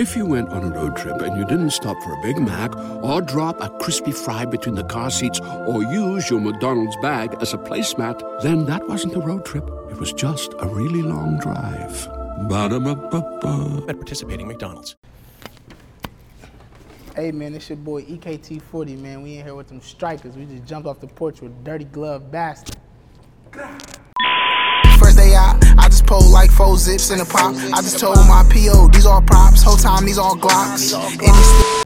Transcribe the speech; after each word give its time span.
If 0.00 0.16
you 0.16 0.24
went 0.24 0.48
on 0.48 0.64
a 0.64 0.70
road 0.74 0.96
trip 0.96 1.20
and 1.20 1.36
you 1.36 1.44
didn't 1.44 1.72
stop 1.72 2.02
for 2.02 2.14
a 2.14 2.22
Big 2.22 2.38
Mac 2.38 2.74
or 3.04 3.20
drop 3.20 3.60
a 3.60 3.68
crispy 3.80 4.12
fry 4.12 4.46
between 4.46 4.74
the 4.74 4.84
car 4.84 5.10
seats 5.10 5.38
or 5.40 5.82
use 5.82 6.30
your 6.30 6.40
McDonald's 6.40 6.96
bag 7.02 7.36
as 7.42 7.52
a 7.52 7.58
placemat, 7.58 8.40
then 8.40 8.64
that 8.64 8.88
wasn't 8.88 9.14
a 9.14 9.20
road 9.20 9.44
trip. 9.44 9.68
It 9.90 9.98
was 9.98 10.14
just 10.14 10.54
a 10.58 10.66
really 10.66 11.02
long 11.02 11.38
drive. 11.38 12.08
Ba-da-ba-ba-ba. 12.48 13.84
At 13.90 13.96
participating 13.96 14.48
McDonald's. 14.48 14.96
Hey 17.14 17.30
man, 17.30 17.54
it's 17.54 17.68
your 17.68 17.76
boy 17.76 18.02
EKT40, 18.04 18.98
man. 18.98 19.20
We 19.20 19.36
in 19.36 19.44
here 19.44 19.54
with 19.54 19.68
them 19.68 19.82
strikers. 19.82 20.34
We 20.34 20.46
just 20.46 20.64
jumped 20.64 20.88
off 20.88 21.00
the 21.00 21.08
porch 21.08 21.42
with 21.42 21.62
dirty 21.62 21.84
glove 21.84 22.30
bastard. 22.30 22.78
First 25.20 25.30
day 25.30 25.36
out, 25.36 25.78
I 25.78 25.88
just 25.88 26.06
pulled 26.06 26.30
like 26.30 26.50
four 26.50 26.78
zips 26.78 27.10
in 27.10 27.20
a 27.20 27.24
pop. 27.26 27.54
I 27.54 27.82
just 27.82 27.98
told 27.98 28.16
my 28.26 28.42
PO, 28.50 28.88
these 28.88 29.04
all 29.04 29.20
props. 29.20 29.62
Whole 29.62 29.76
time, 29.76 30.06
these 30.06 30.16
all 30.16 30.34
Glocks. 30.34 30.94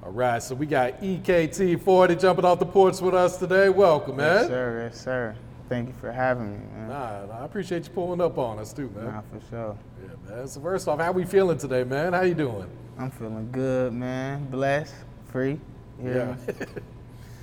All 0.05 0.13
right, 0.13 0.41
so 0.41 0.55
we 0.55 0.67
got 0.67 1.03
E 1.03 1.19
EKT40 1.19 2.21
jumping 2.21 2.45
off 2.45 2.61
the 2.61 2.67
porch 2.67 3.01
with 3.01 3.13
us 3.15 3.37
today. 3.37 3.71
Welcome, 3.71 4.17
man. 4.17 4.43
Yes, 4.43 4.47
sir. 4.47 4.83
Yes, 4.85 5.01
sir. 5.01 5.37
Thank 5.69 5.89
you 5.89 5.95
for 5.95 6.13
having 6.13 6.53
me, 6.53 6.59
man. 6.75 6.89
Nah, 6.89 7.27
nah, 7.27 7.41
I 7.41 7.45
appreciate 7.45 7.85
you 7.85 7.91
pulling 7.91 8.21
up 8.21 8.39
on 8.39 8.61
us 8.61 8.73
too, 8.73 8.89
man. 8.95 9.07
Nah, 9.07 9.23
for 9.23 9.41
sure. 9.51 9.79
Yeah, 10.01 10.37
man. 10.37 10.47
So 10.47 10.61
first 10.61 10.87
off, 10.87 11.01
how 11.01 11.11
we 11.11 11.25
feeling 11.25 11.59
today, 11.59 11.83
man? 11.83 12.13
How 12.13 12.23
you 12.23 12.35
doing? 12.35 12.71
I'm 12.99 13.11
feeling 13.11 13.51
good, 13.51 13.93
man. 13.93 14.47
Blessed, 14.49 14.95
free. 15.27 15.59
Yeah. 16.01 16.13
hear 16.13 16.27
me? 16.57 16.65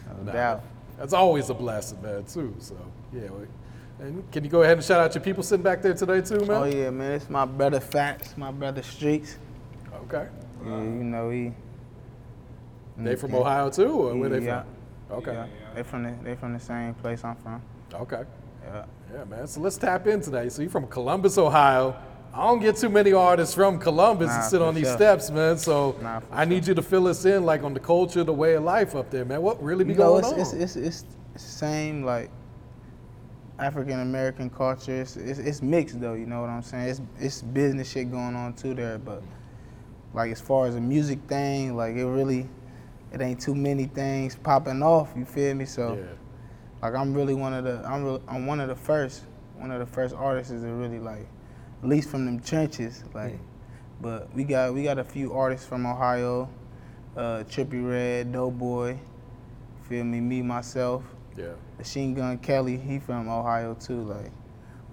No 0.07 0.23
Nah, 0.23 0.31
doubt. 0.31 0.63
That's 0.98 1.13
always 1.13 1.49
a 1.49 1.53
blessing, 1.53 2.01
man, 2.01 2.23
too. 2.23 2.55
So 2.59 2.77
yeah. 3.12 3.27
And 4.01 4.29
can 4.31 4.43
you 4.43 4.49
go 4.49 4.63
ahead 4.63 4.77
and 4.77 4.83
shout 4.83 4.99
out 4.99 5.13
your 5.13 5.23
people 5.23 5.43
sitting 5.43 5.61
back 5.63 5.81
there 5.83 5.93
today 5.93 6.21
too, 6.21 6.39
man? 6.45 6.49
Oh 6.61 6.63
yeah, 6.65 6.89
man. 6.89 7.11
It's 7.11 7.29
my 7.29 7.45
brother 7.45 7.79
Fats, 7.79 8.35
my 8.35 8.49
brother 8.51 8.81
Streets. 8.81 9.37
Okay. 10.05 10.27
Yeah, 10.65 10.77
you 10.81 11.03
know 11.03 11.29
he. 11.29 11.51
They 12.97 13.15
from 13.15 13.35
Ohio 13.35 13.69
too, 13.69 13.91
or 13.91 14.15
where 14.15 14.29
they 14.29 14.39
Mm, 14.39 14.65
from? 15.09 15.17
Okay. 15.17 15.34
Yeah, 15.34 15.45
they 15.76 15.84
from 15.84 16.03
the 16.03 16.13
they 16.23 16.35
from 16.35 16.53
the 16.53 16.59
same 16.59 16.95
place 16.95 17.23
I'm 17.23 17.35
from. 17.35 17.61
Okay. 17.93 18.23
Yeah. 18.65 18.85
Yeah, 19.13 19.23
man. 19.26 19.45
So 19.48 19.61
let's 19.61 19.77
tap 19.77 20.07
in 20.07 20.20
today. 20.21 20.49
So 20.49 20.61
you're 20.63 20.71
from 20.71 20.87
Columbus, 20.87 21.37
Ohio. 21.37 21.95
I 22.33 22.43
don't 22.48 22.59
get 22.61 22.77
too 22.77 22.89
many 22.89 23.11
artists 23.13 23.54
from 23.54 23.77
Columbus 23.77 24.29
Nah, 24.29 24.37
to 24.43 24.49
sit 24.49 24.61
on 24.61 24.73
these 24.73 24.87
sure. 24.87 24.95
steps, 24.95 25.29
man. 25.29 25.57
So 25.57 25.95
Nah, 26.01 26.21
I 26.31 26.45
need 26.45 26.65
you 26.65 26.73
to 26.73 26.81
fill 26.81 27.07
us 27.07 27.26
in, 27.26 27.45
like 27.45 27.61
on 27.63 27.73
the 27.73 27.79
culture, 27.79 28.23
the 28.23 28.33
way 28.33 28.54
of 28.55 28.63
life 28.63 28.95
up 28.95 29.11
there, 29.11 29.26
man. 29.26 29.41
What 29.41 29.61
really 29.61 29.83
be 29.83 29.91
You 29.93 29.99
know, 29.99 30.21
going 30.21 30.23
it's, 30.39 30.54
on? 30.54 30.61
it's, 30.61 30.76
it's, 30.76 30.76
it's 30.77 31.05
the 31.33 31.39
same 31.39 32.04
like 32.04 32.29
African 33.62 33.99
American 33.99 34.49
culture. 34.49 35.01
It's, 35.01 35.15
it's, 35.15 35.40
it's 35.40 35.62
mixed 35.62 36.01
though, 36.01 36.13
you 36.13 36.26
know 36.26 36.41
what 36.41 36.49
I'm 36.49 36.63
saying? 36.63 36.90
It's, 36.90 37.01
it's 37.20 37.41
business 37.41 37.91
shit 37.91 38.12
going 38.12 38.35
on 38.35 38.54
too 38.54 38.73
there, 38.73 38.98
but 38.98 39.21
like 40.13 40.31
as 40.31 40.41
far 40.41 40.67
as 40.67 40.76
a 40.76 40.81
music 40.81 41.20
thing, 41.27 41.77
like 41.77 41.95
it 41.95 42.05
really, 42.05 42.49
it 43.13 43.21
ain't 43.21 43.39
too 43.39 43.55
many 43.55 43.85
things 43.85 44.35
popping 44.35 44.82
off. 44.82 45.13
You 45.15 45.26
feel 45.26 45.54
me? 45.54 45.65
So 45.65 45.95
yeah. 45.95 46.04
like 46.82 46.95
I'm 46.95 47.13
really 47.13 47.35
one 47.35 47.54
of 47.54 47.63
the 47.63 47.82
I'm 47.87 48.04
really, 48.04 48.21
I'm 48.27 48.45
one 48.48 48.59
of 48.59 48.67
the 48.67 48.76
first 48.76 49.23
one 49.57 49.71
of 49.71 49.79
the 49.79 49.85
first 49.85 50.15
artists 50.15 50.51
that 50.51 50.59
really 50.59 50.99
like 50.99 51.27
at 51.84 51.87
least 51.87 52.09
from 52.09 52.26
them 52.26 52.39
trenches 52.39 53.04
like 53.13 53.37
but 54.01 54.34
we 54.34 54.43
got 54.43 54.73
we 54.73 54.84
got 54.84 54.98
a 54.98 55.04
few 55.04 55.34
artists 55.34 55.67
from 55.67 55.85
Ohio 55.85 56.49
uh 57.15 57.43
Trippie 57.43 57.87
Redd 57.87 58.32
Doughboy 58.32 58.98
feel 59.87 60.04
me 60.04 60.20
me 60.20 60.41
myself 60.41 61.04
Yeah. 61.37 61.54
Machine 61.82 62.13
Gun 62.13 62.37
Kelly 62.37 62.77
he 62.77 62.99
from 62.99 63.27
Ohio 63.27 63.74
too 63.74 64.01
like 64.03 64.31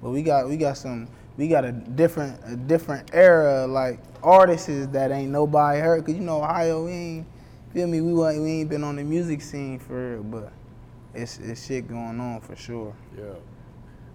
but 0.03 0.08
we 0.11 0.22
got 0.22 0.48
we 0.48 0.56
got 0.56 0.78
some 0.78 1.06
we 1.36 1.47
got 1.47 1.64
a 1.67 1.72
different 1.72 2.41
a 2.47 2.56
different 2.56 3.11
era 3.12 3.67
like 3.67 4.00
artists 4.22 4.86
that 4.86 5.11
ain't 5.12 5.30
nobody 5.30 5.80
heard 5.80 6.05
cause 6.06 6.14
you 6.14 6.22
know 6.22 6.39
Ohio 6.42 6.86
we 6.86 6.91
ain't 6.92 7.27
feel 7.75 7.86
me 7.86 8.00
we 8.00 8.14
wa- 8.14 8.33
we 8.33 8.61
ain't 8.61 8.70
been 8.70 8.84
on 8.84 8.97
the 8.97 9.05
music 9.05 9.42
scene 9.42 9.78
for 9.78 10.12
real 10.14 10.22
but 10.22 10.50
it's 11.12 11.39
it's 11.41 11.67
shit 11.67 11.89
going 11.89 12.19
on 12.20 12.41
for 12.41 12.56
sure. 12.56 12.95
Yeah. 13.19 13.25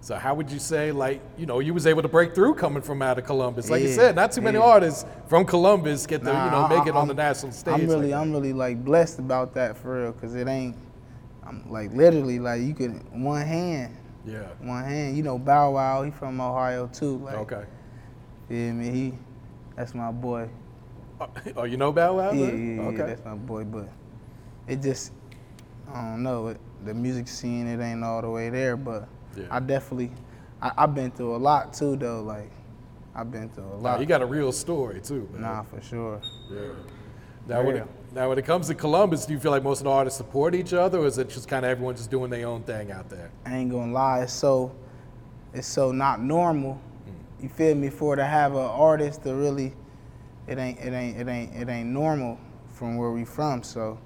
So 0.00 0.16
how 0.16 0.34
would 0.34 0.50
you 0.50 0.58
say, 0.58 0.92
like, 0.92 1.22
you 1.38 1.46
know, 1.46 1.60
you 1.60 1.72
was 1.72 1.86
able 1.86 2.02
to 2.02 2.08
break 2.08 2.34
through 2.34 2.54
coming 2.56 2.82
from 2.82 3.00
out 3.00 3.18
of 3.18 3.24
Columbus? 3.24 3.70
Like 3.70 3.82
you 3.82 3.88
said, 3.88 4.14
not 4.14 4.32
too 4.32 4.42
many 4.42 4.58
yeah. 4.58 4.64
artists 4.64 5.06
from 5.28 5.46
Columbus 5.46 6.06
get 6.06 6.20
to, 6.24 6.26
you 6.26 6.32
Nah, 6.34 6.50
know, 6.50 6.62
I- 6.66 6.78
make 6.78 6.86
it 6.86 6.90
on 6.90 6.96
I'm- 6.98 7.08
the 7.08 7.14
national 7.14 7.52
stage. 7.52 7.72
I'm 7.74 7.86
really, 7.88 8.10
like 8.10 8.20
I'm 8.20 8.30
really 8.32 8.52
like 8.52 8.84
blessed 8.84 9.18
about 9.18 9.54
that 9.54 9.76
for 9.78 10.02
real, 10.02 10.12
cause 10.12 10.34
it 10.34 10.46
ain't, 10.46 10.76
I'm 11.46 11.70
like 11.70 11.92
literally 11.92 12.38
like 12.38 12.62
you 12.62 12.74
could 12.74 12.92
one 13.12 13.42
hand. 13.46 13.96
Yeah. 14.26 14.48
one 14.60 14.84
hand. 14.84 15.16
You 15.16 15.22
know 15.22 15.38
Bow 15.38 15.72
Wow, 15.72 16.02
he 16.02 16.10
from 16.10 16.40
Ohio 16.40 16.88
too. 16.92 17.18
Like, 17.18 17.34
Okay. 17.36 17.64
feel 18.48 18.72
me? 18.72 18.90
He, 18.90 19.14
that's 19.76 19.94
my 19.94 20.10
boy. 20.10 20.48
Oh, 21.20 21.28
oh 21.56 21.64
you 21.64 21.76
know 21.76 21.92
Bow 21.92 22.16
Wow? 22.16 22.32
Yeah, 22.32 22.46
man? 22.46 22.66
yeah, 22.66 22.74
yeah, 22.82 22.88
Okay. 22.88 23.02
that's 23.06 23.24
my 23.24 23.34
boy. 23.34 23.64
But 23.64 23.88
it 24.66 24.80
just, 24.82 25.12
I 25.92 26.00
don't 26.00 26.22
know. 26.22 26.48
It, 26.48 26.60
the 26.84 26.94
music 26.94 27.28
scene, 27.28 27.66
it 27.66 27.82
ain't 27.82 28.02
all 28.04 28.22
the 28.22 28.30
way 28.30 28.50
there, 28.50 28.76
but 28.76 29.08
Yeah. 29.36 29.44
I 29.50 29.60
definitely, 29.60 30.10
I, 30.62 30.72
I've 30.76 30.94
been 30.94 31.10
through 31.10 31.36
a 31.36 31.38
lot 31.38 31.72
too 31.74 31.96
though. 31.96 32.22
Like, 32.22 32.50
I've 33.14 33.30
been 33.30 33.48
through 33.50 33.64
a 33.64 33.76
lot. 33.76 33.82
Nah, 33.94 34.00
you 34.00 34.06
got 34.06 34.22
a 34.22 34.26
real 34.26 34.52
story 34.52 35.00
too, 35.00 35.28
man. 35.32 35.42
nah, 35.42 35.62
for 35.62 35.80
sure. 35.80 36.20
Yeah. 36.50 36.60
Now 37.46 37.62
when, 37.62 37.76
it. 37.76 37.86
Now, 38.14 38.28
when 38.28 38.38
it 38.38 38.44
comes 38.44 38.68
to 38.68 38.74
Columbus, 38.74 39.26
do 39.26 39.32
you 39.32 39.40
feel 39.40 39.50
like 39.50 39.62
most 39.62 39.80
of 39.80 39.84
the 39.84 39.90
artists 39.90 40.16
support 40.16 40.54
each 40.54 40.72
other, 40.72 40.98
or 40.98 41.06
is 41.06 41.18
it 41.18 41.28
just 41.28 41.48
kind 41.48 41.64
of 41.64 41.70
everyone 41.70 41.96
just 41.96 42.10
doing 42.10 42.30
their 42.30 42.46
own 42.46 42.62
thing 42.62 42.92
out 42.92 43.08
there? 43.10 43.30
I 43.44 43.56
ain't 43.56 43.70
gonna 43.70 43.92
lie, 43.92 44.22
it's 44.22 44.32
so 44.32 44.74
it's 45.52 45.66
so 45.66 45.92
not 45.92 46.22
normal. 46.22 46.74
Hmm. 46.74 47.42
You 47.42 47.48
feel 47.48 47.74
me? 47.74 47.90
For 47.90 48.16
to 48.16 48.24
have 48.24 48.52
an 48.52 48.58
artist 48.58 49.22
to 49.24 49.34
really 49.34 49.74
it 50.46 50.58
ain't 50.58 50.78
it 50.78 50.92
ain't 50.92 51.18
it 51.18 51.28
ain't 51.28 51.54
it 51.54 51.68
ain't 51.68 51.88
normal 51.88 52.38
from 52.72 52.96
where 52.96 53.10
we 53.10 53.24
from. 53.24 53.62
So 53.62 53.98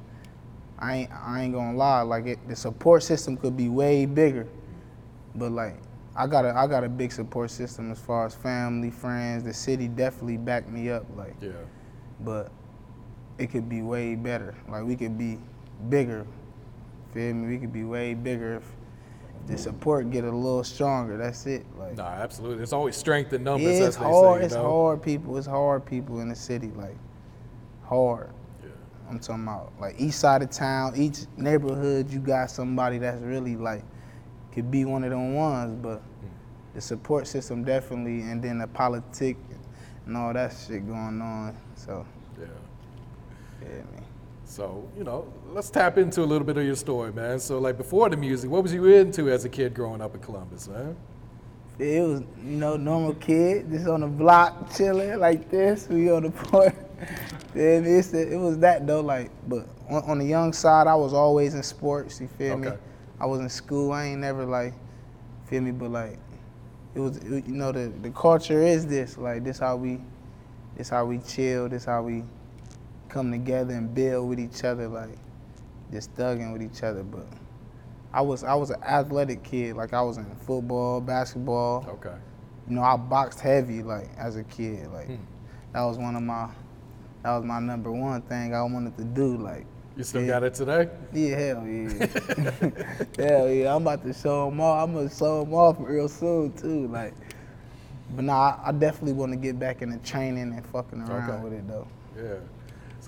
I 0.78 0.96
ain't 0.96 1.10
I 1.12 1.42
ain't 1.42 1.54
gonna 1.54 1.76
lie, 1.76 2.02
like 2.02 2.26
it, 2.26 2.48
the 2.48 2.56
support 2.56 3.02
system 3.02 3.36
could 3.36 3.56
be 3.56 3.68
way 3.68 4.06
bigger. 4.06 4.46
But 5.34 5.52
like 5.52 5.76
I 6.16 6.26
got 6.26 6.44
a 6.44 6.56
I 6.56 6.66
got 6.66 6.84
a 6.84 6.88
big 6.88 7.12
support 7.12 7.50
system 7.50 7.90
as 7.90 7.98
far 7.98 8.26
as 8.26 8.34
family, 8.34 8.90
friends, 8.90 9.44
the 9.44 9.52
city 9.52 9.88
definitely 9.88 10.36
backed 10.36 10.68
me 10.68 10.90
up. 10.90 11.04
Like 11.16 11.34
Yeah. 11.40 11.50
but 12.20 12.50
it 13.38 13.50
could 13.50 13.68
be 13.68 13.82
way 13.82 14.14
better. 14.14 14.54
Like 14.68 14.84
we 14.84 14.96
could 14.96 15.16
be 15.16 15.38
bigger. 15.88 16.26
Feel 17.14 17.34
me? 17.34 17.48
We 17.48 17.58
could 17.58 17.72
be 17.72 17.84
way 17.84 18.14
bigger 18.14 18.56
if, 18.56 18.64
if 19.40 19.46
the 19.46 19.58
support 19.58 20.10
get 20.10 20.24
a 20.24 20.30
little 20.30 20.64
stronger. 20.64 21.16
That's 21.16 21.46
it. 21.46 21.64
Like 21.78 21.96
Nah, 21.96 22.08
absolutely. 22.08 22.58
There's 22.58 22.72
always 22.72 22.96
strength 22.96 23.32
in 23.32 23.44
numbers. 23.44 23.78
yeah, 23.78 23.86
it's 23.86 23.96
hard. 23.96 24.40
Say, 24.40 24.46
it's 24.46 24.54
know? 24.54 24.62
hard 24.62 25.02
people. 25.02 25.36
It's 25.38 25.46
hard 25.46 25.86
people 25.86 26.20
in 26.20 26.28
the 26.28 26.34
city. 26.34 26.70
Like 26.76 26.96
hard. 27.84 28.30
Yeah. 28.62 28.70
I'm 29.08 29.18
talking 29.18 29.44
about 29.44 29.72
like 29.80 29.94
east 29.98 30.20
side 30.20 30.42
of 30.42 30.50
town, 30.50 30.94
each 30.96 31.20
neighborhood 31.36 32.10
you 32.10 32.18
got 32.18 32.50
somebody 32.50 32.98
that's 32.98 33.22
really 33.22 33.56
like 33.56 33.84
could 34.52 34.70
be 34.70 34.84
one 34.84 35.04
of 35.04 35.10
them 35.10 35.34
ones, 35.34 35.78
but 35.80 35.98
hmm. 35.98 36.26
the 36.74 36.80
support 36.80 37.26
system 37.26 37.62
definitely 37.64 38.22
and 38.22 38.42
then 38.42 38.58
the 38.58 38.66
politic 38.66 39.36
and 40.06 40.16
all 40.16 40.32
that 40.32 40.54
shit 40.66 40.86
going 40.86 41.22
on. 41.22 41.56
So 41.76 42.04
Yeah, 43.62 43.68
man. 43.68 44.04
So, 44.44 44.88
you 44.96 45.04
know, 45.04 45.30
let's 45.52 45.68
tap 45.70 45.98
into 45.98 46.22
a 46.22 46.24
little 46.24 46.46
bit 46.46 46.56
of 46.56 46.64
your 46.64 46.74
story, 46.76 47.12
man. 47.12 47.38
So, 47.38 47.58
like, 47.58 47.76
before 47.76 48.08
the 48.08 48.16
music, 48.16 48.50
what 48.50 48.62
was 48.62 48.72
you 48.72 48.86
into 48.86 49.30
as 49.30 49.44
a 49.44 49.48
kid 49.48 49.74
growing 49.74 50.00
up 50.00 50.14
in 50.14 50.20
Columbus, 50.20 50.68
man? 50.68 50.96
It 51.78 52.02
was, 52.02 52.20
you 52.44 52.56
know, 52.56 52.76
normal 52.76 53.14
kid, 53.14 53.70
just 53.70 53.86
on 53.86 54.00
the 54.00 54.06
block, 54.08 54.74
chilling 54.74 55.18
like 55.20 55.50
this. 55.50 55.86
We 55.88 56.10
on 56.10 56.24
the 56.24 56.30
porch. 56.30 56.74
Then 57.54 57.86
it's 57.86 58.08
the, 58.08 58.30
it 58.32 58.36
was 58.36 58.58
that 58.58 58.86
though, 58.86 59.00
like, 59.00 59.30
but 59.48 59.66
on, 59.88 60.02
on 60.04 60.18
the 60.18 60.24
young 60.26 60.52
side, 60.52 60.86
I 60.86 60.94
was 60.94 61.14
always 61.14 61.54
in 61.54 61.62
sports. 61.62 62.20
You 62.20 62.28
feel 62.28 62.56
me? 62.58 62.68
I 63.20 63.26
was 63.26 63.40
in 63.40 63.48
school. 63.48 63.92
I 63.92 64.06
ain't 64.06 64.20
never 64.20 64.44
like, 64.44 64.74
feel 65.46 65.62
me? 65.62 65.70
But 65.70 65.90
like, 65.90 66.18
it 66.94 67.00
was, 67.00 67.16
it- 67.18 67.46
you 67.46 67.54
know, 67.54 67.72
the 67.72 67.92
the 68.02 68.10
culture 68.10 68.60
is 68.62 68.86
this. 68.86 69.16
Like, 69.16 69.44
this 69.44 69.58
how 69.58 69.76
we, 69.76 70.00
this 70.76 70.88
how 70.90 71.06
we 71.06 71.18
chill. 71.18 71.68
This 71.68 71.84
how 71.86 72.02
we 72.02 72.22
come 73.18 73.30
together 73.32 73.74
and 73.74 73.92
build 73.92 74.28
with 74.28 74.38
each 74.38 74.62
other. 74.62 74.86
Like, 74.86 75.18
just 75.92 76.14
thugging 76.14 76.52
with 76.52 76.62
each 76.62 76.82
other. 76.84 77.02
But 77.02 77.26
I 78.12 78.20
was 78.20 78.44
I 78.44 78.54
was 78.54 78.70
an 78.70 78.82
athletic 78.84 79.42
kid. 79.42 79.74
Like 79.76 79.92
I 79.92 80.02
was 80.02 80.18
in 80.18 80.24
football, 80.46 81.00
basketball. 81.00 81.84
Okay. 81.88 82.14
You 82.68 82.76
know, 82.76 82.82
I 82.82 82.96
boxed 82.96 83.40
heavy 83.40 83.82
like 83.82 84.08
as 84.16 84.36
a 84.36 84.44
kid. 84.44 84.86
Like 84.92 85.06
Hmm. 85.08 85.16
that 85.72 85.82
was 85.82 85.98
one 85.98 86.14
of 86.14 86.22
my 86.22 86.48
that 87.24 87.34
was 87.36 87.44
my 87.44 87.58
number 87.58 87.90
one 87.90 88.22
thing 88.22 88.54
I 88.54 88.62
wanted 88.62 88.96
to 88.98 89.04
do. 89.04 89.36
Like 89.36 89.66
You 89.96 90.04
still 90.04 90.22
Yeah. 90.22 90.28
got 90.28 90.44
it 90.44 90.54
today? 90.54 90.88
yeah, 91.12 91.36
hell 91.36 91.66
yeah, 91.66 92.06
hell 93.18 93.50
yeah. 93.50 93.74
I'm 93.74 93.82
about 93.82 94.04
to 94.04 94.12
show 94.12 94.48
them 94.48 94.60
off. 94.60 94.84
I'm 94.88 94.94
gonna 94.94 95.10
show 95.10 95.42
them 95.44 95.52
off 95.54 95.76
real 95.80 96.08
soon 96.08 96.52
too. 96.52 96.86
Like, 96.88 97.14
but 98.14 98.24
nah, 98.24 98.58
I, 98.64 98.68
I 98.68 98.72
definitely 98.72 99.14
want 99.14 99.32
to 99.32 99.36
get 99.36 99.58
back 99.58 99.82
into 99.82 99.98
training 99.98 100.52
and 100.54 100.64
fucking 100.66 101.00
around 101.00 101.30
Okay. 101.30 101.42
with 101.42 101.52
it 101.54 101.66
though. 101.66 101.88
Yeah. 102.16 102.34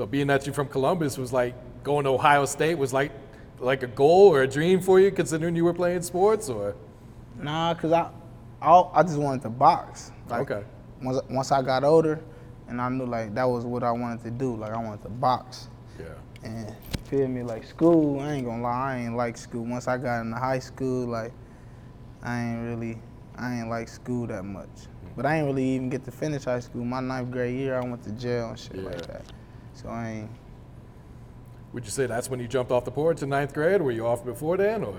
So, 0.01 0.07
being 0.07 0.29
that 0.29 0.47
you're 0.47 0.55
from 0.55 0.69
Columbus 0.69 1.19
was 1.19 1.31
like 1.31 1.55
going 1.85 2.05
to 2.05 2.11
Ohio 2.13 2.47
State 2.47 2.77
was 2.79 2.91
like 2.91 3.13
like 3.59 3.83
a 3.83 3.87
goal 3.87 4.29
or 4.29 4.41
a 4.41 4.47
dream 4.47 4.81
for 4.81 4.99
you, 4.99 5.11
considering 5.11 5.55
you 5.55 5.63
were 5.63 5.75
playing 5.75 6.01
sports, 6.01 6.49
or 6.49 6.75
Nah, 7.37 7.75
cause 7.75 7.93
I, 7.93 8.09
I, 8.63 8.83
I 8.95 9.03
just 9.03 9.19
wanted 9.19 9.43
to 9.43 9.51
box. 9.51 10.11
Like, 10.31 10.51
Okay. 10.51 10.65
Once 11.03 11.21
once 11.29 11.53
I 11.53 11.61
got 11.61 11.85
older, 11.85 12.19
and 12.67 12.81
I 12.81 12.89
knew 12.89 13.05
like 13.05 13.35
that 13.35 13.45
was 13.45 13.67
what 13.67 13.83
I 13.83 13.91
wanted 13.91 14.25
to 14.25 14.31
do. 14.31 14.57
Like 14.57 14.73
I 14.73 14.79
wanted 14.79 15.03
to 15.03 15.11
box. 15.11 15.69
Yeah. 15.99 16.07
And 16.45 16.75
feel 17.05 17.29
me, 17.29 17.43
like 17.43 17.67
school, 17.67 18.21
I 18.21 18.33
ain't 18.33 18.47
gonna 18.47 18.63
lie, 18.63 18.95
I 18.95 18.97
ain't 19.01 19.17
like 19.19 19.37
school. 19.37 19.67
Once 19.67 19.87
I 19.87 19.99
got 19.99 20.23
into 20.23 20.39
high 20.39 20.61
school, 20.61 21.09
like 21.09 21.35
I 22.23 22.41
ain't 22.41 22.63
really, 22.65 22.99
I 23.37 23.59
ain't 23.59 23.69
like 23.69 23.89
school 23.89 24.27
that 24.29 24.47
much. 24.47 24.65
Mm-hmm. 24.65 25.09
But 25.17 25.27
I 25.27 25.37
ain't 25.37 25.47
really 25.47 25.69
even 25.75 25.91
get 25.91 26.05
to 26.07 26.11
finish 26.11 26.45
high 26.45 26.61
school. 26.61 26.87
My 26.87 27.01
ninth 27.01 27.31
grade 27.31 27.55
year, 27.55 27.77
I 27.79 27.85
went 27.85 28.03
to 28.05 28.13
jail 28.13 28.49
and 28.49 28.59
shit 28.59 28.77
Yeah. 28.77 28.83
like 28.85 29.07
that. 29.07 29.25
So 29.81 29.89
I 29.89 30.09
ain't. 30.11 30.31
Would 31.73 31.85
you 31.85 31.91
say 31.91 32.07
that's 32.07 32.29
when 32.29 32.41
you 32.41 32.49
jumped 32.49 32.73
off 32.73 32.85
the 32.85 32.91
porch 32.91 33.23
in 33.23 33.29
ninth 33.29 33.55
grade? 33.55 33.81
Or 33.81 33.85
were 33.85 33.91
you 33.93 34.07
off 34.07 34.25
before 34.25 34.57
then, 34.57 34.85
or? 34.85 34.95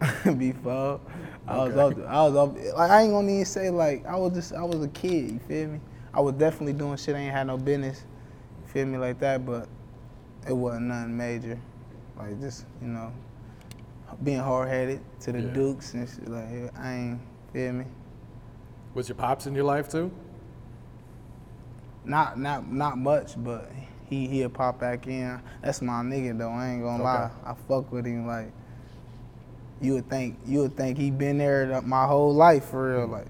before. 0.36 1.00
I 1.46 1.56
was 1.58 1.74
Okay. 1.74 2.02
up. 2.02 2.08
I 2.08 2.22
was 2.28 2.36
up. 2.36 2.56
Like 2.76 2.90
I 2.90 3.02
ain't 3.02 3.12
gonna 3.12 3.30
even 3.30 3.44
say 3.44 3.70
like 3.70 4.06
I 4.06 4.16
was 4.16 4.32
just. 4.32 4.52
I 4.54 4.62
was 4.62 4.82
a 4.82 4.88
kid. 4.88 5.32
You 5.32 5.38
feel 5.40 5.68
me? 5.68 5.80
I 6.12 6.20
was 6.20 6.34
definitely 6.34 6.74
doing 6.74 6.96
shit 6.96 7.16
I 7.16 7.18
ain't 7.18 7.32
had 7.32 7.46
no 7.48 7.56
business. 7.58 8.04
You 8.62 8.68
feel 8.72 8.86
me 8.86 8.98
like 8.98 9.18
that? 9.20 9.44
But 9.44 9.68
it 10.48 10.52
wasn't 10.52 10.86
nothing 10.86 11.16
major. 11.16 11.58
Like 12.16 12.40
just 12.40 12.64
you 12.80 12.88
know, 12.88 13.12
being 14.22 14.38
hard 14.38 14.68
headed 14.68 15.00
to 15.20 15.32
the 15.32 15.40
Yeah. 15.42 15.52
Dukes 15.52 15.94
and 15.94 16.08
shit. 16.08 16.28
Like 16.28 16.78
I 16.78 16.94
ain't 16.94 17.20
feel 17.52 17.72
me. 17.72 17.84
Was 18.94 19.08
your 19.08 19.16
pops 19.16 19.46
in 19.46 19.54
your 19.54 19.64
life 19.64 19.88
too? 19.88 20.10
Not 22.04 22.38
not 22.38 22.70
not 22.70 22.98
much, 22.98 23.32
but 23.42 23.70
he 24.08 24.26
he'll 24.28 24.50
pop 24.50 24.78
back 24.80 25.06
in. 25.06 25.40
That's 25.62 25.80
my 25.82 26.02
nigga 26.02 26.36
though. 26.38 26.50
I 26.50 26.68
ain't 26.70 26.82
gonna 26.82 27.02
Okay. 27.02 27.02
lie. 27.04 27.30
I 27.46 27.54
fuck 27.68 27.90
with 27.92 28.06
him 28.06 28.26
like. 28.26 28.52
You 29.80 29.94
would 29.94 30.08
think 30.08 30.38
you 30.46 30.60
would 30.60 30.76
think 30.76 30.96
he 30.96 31.10
been 31.10 31.38
there 31.38 31.80
my 31.82 32.06
whole 32.06 32.32
life 32.34 32.66
for 32.66 32.96
real. 32.96 33.06
Like 33.08 33.26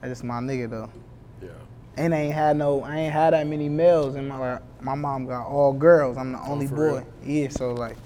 that's 0.00 0.12
just 0.12 0.24
my 0.24 0.40
nigga 0.40 0.70
though. 0.70 0.90
Yeah. 1.42 1.48
And 1.96 2.14
I 2.14 2.18
ain't 2.18 2.34
had 2.34 2.56
no, 2.56 2.82
I 2.82 2.96
ain't 2.96 3.12
had 3.12 3.32
that 3.34 3.46
many 3.46 3.68
males 3.68 4.14
in 4.14 4.28
my 4.28 4.38
life. 4.38 4.60
My 4.80 4.94
mom 4.94 5.26
got 5.26 5.46
all 5.46 5.72
girls. 5.72 6.16
I'm 6.16 6.32
the 6.32 6.38
oh, 6.38 6.52
only 6.52 6.66
Oh, 6.66 6.70
boy. 6.70 6.76
real? 6.76 7.06
Yeah, 7.24 7.48
so 7.48 7.74
like, 7.74 7.96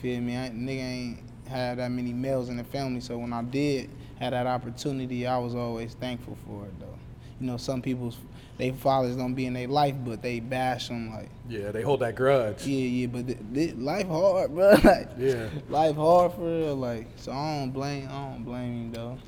feel 0.00 0.20
me? 0.20 0.36
I, 0.38 0.50
nigga 0.50 0.80
ain't 0.80 1.18
had 1.48 1.78
that 1.78 1.90
many 1.90 2.12
males 2.12 2.48
in 2.48 2.56
the 2.56 2.64
family. 2.64 3.00
So 3.00 3.18
when 3.18 3.32
I 3.32 3.42
did 3.42 3.90
had 4.18 4.32
that 4.32 4.46
opportunity, 4.46 5.26
I 5.26 5.36
was 5.38 5.54
always 5.54 5.94
thankful 5.94 6.38
for 6.46 6.64
it 6.66 6.78
though. 6.80 6.98
You 7.40 7.46
know, 7.48 7.56
some 7.56 7.82
people's 7.82 8.18
they 8.58 8.70
fathers 8.70 9.16
don't 9.16 9.34
be 9.34 9.46
in 9.46 9.54
their 9.54 9.66
life, 9.68 9.94
but 10.04 10.22
they 10.22 10.38
bash 10.40 10.88
them 10.88 11.10
like, 11.10 11.28
Yeah, 11.48 11.70
they 11.70 11.82
hold 11.82 12.00
that 12.00 12.14
grudge. 12.14 12.66
yeah, 12.66 12.84
yeah. 12.86 13.06
But 13.06 13.26
th- 13.26 13.38
th- 13.54 13.74
life 13.76 14.06
hard, 14.06 14.54
bro. 14.54 14.70
like, 14.84 15.08
Yeah. 15.18 15.48
life 15.68 15.96
hard 15.96 16.32
for 16.34 16.42
real. 16.42 16.76
Like, 16.76 17.06
so 17.16 17.32
I 17.32 17.58
don't 17.60 17.70
blame, 17.70 18.08
I 18.10 18.30
don't 18.32 18.44
blame 18.44 18.72
him 18.72 18.92
though. 18.92 19.18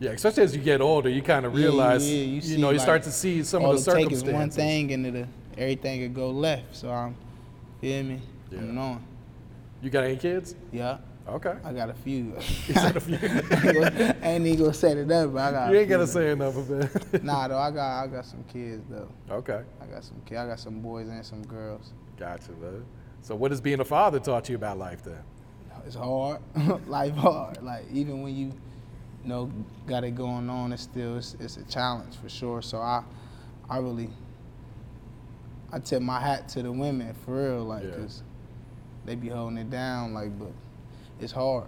Yeah, 0.00 0.10
especially 0.10 0.42
as 0.42 0.56
you 0.56 0.62
get 0.62 0.80
older, 0.80 1.08
you 1.08 1.22
kind 1.22 1.46
of 1.46 1.54
realize, 1.54 2.08
yeah, 2.10 2.16
you, 2.24 2.24
you 2.34 2.40
see, 2.40 2.56
know, 2.60 2.70
you 2.70 2.78
like, 2.78 2.82
start 2.84 3.02
to 3.04 3.12
see 3.12 3.44
some 3.44 3.64
of 3.64 3.84
the 3.84 3.90
it 3.92 3.94
take 3.94 4.10
is 4.12 4.20
circumstances. 4.20 4.32
one 4.32 4.50
thing, 4.50 4.92
and 4.92 5.06
it'll, 5.06 5.26
everything 5.56 6.00
could 6.00 6.14
go 6.14 6.30
left. 6.30 6.74
So 6.74 6.90
I'm, 6.90 7.14
feel 7.80 8.02
me? 8.02 8.20
Yeah. 8.50 8.58
I'm 8.58 8.74
knowing. 8.74 9.04
You 9.80 9.90
got 9.90 10.02
any 10.04 10.16
kids? 10.16 10.56
Yeah, 10.72 10.98
Okay. 11.28 11.54
I 11.64 11.72
got 11.72 11.88
a 11.90 11.94
few. 11.94 12.34
You 12.66 12.74
said 12.74 12.96
a 12.96 13.00
few. 13.00 13.16
I 13.16 14.16
ain't 14.28 14.46
even 14.46 14.58
gonna 14.58 14.74
set 14.74 14.96
it 14.96 15.10
up, 15.10 15.32
but 15.32 15.38
I 15.40 15.50
got. 15.52 15.72
you 15.72 15.78
ain't 15.78 15.88
gotta 15.88 16.06
say 16.06 16.30
enough 16.30 16.56
of 16.56 16.70
it. 16.70 17.22
Nah, 17.24 17.48
though 17.48 17.58
I 17.58 17.70
got 17.70 18.04
I 18.04 18.06
got 18.08 18.24
some 18.26 18.42
kids 18.44 18.82
though. 18.90 19.08
Okay. 19.30 19.62
I 19.80 19.86
got 19.86 20.02
some 20.04 20.20
kids. 20.26 20.38
I 20.40 20.46
got 20.46 20.58
some 20.60 20.80
boys 20.80 21.08
and 21.08 21.24
some 21.24 21.42
girls. 21.44 21.92
Gotcha, 22.18 22.52
man. 22.52 22.84
So, 23.22 23.36
what 23.36 23.50
has 23.52 23.60
being 23.60 23.78
a 23.80 23.84
father 23.84 24.18
taught 24.18 24.48
you 24.48 24.56
about 24.56 24.78
life 24.78 25.02
then? 25.04 25.18
It's 25.86 25.94
hard. 25.96 26.40
Life 26.88 27.14
hard. 27.14 27.62
Like 27.62 27.84
even 27.92 28.22
when 28.22 28.34
you, 28.36 28.46
you 28.46 29.28
know, 29.28 29.50
got 29.86 30.02
it 30.04 30.12
going 30.16 30.48
on, 30.50 30.72
it's 30.72 30.82
still 30.82 31.16
it's, 31.18 31.34
it's 31.40 31.56
a 31.56 31.64
challenge 31.64 32.16
for 32.16 32.28
sure. 32.28 32.62
So 32.62 32.78
I, 32.78 33.02
I 33.70 33.78
really, 33.78 34.10
I 35.72 35.78
tip 35.78 36.02
my 36.02 36.20
hat 36.20 36.48
to 36.50 36.62
the 36.62 36.70
women 36.72 37.14
for 37.24 37.32
real, 37.52 37.64
like, 37.64 37.84
Yeah. 37.84 37.90
'cause 37.96 38.22
they 39.04 39.14
be 39.16 39.28
holding 39.28 39.58
it 39.58 39.70
down, 39.70 40.14
like, 40.14 40.36
but 40.38 40.52
it's 41.22 41.32
hard. 41.32 41.64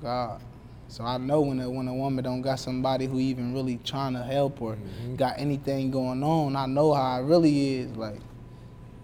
God. 0.00 0.40
So 0.88 1.04
I 1.04 1.16
know 1.16 1.40
when 1.40 1.58
a, 1.60 1.70
when 1.70 1.88
a 1.88 1.94
woman 1.94 2.22
don't 2.22 2.42
got 2.42 2.58
somebody 2.58 3.06
who 3.06 3.18
even 3.18 3.54
really 3.54 3.78
trying 3.82 4.12
to 4.12 4.22
help 4.22 4.60
or 4.60 4.76
Mhm. 4.76 5.16
got 5.16 5.38
anything 5.38 5.90
going 5.90 6.22
on, 6.22 6.54
I 6.54 6.66
know 6.66 6.92
how 6.92 7.18
it 7.20 7.24
really 7.24 7.78
is, 7.78 7.96
like. 7.96 8.20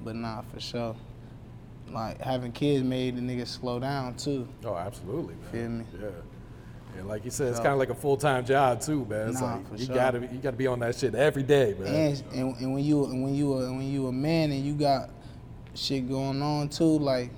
But 0.04 0.14
nah, 0.16 0.42
for 0.42 0.60
sure. 0.60 0.94
Like 1.90 2.20
having 2.20 2.52
kids 2.52 2.84
made 2.84 3.16
the 3.16 3.22
niggas 3.22 3.46
slow 3.48 3.80
down 3.80 4.14
too. 4.16 4.46
Oh, 4.64 4.76
absolutely, 4.76 5.34
man. 5.36 5.50
Feel 5.50 5.68
me? 5.70 5.84
Yeah. 5.98 6.98
And 6.98 7.08
like 7.08 7.24
you 7.24 7.30
said, 7.30 7.48
it's 7.48 7.58
kind 7.60 7.72
of 7.72 7.78
like 7.78 7.90
a 7.90 7.94
full 7.94 8.16
time 8.18 8.44
job 8.44 8.80
too, 8.82 9.06
man. 9.06 9.28
It's 9.30 9.40
Nah, 9.40 9.54
like 9.54 9.68
for 9.70 9.76
you 9.76 9.86
sure. 9.86 9.94
gotta 9.94 10.20
be, 10.20 10.26
you 10.26 10.38
gotta 10.42 10.56
be 10.56 10.66
on 10.66 10.80
that 10.80 10.94
shit 10.96 11.14
every 11.14 11.42
day, 11.42 11.74
man. 11.78 11.94
And, 11.94 12.22
and 12.34 12.56
and 12.58 12.74
when 12.74 12.84
you 12.84 13.04
and 13.06 13.22
when 13.22 13.34
you 13.34 13.52
a, 13.54 13.70
when 13.72 13.90
you 13.90 14.06
a 14.08 14.12
man 14.12 14.50
and 14.52 14.62
you 14.62 14.74
got 14.74 15.08
shit 15.74 16.06
going 16.08 16.42
on 16.42 16.68
too, 16.68 16.98
like 16.98 17.30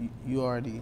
you, 0.00 0.08
you 0.26 0.42
already 0.42 0.80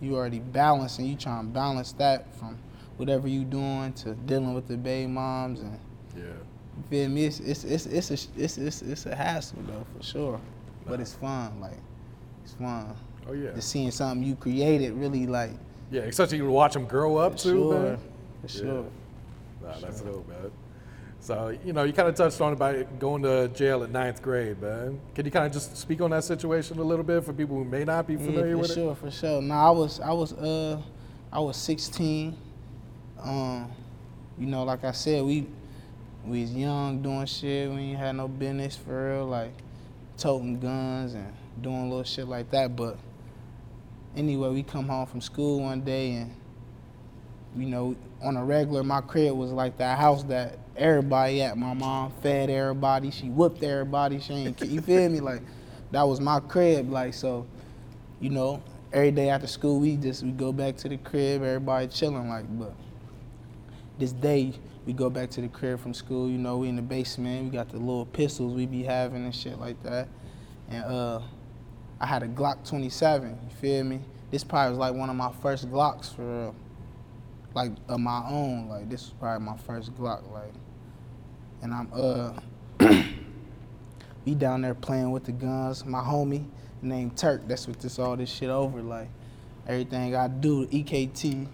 you 0.00 0.16
already 0.16 0.40
balancing. 0.40 1.06
You 1.06 1.16
trying 1.16 1.46
to 1.46 1.52
balance 1.52 1.92
that 1.92 2.34
from 2.36 2.58
whatever 2.96 3.28
you 3.28 3.44
doing 3.44 3.92
to 3.94 4.14
dealing 4.14 4.54
with 4.54 4.68
the 4.68 4.76
baby 4.76 5.06
moms 5.06 5.60
and 5.60 5.78
yeah. 6.16 6.22
you 6.24 6.84
feel 6.88 7.08
me. 7.08 7.26
It's 7.26 7.40
it's 7.40 7.64
it's 7.64 7.86
it's 7.86 8.10
a 8.10 8.14
it's 8.36 8.58
it's, 8.58 8.82
it's 8.82 9.06
a 9.06 9.14
hassle 9.14 9.58
though 9.66 9.86
for 9.96 10.02
sure, 10.02 10.40
but 10.86 11.00
it's 11.00 11.14
fun. 11.14 11.60
Like 11.60 11.78
it's 12.44 12.54
fun. 12.54 12.94
Oh 13.28 13.32
yeah. 13.32 13.52
Just 13.52 13.68
seeing 13.70 13.90
something 13.90 14.26
you 14.26 14.34
created 14.36 14.92
really 14.94 15.26
like 15.26 15.52
Yeah, 15.90 16.02
especially 16.02 16.38
you 16.38 16.50
watch 16.50 16.72
them 16.74 16.86
grow 16.86 17.16
up 17.16 17.32
for 17.32 17.38
too, 17.38 17.50
sure, 17.50 17.80
man. 17.80 17.98
for 17.98 18.56
Yeah. 18.56 18.62
sure. 18.62 18.84
Nah, 19.62 19.78
that's 19.80 20.00
dope, 20.00 20.26
man. 20.28 20.50
So, 21.20 21.56
you 21.64 21.74
know, 21.74 21.84
you 21.84 21.92
kind 21.92 22.08
of 22.08 22.14
touched 22.14 22.40
on 22.40 22.54
about 22.54 22.98
going 22.98 23.22
to 23.22 23.48
jail 23.48 23.82
at 23.82 23.90
ninth 23.90 24.22
grade, 24.22 24.60
man. 24.60 24.98
Can 25.14 25.26
you 25.26 25.30
kind 25.30 25.44
of 25.44 25.52
just 25.52 25.76
speak 25.76 26.00
on 26.00 26.10
that 26.10 26.24
situation 26.24 26.78
a 26.78 26.82
little 26.82 27.04
bit 27.04 27.22
for 27.24 27.34
people 27.34 27.56
who 27.56 27.64
may 27.64 27.84
not 27.84 28.06
be 28.06 28.16
familiar 28.16 28.56
with 28.56 28.70
it? 28.70 28.78
yeah, 28.78 28.94
for 28.94 29.10
sure, 29.10 29.10
for 29.10 29.10
sure. 29.10 29.42
No, 29.42 29.54
I 29.54 29.70
was, 29.70 30.00
I 30.00 30.12
was, 30.12 30.32
uh, 30.32 30.80
I 31.30 31.40
was 31.40 31.58
16. 31.58 32.34
Um, 33.22 33.70
you 34.38 34.46
know, 34.46 34.64
like 34.64 34.82
I 34.82 34.92
said, 34.92 35.22
we, 35.22 35.46
we 36.24 36.40
was 36.40 36.54
young 36.54 37.02
doing 37.02 37.26
shit. 37.26 37.70
We 37.70 37.80
ain't 37.80 37.98
had 37.98 38.16
no 38.16 38.26
business 38.26 38.76
for 38.76 39.12
real, 39.12 39.26
like 39.26 39.52
toting 40.16 40.58
guns 40.58 41.12
and 41.12 41.34
doing 41.60 41.90
little 41.90 42.02
shit 42.02 42.28
like 42.28 42.50
that. 42.52 42.74
But 42.74 42.96
anyway, 44.16 44.48
we 44.48 44.62
come 44.62 44.88
home 44.88 45.04
from 45.04 45.20
school 45.20 45.60
one 45.60 45.82
day 45.82 46.12
and, 46.12 46.34
you 47.56 47.66
know, 47.66 47.96
on 48.22 48.36
a 48.36 48.44
regular, 48.44 48.82
my 48.82 49.00
crib 49.00 49.36
was 49.36 49.50
like 49.50 49.78
that 49.78 49.98
house 49.98 50.22
that 50.24 50.58
everybody 50.76 51.42
at. 51.42 51.56
My 51.56 51.74
mom 51.74 52.12
fed 52.22 52.50
everybody. 52.50 53.10
She 53.10 53.28
whooped 53.28 53.62
everybody. 53.62 54.20
She 54.20 54.32
ain't, 54.34 54.60
you 54.60 54.80
feel 54.80 55.08
me? 55.08 55.20
Like, 55.20 55.42
that 55.90 56.02
was 56.02 56.20
my 56.20 56.40
crib. 56.40 56.90
Like, 56.90 57.14
so, 57.14 57.46
you 58.20 58.30
know, 58.30 58.62
every 58.92 59.10
day 59.10 59.30
after 59.30 59.46
school, 59.46 59.80
we 59.80 59.96
just, 59.96 60.22
we 60.22 60.30
go 60.30 60.52
back 60.52 60.76
to 60.78 60.88
the 60.88 60.96
crib, 60.96 61.42
everybody 61.42 61.86
chilling, 61.88 62.28
like, 62.28 62.44
but 62.58 62.74
this 63.98 64.12
day, 64.12 64.52
we 64.86 64.92
go 64.92 65.10
back 65.10 65.30
to 65.30 65.40
the 65.40 65.48
crib 65.48 65.78
from 65.78 65.92
school, 65.92 66.28
you 66.28 66.38
know, 66.38 66.58
we 66.58 66.68
in 66.68 66.76
the 66.76 66.82
basement, 66.82 67.44
we 67.44 67.50
got 67.50 67.68
the 67.68 67.76
little 67.76 68.06
pistols 68.06 68.54
we 68.54 68.66
be 68.66 68.82
having 68.82 69.24
and 69.24 69.34
shit 69.34 69.58
like 69.58 69.80
that. 69.82 70.08
And, 70.68 70.84
uh, 70.84 71.20
I 72.00 72.06
had 72.06 72.22
a 72.22 72.28
Glock 72.28 72.66
27, 72.66 73.28
you 73.28 73.56
feel 73.56 73.84
me? 73.84 74.00
This 74.30 74.42
probably 74.42 74.70
was 74.70 74.78
like 74.78 74.94
one 74.94 75.10
of 75.10 75.16
my 75.16 75.30
first 75.42 75.70
Glocks 75.70 76.14
for 76.14 76.22
real. 76.22 76.54
Like 77.54 77.72
of 77.88 78.00
my 78.00 78.22
own, 78.28 78.68
like 78.68 78.88
this 78.88 79.02
was 79.02 79.14
probably 79.18 79.44
my 79.44 79.56
first 79.56 79.94
Glock, 79.96 80.30
like. 80.32 80.52
And 81.62 81.74
I'm 81.74 81.88
uh, 81.92 82.32
we 84.24 84.34
down 84.34 84.62
there 84.62 84.74
playing 84.74 85.10
with 85.10 85.24
the 85.24 85.32
guns. 85.32 85.84
My 85.84 86.00
homie 86.00 86.46
named 86.80 87.16
Terk, 87.16 87.46
that's 87.46 87.66
what 87.66 87.80
this 87.80 87.98
all 87.98 88.16
this 88.16 88.30
shit 88.30 88.50
over. 88.50 88.80
Like 88.82 89.08
everything 89.66 90.14
I 90.14 90.28
do, 90.28 90.66
EKT, 90.66 91.46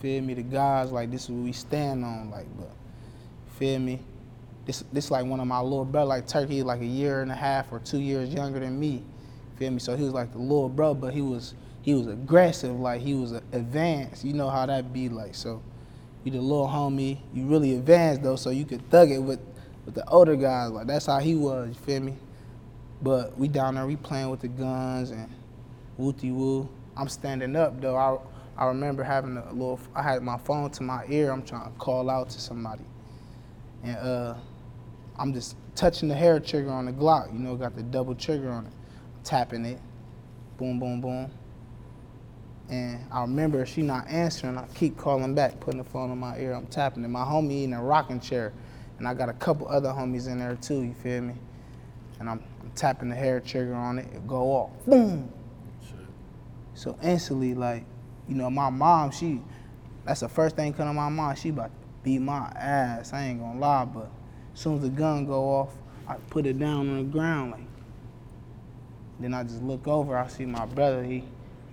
feel 0.00 0.22
me? 0.22 0.34
The 0.34 0.42
guys, 0.42 0.90
like 0.90 1.10
this 1.10 1.24
is 1.24 1.30
what 1.30 1.44
we 1.44 1.52
stand 1.52 2.04
on, 2.04 2.30
like. 2.30 2.46
But 2.58 2.72
feel 3.58 3.78
me? 3.78 4.00
This 4.66 4.82
this 4.92 5.10
like 5.10 5.24
one 5.24 5.40
of 5.40 5.46
my 5.46 5.60
little 5.60 5.84
brother, 5.84 6.08
like 6.08 6.26
Terk. 6.26 6.48
He 6.48 6.62
like 6.62 6.80
a 6.80 6.86
year 6.86 7.22
and 7.22 7.30
a 7.30 7.36
half 7.36 7.72
or 7.72 7.78
two 7.78 8.00
years 8.00 8.32
younger 8.34 8.60
than 8.60 8.78
me. 8.78 9.04
Feel 9.56 9.70
me? 9.70 9.78
So 9.78 9.96
he 9.96 10.02
was 10.02 10.12
like 10.12 10.32
the 10.32 10.38
little 10.38 10.68
brother, 10.68 10.98
but 10.98 11.14
he 11.14 11.20
was 11.20 11.54
he 11.84 11.92
was 11.92 12.06
aggressive, 12.06 12.80
like 12.80 13.02
he 13.02 13.12
was 13.12 13.32
advanced. 13.52 14.24
You 14.24 14.32
know 14.32 14.48
how 14.48 14.64
that 14.64 14.90
be 14.94 15.10
like. 15.10 15.34
So 15.34 15.62
you 16.24 16.32
the 16.32 16.40
little 16.40 16.66
homie, 16.66 17.18
you 17.34 17.44
really 17.44 17.74
advanced 17.74 18.22
though, 18.22 18.36
so 18.36 18.48
you 18.48 18.64
could 18.64 18.88
thug 18.88 19.10
it 19.10 19.18
with 19.18 19.38
with 19.84 19.94
the 19.94 20.08
older 20.08 20.34
guys. 20.34 20.70
Like 20.70 20.86
that's 20.86 21.04
how 21.04 21.18
he 21.18 21.34
was. 21.34 21.68
You 21.68 21.74
feel 21.74 22.00
me? 22.00 22.16
But 23.02 23.38
we 23.38 23.48
down 23.48 23.74
there, 23.74 23.86
we 23.86 23.96
playing 23.96 24.30
with 24.30 24.40
the 24.40 24.48
guns 24.48 25.10
and 25.10 25.30
wooty 25.98 26.30
woo. 26.30 26.70
I'm 26.96 27.10
standing 27.10 27.54
up 27.54 27.78
though. 27.82 27.96
I 27.96 28.16
I 28.56 28.64
remember 28.68 29.04
having 29.04 29.36
a 29.36 29.52
little. 29.52 29.78
I 29.94 30.00
had 30.00 30.22
my 30.22 30.38
phone 30.38 30.70
to 30.70 30.82
my 30.82 31.04
ear. 31.10 31.32
I'm 31.32 31.42
trying 31.42 31.70
to 31.70 31.78
call 31.78 32.08
out 32.08 32.30
to 32.30 32.40
somebody, 32.40 32.84
and 33.82 33.98
uh, 33.98 34.34
I'm 35.18 35.34
just 35.34 35.54
touching 35.74 36.08
the 36.08 36.14
hair 36.14 36.40
trigger 36.40 36.70
on 36.70 36.86
the 36.86 36.92
Glock. 36.92 37.30
You 37.30 37.40
know, 37.40 37.56
got 37.56 37.76
the 37.76 37.82
double 37.82 38.14
trigger 38.14 38.48
on 38.48 38.64
it, 38.64 38.72
tapping 39.22 39.66
it, 39.66 39.80
boom, 40.56 40.80
boom, 40.80 41.02
boom. 41.02 41.30
And 42.68 43.04
I 43.12 43.20
remember 43.20 43.64
she 43.66 43.82
not 43.82 44.08
answering. 44.08 44.56
I 44.56 44.66
keep 44.74 44.96
calling 44.96 45.34
back, 45.34 45.60
putting 45.60 45.78
the 45.78 45.88
phone 45.88 46.10
on 46.10 46.18
my 46.18 46.38
ear. 46.38 46.54
I'm 46.54 46.66
tapping 46.66 47.04
it. 47.04 47.08
My 47.08 47.24
homie 47.24 47.64
in 47.64 47.72
a 47.74 47.82
rocking 47.82 48.20
chair, 48.20 48.52
and 48.98 49.06
I 49.06 49.14
got 49.14 49.28
a 49.28 49.34
couple 49.34 49.68
other 49.68 49.90
homies 49.90 50.28
in 50.28 50.38
there 50.38 50.56
too. 50.56 50.82
You 50.82 50.94
feel 50.94 51.22
me? 51.22 51.34
And 52.20 52.30
I'm, 52.30 52.42
I'm 52.62 52.70
tapping 52.74 53.10
the 53.10 53.14
hair 53.16 53.40
trigger 53.40 53.74
on 53.74 53.98
it, 53.98 54.06
it 54.14 54.26
go 54.26 54.52
off, 54.52 54.70
boom. 54.86 55.30
Shit. 55.82 55.98
So 56.74 56.96
instantly, 57.02 57.54
like, 57.54 57.84
you 58.28 58.34
know, 58.34 58.48
my 58.48 58.70
mom, 58.70 59.10
she, 59.10 59.42
that's 60.04 60.20
the 60.20 60.28
first 60.28 60.56
thing 60.56 60.72
come 60.72 60.86
to 60.86 60.92
my 60.94 61.08
mind. 61.10 61.38
She 61.38 61.50
about 61.50 61.66
to 61.66 61.72
beat 62.02 62.20
my 62.20 62.50
ass. 62.56 63.12
I 63.12 63.24
ain't 63.24 63.40
gonna 63.40 63.58
lie, 63.58 63.84
but 63.84 64.10
as 64.54 64.60
soon 64.60 64.76
as 64.76 64.82
the 64.82 64.88
gun 64.88 65.26
go 65.26 65.44
off, 65.44 65.74
I 66.08 66.14
put 66.30 66.46
it 66.46 66.58
down 66.58 66.88
on 66.88 66.96
the 66.98 67.04
ground, 67.04 67.52
like. 67.52 67.60
Then 69.20 69.32
I 69.34 69.44
just 69.44 69.62
look 69.62 69.86
over. 69.86 70.18
I 70.18 70.26
see 70.28 70.44
my 70.44 70.66
brother. 70.66 71.04
He, 71.04 71.24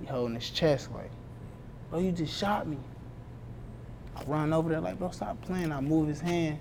he 0.02 0.08
holding 0.08 0.36
his 0.36 0.50
chest, 0.50 0.90
like, 0.94 1.12
bro, 1.90 2.00
you 2.00 2.12
just 2.12 2.38
shot 2.38 2.68
me. 2.68 2.78
I 4.16 4.24
run 4.24 4.52
over 4.52 4.70
there, 4.70 4.82
like, 4.82 5.00
bro, 5.00 5.12
stop 5.12 5.40
playing. 5.42 5.72
I 5.72 5.80
move 5.80 6.08
his 6.08 6.20
hand. 6.20 6.58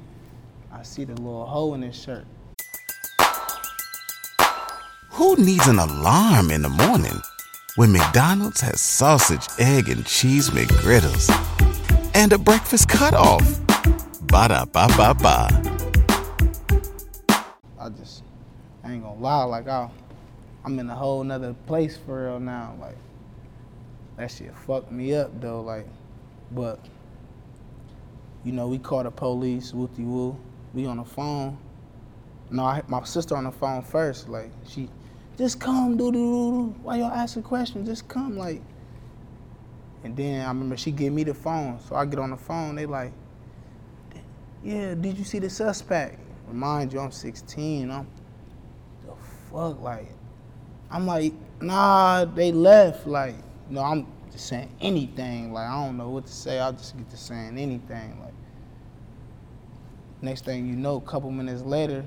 I 0.73 0.82
see 0.82 1.04
the 1.04 1.14
little 1.14 1.47
hole 1.47 1.75
in 1.75 1.82
his 1.82 2.00
shirt. 2.00 2.25
Who 5.11 5.37
needs 5.37 5.66
an 5.66 5.78
alarm 5.78 6.50
in 6.50 6.62
the 6.62 6.68
morning 6.68 7.20
when 7.76 7.92
McDonald's 7.92 8.61
has 8.61 8.80
sausage, 8.80 9.47
egg, 9.59 9.88
and 9.88 10.06
cheese 10.06 10.50
McGriddles 10.50 11.28
and 12.14 12.32
a 12.32 12.38
breakfast 12.38 12.88
cutoff? 12.88 13.42
Ba 14.23 14.49
da 14.49 14.64
ba 14.64 14.87
ba 14.97 15.14
ba. 15.14 15.49
I 17.78 17.88
just, 17.88 18.23
I 18.85 18.92
ain't 18.92 19.02
gonna 19.02 19.20
lie, 19.20 19.44
like 19.44 19.66
I, 19.66 19.90
I'm 20.64 20.78
in 20.78 20.88
a 20.88 20.94
whole 20.94 21.25
nother 21.25 21.54
place 21.66 21.97
for 21.97 22.26
real 22.26 22.40
now. 22.40 22.75
Like 22.80 22.97
that 24.20 24.30
shit 24.30 24.54
fucked 24.54 24.92
me 24.92 25.14
up 25.14 25.40
though. 25.40 25.62
Like, 25.62 25.86
but 26.52 26.78
you 28.44 28.52
know, 28.52 28.68
we 28.68 28.78
called 28.78 29.06
the 29.06 29.10
police, 29.10 29.72
wooty 29.72 30.02
woo. 30.02 30.38
We 30.74 30.86
on 30.86 30.98
the 30.98 31.04
phone. 31.04 31.58
No, 32.50 32.64
I 32.64 32.82
my 32.88 33.02
sister 33.04 33.36
on 33.36 33.44
the 33.44 33.52
phone 33.52 33.82
first. 33.82 34.28
Like 34.28 34.50
she, 34.66 34.88
just 35.38 35.58
come, 35.58 35.96
doo 35.96 36.12
doo 36.12 36.18
doo 36.18 36.50
doo. 36.50 36.74
Why 36.82 36.96
y'all 36.96 37.10
asking 37.10 37.44
questions? 37.44 37.88
Just 37.88 38.08
come, 38.08 38.36
like. 38.36 38.62
And 40.02 40.16
then 40.16 40.44
I 40.44 40.48
remember 40.48 40.76
she 40.76 40.92
gave 40.92 41.12
me 41.12 41.24
the 41.24 41.34
phone, 41.34 41.78
so 41.80 41.94
I 41.94 42.06
get 42.06 42.18
on 42.18 42.30
the 42.30 42.36
phone. 42.36 42.74
They 42.74 42.86
like, 42.86 43.12
yeah, 44.62 44.94
did 44.94 45.18
you 45.18 45.24
see 45.24 45.38
the 45.38 45.50
suspect? 45.50 46.18
Remind 46.48 46.92
you, 46.92 47.00
I'm 47.00 47.10
16. 47.10 47.90
I'm 47.90 48.06
the 49.06 49.12
fuck, 49.50 49.80
like, 49.82 50.08
I'm 50.90 51.06
like, 51.06 51.34
nah, 51.60 52.24
they 52.24 52.50
left. 52.50 53.06
Like, 53.06 53.34
know, 53.70 53.82
I'm 53.82 54.06
just 54.32 54.46
saying 54.46 54.70
anything. 54.80 55.52
Like, 55.52 55.68
I 55.68 55.84
don't 55.84 55.96
know 55.96 56.10
what 56.10 56.26
to 56.26 56.32
say. 56.32 56.58
I 56.58 56.72
just 56.72 56.96
get 56.96 57.10
to 57.10 57.16
saying 57.16 57.58
anything. 57.58 58.20
Like, 58.20 58.34
next 60.22 60.44
thing 60.44 60.66
you 60.66 60.76
know, 60.76 60.96
a 60.96 61.00
couple 61.00 61.30
minutes 61.30 61.62
later, 61.62 62.04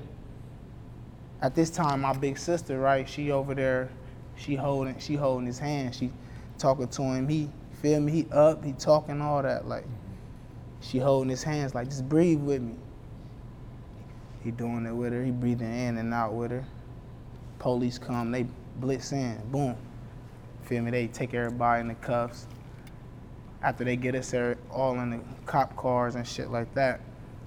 at 1.42 1.54
this 1.54 1.70
time, 1.70 2.02
my 2.02 2.12
big 2.12 2.38
sister, 2.38 2.78
right, 2.78 3.08
she 3.08 3.30
over 3.30 3.54
there, 3.54 3.90
she 4.36 4.54
holding, 4.54 4.98
she 4.98 5.14
holding 5.14 5.46
his 5.46 5.58
hand. 5.58 5.94
She 5.94 6.10
talking 6.58 6.88
to 6.88 7.02
him. 7.02 7.28
He 7.28 7.50
feel 7.82 8.00
me. 8.00 8.12
He 8.12 8.26
up. 8.32 8.64
He 8.64 8.72
talking 8.72 9.20
all 9.20 9.42
that. 9.42 9.68
Like, 9.68 9.84
mm-hmm. 9.84 10.80
she 10.80 10.98
holding 10.98 11.30
his 11.30 11.42
hands. 11.42 11.74
Like, 11.74 11.88
just 11.88 12.08
breathe 12.08 12.40
with 12.40 12.62
me. 12.62 12.74
He 14.42 14.50
doing 14.50 14.86
it 14.86 14.92
with 14.92 15.12
her. 15.12 15.24
He 15.24 15.30
breathing 15.30 15.72
in 15.72 15.98
and 15.98 16.12
out 16.12 16.34
with 16.34 16.50
her. 16.50 16.64
Police 17.58 17.98
come. 17.98 18.30
They 18.30 18.46
blitz 18.80 19.12
in. 19.12 19.40
Boom. 19.50 19.76
Feel 20.64 20.82
me? 20.82 20.90
They 20.90 21.06
take 21.08 21.34
everybody 21.34 21.80
in 21.80 21.88
the 21.88 21.94
cuffs. 21.94 22.46
After 23.62 23.84
they 23.84 23.96
get 23.96 24.14
us 24.14 24.30
there, 24.30 24.58
all 24.70 24.98
in 25.00 25.10
the 25.10 25.20
cop 25.46 25.74
cars 25.76 26.16
and 26.16 26.26
shit 26.26 26.50
like 26.50 26.72
that, 26.74 27.00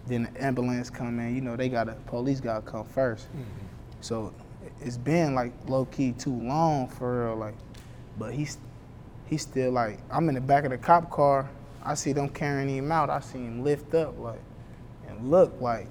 then 0.07 0.29
the 0.33 0.43
ambulance 0.43 0.89
come 0.89 1.19
in. 1.19 1.35
You 1.35 1.41
know, 1.41 1.55
they 1.55 1.69
got 1.69 1.85
to 1.85 1.93
police 2.07 2.39
got 2.39 2.65
to 2.65 2.71
come 2.71 2.85
1st 2.85 3.15
mm-hmm. 3.15 3.41
So 4.01 4.33
it's 4.81 4.97
been 4.97 5.35
like 5.35 5.51
low 5.67 5.85
key 5.85 6.13
too 6.13 6.33
long 6.33 6.87
for 6.87 7.25
real. 7.25 7.35
Like, 7.35 7.55
but 8.17 8.33
he's 8.33 8.57
he's 9.27 9.41
still 9.41 9.71
like 9.71 9.99
I'm 10.11 10.29
in 10.29 10.35
the 10.35 10.41
back 10.41 10.63
of 10.63 10.71
the 10.71 10.77
cop 10.77 11.09
car. 11.11 11.49
I 11.83 11.93
see 11.95 12.13
them 12.13 12.29
carrying 12.29 12.69
him 12.69 12.91
out. 12.91 13.09
I 13.09 13.19
see 13.19 13.39
him 13.39 13.63
lift 13.63 13.93
up 13.93 14.17
like 14.19 14.41
and 15.07 15.31
look 15.31 15.59
like. 15.61 15.87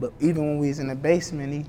But 0.00 0.12
even 0.20 0.46
when 0.46 0.58
we 0.58 0.68
was 0.68 0.78
in 0.78 0.88
the 0.88 0.94
basement, 0.94 1.52
he 1.52 1.64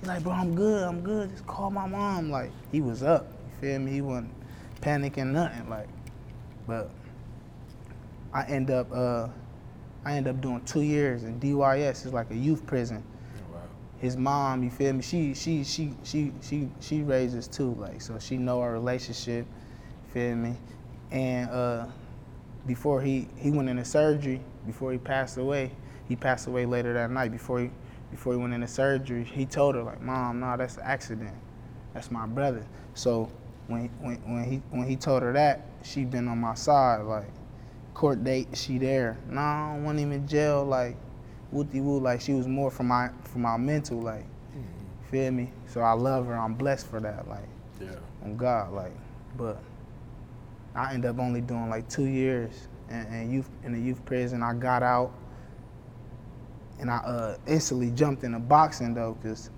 he 0.00 0.06
like, 0.06 0.22
bro, 0.22 0.32
I'm 0.32 0.54
good, 0.54 0.82
I'm 0.82 1.00
good. 1.02 1.30
Just 1.30 1.46
call 1.46 1.70
my 1.70 1.86
mom. 1.86 2.30
Like 2.30 2.50
he 2.72 2.80
was 2.80 3.02
up. 3.02 3.26
You 3.46 3.68
feel 3.68 3.78
me? 3.80 3.92
He 3.92 4.00
wasn't 4.00 4.32
panicking 4.80 5.32
nothing. 5.32 5.68
Like, 5.68 5.88
but 6.66 6.90
I 8.32 8.44
end 8.44 8.70
up 8.70 8.88
uh 8.92 9.28
I 10.04 10.14
end 10.14 10.28
up 10.28 10.40
doing 10.40 10.62
two 10.64 10.82
years 10.82 11.24
in 11.24 11.40
DYS. 11.40 12.04
It's 12.04 12.14
like 12.14 12.30
a 12.30 12.36
youth 12.36 12.64
prison 12.66 13.02
Oh, 13.50 13.54
wow. 13.54 13.60
his 13.98 14.16
mom, 14.16 14.62
you 14.62 14.70
feel 14.70 14.92
me? 14.92 15.02
She 15.02 15.34
she 15.34 15.64
she 15.64 15.92
she 16.04 16.32
she 16.40 16.68
she 16.80 17.02
raises 17.02 17.48
too, 17.48 17.74
like 17.74 18.00
so 18.00 18.18
she 18.18 18.36
know 18.36 18.60
our 18.60 18.72
relationship, 18.72 19.46
feel 20.12 20.36
me? 20.36 20.54
And 21.10 21.50
uh 21.50 21.86
before 22.66 23.00
he 23.00 23.28
he 23.36 23.50
went 23.50 23.68
into 23.68 23.84
surgery, 23.84 24.40
before 24.66 24.92
he 24.92 24.98
passed 24.98 25.38
away, 25.38 25.70
he 26.08 26.16
passed 26.16 26.46
away 26.46 26.66
later 26.66 26.92
that 26.94 27.10
night. 27.10 27.32
Before 27.32 27.60
he 27.60 27.70
before 28.10 28.32
he 28.34 28.38
went 28.38 28.54
into 28.54 28.68
surgery, 28.68 29.24
he 29.24 29.46
told 29.46 29.74
her 29.74 29.82
like, 29.82 30.00
"Mom, 30.00 30.40
no, 30.40 30.56
that's 30.56 30.76
an 30.76 30.82
accident. 30.84 31.34
That's 31.94 32.10
my 32.10 32.26
brother." 32.26 32.64
So 32.94 33.30
when 33.68 33.88
when 34.00 34.16
when 34.32 34.44
he 34.44 34.62
when 34.70 34.86
he 34.88 34.96
told 34.96 35.22
her 35.22 35.32
that, 35.32 35.66
she 35.82 36.04
been 36.04 36.28
on 36.28 36.38
my 36.38 36.54
side 36.54 37.02
like 37.02 37.30
court 37.96 38.22
date, 38.22 38.48
she 38.54 38.76
there. 38.78 39.16
Nah, 39.28 39.74
I 39.74 39.78
him 39.78 40.12
in 40.12 40.28
jail. 40.28 40.64
Like, 40.64 40.96
wooty 41.50 41.80
woo. 41.80 41.98
Like, 41.98 42.20
she 42.20 42.34
was 42.34 42.46
more 42.46 42.70
for 42.70 42.82
my 42.82 43.10
for 43.24 43.38
my 43.38 43.56
mental. 43.56 44.00
Like, 44.00 44.26
feel 45.10 45.30
me? 45.32 45.50
So 45.66 45.80
I 45.80 45.92
love 45.92 46.26
her. 46.26 46.36
I'm 46.36 46.54
blessed 46.54 46.86
for 46.88 47.00
that. 47.00 47.26
Like, 47.26 47.48
Yeah. 47.80 47.96
on 48.22 48.36
God. 48.36 48.72
Like, 48.72 48.92
but 49.36 49.58
I 50.74 50.92
ended 50.92 51.10
up 51.10 51.18
only 51.18 51.40
doing 51.40 51.70
like 51.70 51.88
two 51.88 52.04
years 52.04 52.68
in, 52.90 53.06
in 53.06 53.32
youth 53.32 53.48
in 53.64 53.72
the 53.72 53.80
youth 53.80 54.04
prison. 54.04 54.42
I 54.42 54.52
got 54.52 54.82
out, 54.82 55.12
and 56.78 56.90
I 56.90 56.98
uh, 56.98 57.36
instantly 57.46 57.90
jumped 57.90 58.24
into 58.24 58.38
boxing 58.38 58.92
though, 58.94 59.16
cause 59.22 59.50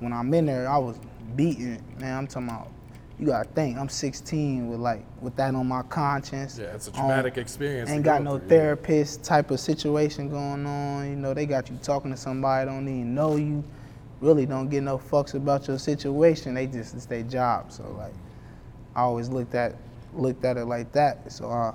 when 0.00 0.12
I'm 0.12 0.34
in 0.34 0.46
there, 0.46 0.68
I 0.68 0.76
was 0.78 0.98
beaten. 1.36 1.80
Man, 1.98 2.18
I'm 2.18 2.26
talking 2.26 2.48
about. 2.48 2.70
You 3.18 3.26
gotta 3.26 3.48
think, 3.50 3.78
I'm 3.78 3.88
16 3.88 4.68
with 4.68 4.80
like 4.80 5.04
with 5.20 5.36
that 5.36 5.54
on 5.54 5.68
my 5.68 5.82
conscience. 5.82 6.58
Yeah, 6.58 6.74
it's 6.74 6.88
a 6.88 6.90
Um, 6.90 6.96
traumatic 6.96 7.38
experience. 7.38 7.88
Ain't 7.90 8.02
got 8.04 8.18
go 8.18 8.24
no 8.24 8.38
through, 8.38 8.48
yeah. 8.48 8.62
therapist 8.62 9.22
type 9.22 9.50
of 9.52 9.60
situation 9.60 10.28
going 10.28 10.66
on. 10.66 11.08
You 11.08 11.16
know, 11.16 11.32
they 11.32 11.46
got 11.46 11.70
you 11.70 11.78
talking 11.82 12.10
to 12.10 12.16
somebody 12.16 12.68
don't 12.68 12.88
even 12.88 13.14
know 13.14 13.36
you. 13.36 13.62
Really 14.20 14.46
don't 14.46 14.68
get 14.68 14.82
no 14.82 14.98
fucks 14.98 15.34
about 15.34 15.68
your 15.68 15.78
situation. 15.78 16.54
They 16.54 16.66
just 16.66 16.94
it's 16.94 17.06
their 17.06 17.22
job. 17.22 17.70
So 17.70 17.84
like, 17.98 18.14
I 18.96 19.02
always 19.02 19.28
looked 19.28 19.54
at 19.54 19.76
looked 20.14 20.44
at 20.44 20.56
it 20.56 20.64
like 20.64 20.90
that. 20.92 21.30
So 21.32 21.48
I, 21.50 21.72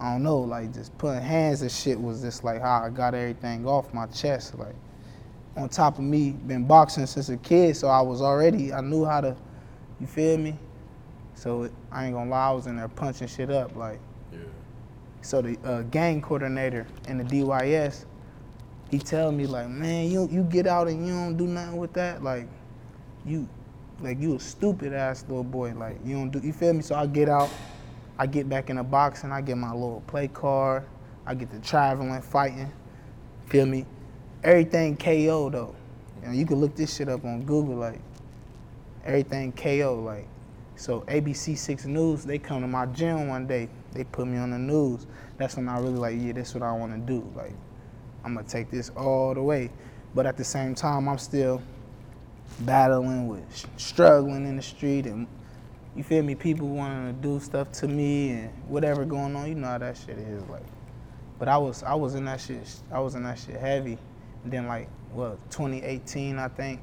I 0.00 0.12
don't 0.12 0.24
know, 0.24 0.38
like 0.38 0.72
just 0.74 0.96
putting 0.98 1.22
hands 1.22 1.62
and 1.62 1.70
shit 1.70 2.00
was 2.00 2.20
just 2.22 2.42
like 2.42 2.60
how 2.60 2.82
I 2.82 2.88
got 2.90 3.14
everything 3.14 3.64
off 3.66 3.92
my 3.94 4.06
chest. 4.06 4.58
Like 4.58 4.74
on 5.56 5.68
top 5.68 5.98
of 5.98 6.04
me 6.04 6.30
been 6.32 6.64
boxing 6.66 7.06
since 7.06 7.28
a 7.28 7.36
kid, 7.36 7.76
so 7.76 7.86
I 7.88 8.00
was 8.00 8.20
already 8.20 8.72
I 8.72 8.80
knew 8.80 9.04
how 9.04 9.20
to, 9.20 9.36
you 10.00 10.06
feel 10.06 10.38
me? 10.38 10.56
So 11.34 11.64
it, 11.64 11.72
I 11.90 12.06
ain't 12.06 12.14
gonna 12.14 12.30
lie, 12.30 12.48
I 12.48 12.50
was 12.52 12.66
in 12.66 12.76
there 12.76 12.88
punching 12.88 13.28
shit 13.28 13.50
up 13.50 13.74
like. 13.76 14.00
Yeah. 14.32 14.38
So 15.22 15.40
the 15.40 15.58
uh, 15.64 15.82
gang 15.82 16.20
coordinator 16.20 16.86
in 17.08 17.18
the 17.18 17.24
DYS, 17.24 18.04
he 18.90 18.98
tell 18.98 19.32
me 19.32 19.46
like, 19.46 19.68
man, 19.68 20.10
you 20.10 20.28
you 20.30 20.42
get 20.42 20.66
out 20.66 20.88
and 20.88 21.06
you 21.06 21.12
don't 21.12 21.36
do 21.36 21.46
nothing 21.46 21.78
with 21.78 21.92
that, 21.94 22.22
like, 22.22 22.46
you, 23.24 23.48
like 24.00 24.20
you 24.20 24.36
a 24.36 24.40
stupid 24.40 24.92
ass 24.92 25.24
little 25.28 25.44
boy, 25.44 25.72
like 25.74 25.98
you 26.04 26.14
don't 26.14 26.30
do, 26.30 26.40
you 26.40 26.52
feel 26.52 26.72
me? 26.72 26.82
So 26.82 26.94
I 26.94 27.06
get 27.06 27.28
out, 27.28 27.50
I 28.18 28.26
get 28.26 28.48
back 28.48 28.70
in 28.70 28.76
the 28.76 28.82
box 28.82 29.24
and 29.24 29.32
I 29.32 29.40
get 29.40 29.56
my 29.56 29.72
little 29.72 30.02
play 30.06 30.28
card, 30.28 30.84
I 31.26 31.34
get 31.34 31.50
to 31.52 31.58
traveling, 31.60 32.20
fighting, 32.20 32.70
feel 33.46 33.66
me? 33.66 33.86
Everything 34.42 34.96
KO 34.96 35.48
though, 35.48 35.74
know, 36.24 36.32
you 36.32 36.46
can 36.46 36.60
look 36.60 36.74
this 36.76 36.94
shit 36.94 37.08
up 37.08 37.24
on 37.24 37.42
Google, 37.44 37.76
like, 37.76 38.00
everything 39.04 39.52
KO, 39.52 40.02
like. 40.04 40.26
So 40.76 41.02
ABC 41.02 41.56
Six 41.56 41.84
News, 41.84 42.24
they 42.24 42.38
come 42.38 42.62
to 42.62 42.66
my 42.66 42.86
gym 42.86 43.28
one 43.28 43.46
day. 43.46 43.68
They 43.92 44.04
put 44.04 44.26
me 44.26 44.38
on 44.38 44.50
the 44.50 44.58
news. 44.58 45.06
That's 45.36 45.56
when 45.56 45.68
I 45.68 45.78
really 45.78 45.92
like, 45.92 46.16
yeah, 46.18 46.32
that's 46.32 46.52
what 46.52 46.64
I 46.64 46.72
want 46.72 46.92
to 46.92 46.98
do. 46.98 47.24
Like, 47.36 47.52
I'm 48.24 48.34
gonna 48.34 48.46
take 48.46 48.70
this 48.70 48.90
all 48.90 49.34
the 49.34 49.42
way. 49.42 49.70
But 50.14 50.26
at 50.26 50.36
the 50.36 50.44
same 50.44 50.74
time, 50.74 51.08
I'm 51.08 51.18
still 51.18 51.62
battling 52.60 53.28
with 53.28 53.66
struggling 53.76 54.46
in 54.46 54.56
the 54.56 54.62
street 54.62 55.06
and 55.06 55.26
you 55.96 56.02
feel 56.02 56.24
me, 56.24 56.34
people 56.34 56.68
wanting 56.68 57.14
to 57.14 57.22
do 57.22 57.38
stuff 57.38 57.70
to 57.72 57.88
me 57.88 58.30
and 58.30 58.50
whatever 58.66 59.04
going 59.04 59.36
on. 59.36 59.48
You 59.48 59.54
know 59.54 59.68
how 59.68 59.78
that 59.78 59.96
shit 59.96 60.18
is 60.18 60.42
like. 60.48 60.66
But 61.38 61.48
I 61.48 61.56
was 61.56 61.82
I 61.84 61.94
was 61.94 62.14
in 62.14 62.24
that 62.24 62.40
shit 62.40 62.66
I 62.90 62.98
was 62.98 63.14
in 63.14 63.22
that 63.24 63.38
shit 63.38 63.56
heavy. 63.56 63.98
And 64.42 64.52
then 64.52 64.66
like 64.66 64.88
well, 65.12 65.38
2018 65.50 66.38
I 66.38 66.48
think 66.48 66.80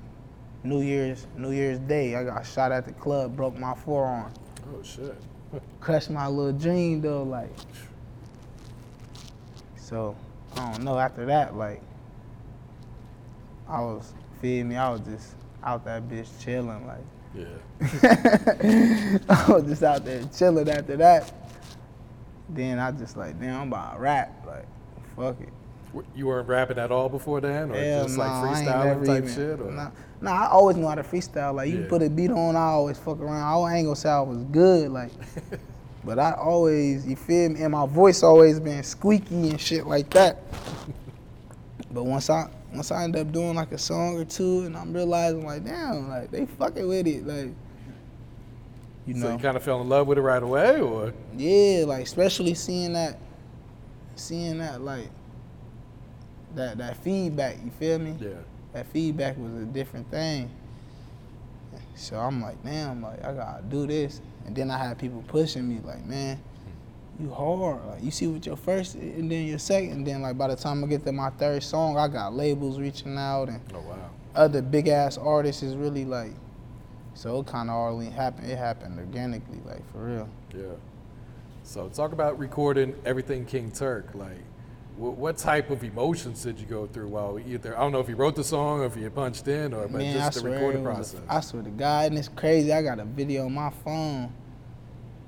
New 0.64 0.82
Year's 0.82 1.28
New 1.38 1.52
Year's 1.52 1.80
Day 1.80 2.16
I 2.16 2.24
got 2.24 2.46
shot 2.46 2.72
at 2.72 2.86
the 2.86 2.94
club, 2.94 3.36
broke 3.36 3.58
my 3.58 3.74
forearm 3.74 4.32
Oh 4.74 4.84
shit. 4.84 5.16
crushed 5.80 6.10
my 6.10 6.28
little 6.28 6.54
dream 6.54 7.02
though, 7.02 7.24
like. 7.24 7.50
So, 9.76 10.16
I 10.56 10.72
don't 10.72 10.84
know. 10.84 10.98
After 10.98 11.26
that, 11.26 11.56
like, 11.56 11.82
I 13.68 13.82
was 13.82 14.14
feel 14.42 14.66
me. 14.66 14.76
I 14.76 14.90
was 14.90 15.02
just 15.02 15.36
out 15.64 15.84
that 15.86 16.08
bitch 16.08 16.28
chilling 16.44 16.88
like. 16.88 17.04
Yeah. 17.36 17.46
I 19.30 19.52
was 19.52 19.64
just 19.66 19.84
out 19.84 20.06
there 20.06 20.24
chilling 20.36 20.70
after 20.70 20.98
that. 20.98 21.34
Then 22.50 22.80
I 22.80 22.92
just 22.92 23.18
like, 23.18 23.40
damn, 23.40 23.62
I'm 23.62 23.68
about 23.68 23.96
to 23.96 24.00
rap. 24.00 24.46
Like, 24.46 24.66
fuck 25.16 25.40
it. 25.42 25.50
You 26.16 26.28
weren't 26.28 26.48
rapping 26.48 26.78
at 26.78 26.92
all 26.92 27.10
before 27.10 27.42
then, 27.42 27.72
or 27.72 27.76
Hell 27.76 28.04
just 28.06 28.18
like 28.18 28.30
freestyling 28.30 29.06
type 29.06 29.24
even- 29.24 29.36
shit? 29.36 29.60
Or? 29.60 29.72
Nah, 29.72 29.92
nah, 30.22 30.32
I 30.46 30.48
always 30.50 30.78
knew 30.78 30.88
how 30.88 30.96
to 30.96 31.04
freestyle. 31.04 31.54
Like, 31.56 31.70
you 31.70 31.82
Yeah. 31.82 31.90
put 31.90 32.02
a 32.02 32.10
beat 32.10 32.32
on, 32.32 32.56
I 32.56 32.68
always 32.70 32.98
fuck 32.98 33.20
around. 33.20 33.42
I 33.66 33.76
ain't 33.78 33.86
gonna 33.86 33.96
say 33.96 34.10
I 34.10 34.22
was 34.22 34.38
good, 34.52 34.90
like, 34.92 35.12
but 36.06 36.18
I 36.18 36.32
always, 36.34 37.06
you 37.06 37.16
feel 37.18 37.50
me? 37.50 37.62
And 37.62 37.72
my 37.74 37.86
voice 37.86 38.24
always 38.24 38.60
been 38.60 38.84
squeaky 38.84 39.50
and 39.50 39.60
shit 39.60 39.86
like 39.86 40.10
that. 40.12 40.42
But 41.94 42.06
once 42.06 42.30
I 42.30 42.48
once 42.74 42.90
I 42.90 43.04
end 43.04 43.18
up 43.18 43.30
doing 43.34 43.54
like 43.54 43.74
a 43.74 43.78
song 43.78 44.18
or 44.18 44.24
two, 44.24 44.62
and 44.62 44.78
I'm 44.78 44.94
realizing 44.94 45.46
like, 45.46 45.66
damn, 45.66 46.08
like 46.08 46.32
they 46.32 46.46
fucking 46.46 46.88
with 46.88 47.06
it, 47.06 47.28
like, 47.28 47.50
you 49.06 49.14
know. 49.16 49.26
So 49.28 49.32
you 49.34 49.40
kind 49.40 49.58
of 49.58 49.64
fell 49.64 49.82
in 49.82 49.90
love 49.90 50.08
with 50.08 50.18
it 50.18 50.22
right 50.22 50.42
away, 50.42 50.80
or 50.80 51.12
Yeah, 51.36 51.84
like 51.86 52.04
especially 52.06 52.54
seeing 52.54 52.94
that, 52.94 53.18
seeing 54.16 54.60
that 54.60 54.80
like 54.80 55.10
that 56.56 56.78
that 56.78 56.98
feedback. 56.98 57.58
You 57.64 57.72
feel 57.72 58.00
me? 58.00 58.16
yeah, 58.20 58.30
That 58.74 58.88
feedback 58.88 59.38
was 59.38 59.54
a 59.54 59.66
different 59.66 60.10
thing. 60.12 60.50
So 61.96 62.18
I'm 62.18 62.42
like, 62.42 62.62
damn, 62.64 63.02
like 63.02 63.24
I 63.24 63.34
gotta 63.34 63.64
do 63.64 63.88
this. 63.88 64.22
And 64.46 64.56
then 64.56 64.72
I 64.72 64.78
had 64.78 64.98
people 64.98 65.24
pushing 65.28 65.68
me, 65.70 65.80
like, 65.84 66.04
man, 66.06 66.40
you 67.20 67.30
hard. 67.30 67.86
Like 67.86 68.04
you 68.04 68.12
see 68.12 68.28
with 68.28 68.46
your 68.46 68.56
first 68.58 68.96
and 68.96 69.32
then 69.32 69.46
your 69.46 69.60
second. 69.60 69.92
And 69.92 70.08
then 70.08 70.22
like 70.22 70.38
by 70.38 70.48
the 70.48 70.56
time 70.56 70.84
I 70.84 70.88
get 70.88 71.06
to 71.06 71.12
my 71.12 71.30
third 71.32 71.64
song, 71.64 71.98
I 71.98 72.08
got 72.08 72.34
labels 72.34 72.80
reaching 72.80 73.18
out 73.18 73.50
and 73.50 73.62
oh 73.76 73.80
wow, 73.82 74.10
other 74.36 74.62
big 74.62 74.88
ass 74.88 75.18
artists 75.18 75.64
is 75.64 75.76
really 75.76 76.06
like. 76.06 76.32
So 77.14 77.40
it 77.42 77.48
kind 77.48 77.70
of 77.70 77.76
all 77.76 78.00
happened. 78.00 78.50
It 78.50 78.58
happened 78.58 78.98
organically, 78.98 79.60
like 79.66 79.90
for 79.92 80.00
real. 80.00 80.30
yeah. 80.56 80.64
So 81.64 81.90
talk 81.90 82.12
about 82.14 82.40
recording 82.40 82.96
everything 83.06 83.46
King 83.46 83.72
Terk. 83.72 84.08
Like, 84.16 84.40
what 84.98 85.38
type 85.38 85.70
of 85.70 85.84
emotions 85.84 86.44
did 86.44 86.60
you 86.60 86.66
go 86.66 86.86
through 86.86 87.08
while 87.08 87.40
either 87.40 87.76
I 87.78 87.82
don't 87.82 87.92
know 87.92 88.00
if 88.00 88.10
you 88.10 88.16
wrote 88.16 88.36
the 88.36 88.44
song 88.44 88.82
or 88.82 88.86
if 88.86 88.96
you 88.98 89.10
punched 89.10 89.48
in 89.48 89.74
or 89.74 89.88
but 89.88 90.00
Man, 90.00 90.14
just 90.14 90.38
I 90.38 90.42
the 90.42 90.50
recording 90.50 90.84
process. 90.84 91.20
A, 91.28 91.34
I 91.34 91.40
swear 91.40 91.64
to 91.64 91.70
God, 91.70 92.08
and 92.12 92.20
it's 92.20 92.28
crazy. 92.28 92.72
I 92.72 92.82
got 92.84 93.00
a 93.00 93.06
video 93.06 93.46
on 93.46 93.54
my 93.54 93.72
phone, 93.84 94.32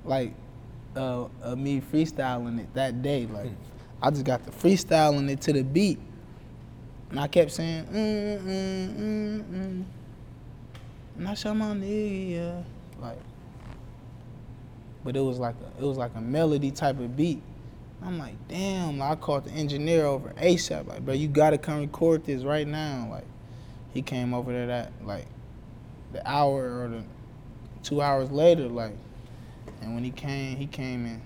like, 0.05 0.33
uh, 0.95 1.25
of 1.41 1.57
me 1.57 1.81
freestyling 1.81 2.59
it 2.59 2.73
that 2.75 3.01
day. 3.01 3.25
Like, 3.25 3.47
Hmm. 3.47 3.53
I 4.01 4.09
just 4.11 4.25
got 4.25 4.43
the 4.43 4.51
freestyling 4.51 5.29
it 5.29 5.39
to 5.41 5.53
the 5.53 5.63
beat, 5.63 5.97
and 7.09 7.19
I 7.19 7.27
kept 7.27 7.51
saying, 7.51 7.85
mm, 7.85 8.41
mm, 8.41 8.97
mm, 8.97 9.43
mm. 9.43 9.83
And 11.17 11.27
I 11.27 11.33
shot 11.35 11.55
my 11.55 11.67
nigga. 11.73 12.63
Like, 12.99 13.17
but 15.03 15.15
it 15.15 15.21
was 15.21 15.39
like 15.39 15.55
a, 15.55 15.83
it 15.83 15.87
was 15.87 15.97
like 15.97 16.11
a 16.15 16.21
melody 16.21 16.69
type 16.71 16.99
of 16.99 17.15
beat. 17.15 17.41
I'm 18.05 18.19
like, 18.19 18.35
damn. 18.47 19.01
I 19.01 19.15
called 19.15 19.45
the 19.45 19.51
engineer 19.51 20.05
over 20.05 20.29
ASAP. 20.37 20.87
Like, 20.87 21.05
bro, 21.05 21.13
you 21.13 21.27
gotta 21.27 21.57
come 21.57 21.79
record 21.79 22.25
this 22.25 22.43
right 22.43 22.67
now. 22.67 23.07
Like, 23.09 23.25
he 23.93 24.01
came 24.01 24.33
over 24.33 24.51
there 24.51 24.67
that 24.67 24.91
like 25.03 25.25
the 26.11 26.27
hour 26.29 26.83
or 26.83 26.87
the 26.89 27.03
two 27.83 28.01
hours 28.01 28.31
later. 28.31 28.67
Like, 28.67 28.93
and 29.81 29.93
when 29.93 30.03
he 30.03 30.11
came, 30.11 30.57
he 30.57 30.67
came 30.67 31.05
in, 31.05 31.21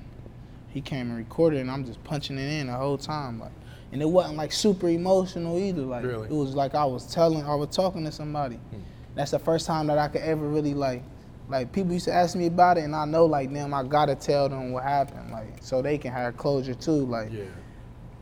he 0.69 0.81
came 0.81 1.09
and 1.09 1.17
recorded, 1.17 1.59
and 1.61 1.71
I'm 1.71 1.85
just 1.85 2.03
punching 2.03 2.37
it 2.37 2.59
in 2.61 2.67
the 2.67 2.73
whole 2.73 2.97
time. 2.97 3.39
Like, 3.39 3.51
and 3.91 4.01
it 4.01 4.09
wasn't 4.09 4.37
like 4.37 4.51
super 4.51 4.89
emotional 4.89 5.57
either. 5.57 5.81
Like, 5.83 6.03
Really? 6.05 6.27
it 6.27 6.33
was 6.33 6.55
like 6.55 6.75
I 6.75 6.85
was 6.85 7.11
telling, 7.11 7.43
I 7.43 7.55
was 7.55 7.69
talking 7.75 8.03
to 8.05 8.11
somebody. 8.11 8.55
Hmm. 8.55 8.79
That's 9.15 9.31
the 9.31 9.39
first 9.39 9.65
time 9.65 9.87
that 9.87 9.97
I 9.97 10.07
could 10.09 10.21
ever 10.21 10.47
really 10.47 10.73
like 10.75 11.01
like 11.49 11.71
people 11.71 11.93
used 11.93 12.05
to 12.05 12.13
ask 12.13 12.35
me 12.35 12.47
about 12.47 12.77
it 12.77 12.83
and 12.83 12.95
I 12.95 13.05
know 13.05 13.25
like 13.25 13.51
them, 13.53 13.73
I 13.73 13.83
gotta 13.83 14.15
tell 14.15 14.49
them 14.49 14.71
what 14.71 14.83
happened 14.83 15.31
like 15.31 15.61
so 15.61 15.81
they 15.81 15.97
can 15.97 16.11
have 16.11 16.35
closure 16.37 16.73
too 16.73 17.05
like 17.05 17.31
yeah, 17.31 17.45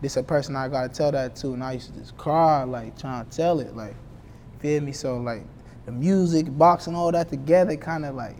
this 0.02 0.18
a 0.18 0.24
person 0.24 0.56
I 0.56 0.68
gotta 0.68 0.90
tell 0.90 1.12
that 1.12 1.36
to 1.38 1.54
and 1.54 1.64
I 1.64 1.74
used 1.74 1.94
to 1.94 2.00
just 2.00 2.18
cry 2.18 2.64
like 2.64 2.98
trying 3.00 3.26
to 3.26 3.32
tell 3.36 3.60
it 3.60 3.76
like 3.76 3.96
feel 4.60 4.82
me? 4.82 4.92
So 4.92 5.18
like 5.18 5.44
the 5.86 5.92
music 5.92 6.56
boxing 6.58 6.96
all 6.96 7.12
that 7.12 7.30
together 7.30 7.76
kind 7.76 8.06
of 8.06 8.16
like 8.16 8.38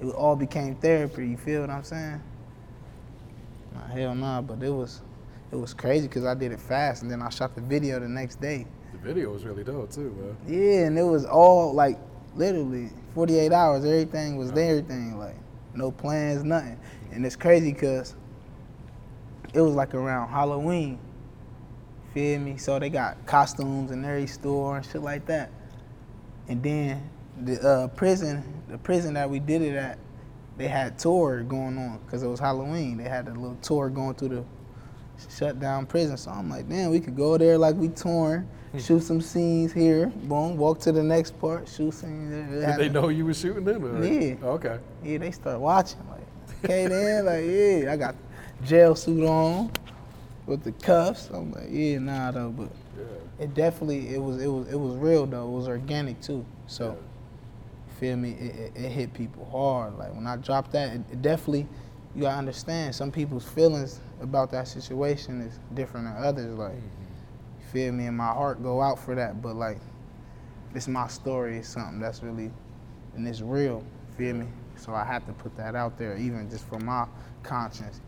it 0.00 0.06
all 0.06 0.36
became 0.36 0.74
therapy 0.76 1.28
you 1.28 1.36
feel 1.36 1.62
what 1.62 1.70
I'm 1.70 1.84
saying? 1.84 2.22
Nah, 3.74 3.86
hell 3.86 4.14
nah 4.14 4.42
but 4.42 4.62
it 4.62 4.70
was 4.70 5.00
it 5.50 5.56
was 5.56 5.72
crazy 5.74 6.08
because 6.08 6.24
I 6.24 6.34
did 6.34 6.52
it 6.52 6.60
fast 6.60 7.02
and 7.02 7.10
then 7.10 7.22
I 7.22 7.28
shot 7.28 7.54
the 7.54 7.60
video 7.60 8.00
the 8.00 8.08
next 8.08 8.40
day. 8.40 8.66
The 8.92 8.98
video 8.98 9.30
was 9.30 9.44
really 9.44 9.64
dope 9.64 9.90
too, 9.90 10.10
man. 10.18 10.36
yeah, 10.48 10.86
and 10.86 10.98
it 10.98 11.02
was 11.02 11.24
all 11.24 11.74
like 11.74 11.98
literally 12.34 12.90
48 13.14 13.52
hours. 13.52 13.84
Everything 13.84 14.36
was 14.36 14.52
there, 14.52 14.78
everything 14.78 15.18
like 15.18 15.36
no 15.74 15.90
plans, 15.90 16.44
nothing. 16.44 16.78
And 17.12 17.24
it's 17.24 17.36
crazy 17.36 17.72
because 17.72 18.14
it 19.52 19.60
was 19.60 19.74
like 19.74 19.94
around 19.94 20.28
Halloween. 20.28 20.98
Feel 22.14 22.40
me? 22.40 22.56
So 22.58 22.78
they 22.78 22.90
got 22.90 23.24
costumes 23.26 23.90
in 23.90 24.04
every 24.04 24.26
store 24.26 24.78
and 24.78 24.86
shit 24.86 25.02
like 25.02 25.26
that. 25.26 25.50
And 26.48 26.62
then 26.62 27.08
the 27.40 27.60
uh, 27.60 27.88
prison, 27.88 28.62
the 28.68 28.78
prison 28.78 29.14
that 29.14 29.28
we 29.28 29.38
did 29.38 29.62
it 29.62 29.74
at, 29.74 29.98
they 30.58 30.68
had 30.68 30.98
tour 30.98 31.42
going 31.42 31.78
on 31.78 31.98
because 32.04 32.22
it 32.22 32.28
was 32.28 32.40
Halloween. 32.40 32.98
They 32.98 33.08
had 33.08 33.28
a 33.28 33.32
little 33.32 33.56
tour 33.62 33.88
going 33.88 34.14
through 34.14 34.28
the 34.28 34.44
shut 35.30 35.60
down 35.60 35.86
prison. 35.86 36.16
So 36.16 36.30
I'm 36.30 36.48
like, 36.48 36.68
damn, 36.68 36.90
we 36.90 37.00
could 37.00 37.16
go 37.16 37.36
there 37.38 37.58
like 37.58 37.74
we 37.76 37.88
torn, 37.88 38.48
hmm. 38.72 38.78
shoot 38.78 39.02
some 39.02 39.20
scenes 39.20 39.72
here, 39.72 40.06
boom, 40.06 40.56
walk 40.56 40.80
to 40.80 40.92
the 40.92 41.02
next 41.02 41.38
part, 41.40 41.68
shoot 41.68 41.92
scenes 41.92 42.30
there. 42.30 42.76
Did 42.76 42.78
they 42.78 42.88
know 42.88 43.08
you 43.08 43.26
were 43.26 43.34
shooting 43.34 43.64
them? 43.64 43.84
Or? 43.84 44.04
Yeah. 44.04 44.34
Okay. 44.42 44.78
Yeah, 45.04 45.18
they 45.18 45.30
start 45.30 45.60
watching. 45.60 46.00
Like, 46.10 46.64
okay, 46.64 46.86
then, 46.86 47.24
like, 47.26 47.44
yeah, 47.44 47.92
I 47.92 47.96
got 47.96 48.14
jail 48.64 48.94
suit 48.94 49.24
on 49.26 49.70
with 50.46 50.62
the 50.64 50.72
cuffs. 50.72 51.28
I'm 51.32 51.52
like, 51.52 51.68
yeah, 51.70 51.98
nah, 51.98 52.30
though, 52.30 52.50
but 52.50 52.68
Yeah. 52.96 53.44
it 53.44 53.54
definitely, 53.54 54.14
it 54.14 54.20
was, 54.20 54.42
it 54.42 54.48
was, 54.48 54.68
it 54.68 54.78
was 54.78 54.96
real 54.96 55.26
though. 55.26 55.46
It 55.46 55.50
was 55.50 55.68
organic 55.68 56.20
too. 56.20 56.44
So, 56.66 56.96
feel 57.98 58.16
me? 58.16 58.32
It, 58.32 58.56
it, 58.56 58.72
it 58.84 58.88
hit 58.90 59.14
people 59.14 59.48
hard. 59.50 59.96
Like 59.98 60.14
when 60.14 60.26
I 60.26 60.36
dropped 60.36 60.72
that, 60.72 60.94
it, 60.94 61.00
it 61.12 61.22
definitely, 61.22 61.66
you 62.14 62.22
gotta 62.22 62.36
understand, 62.36 62.94
some 62.94 63.10
people's 63.10 63.44
feelings 63.44 64.00
about 64.20 64.50
that 64.50 64.68
situation 64.68 65.40
is 65.40 65.58
different 65.74 66.06
than 66.06 66.22
others. 66.22 66.58
Like, 66.58 66.72
mm-hmm. 66.72 67.60
you 67.60 67.66
feel 67.72 67.92
me? 67.92 68.06
And 68.06 68.16
my 68.16 68.28
heart 68.28 68.62
go 68.62 68.82
out 68.82 68.98
for 68.98 69.14
that. 69.14 69.40
But 69.40 69.56
like, 69.56 69.78
it's 70.74 70.88
my 70.88 71.08
story 71.08 71.58
is 71.58 71.68
something 71.68 72.00
that's 72.00 72.22
really, 72.22 72.50
and 73.14 73.26
it's 73.26 73.40
real. 73.40 73.84
Feel 74.16 74.34
me? 74.34 74.46
So 74.76 74.94
I 74.94 75.04
have 75.04 75.26
to 75.26 75.32
put 75.32 75.56
that 75.56 75.74
out 75.74 75.98
there, 75.98 76.16
even 76.16 76.50
just 76.50 76.66
for 76.66 76.78
my 76.78 77.06
conscience. 77.42 78.00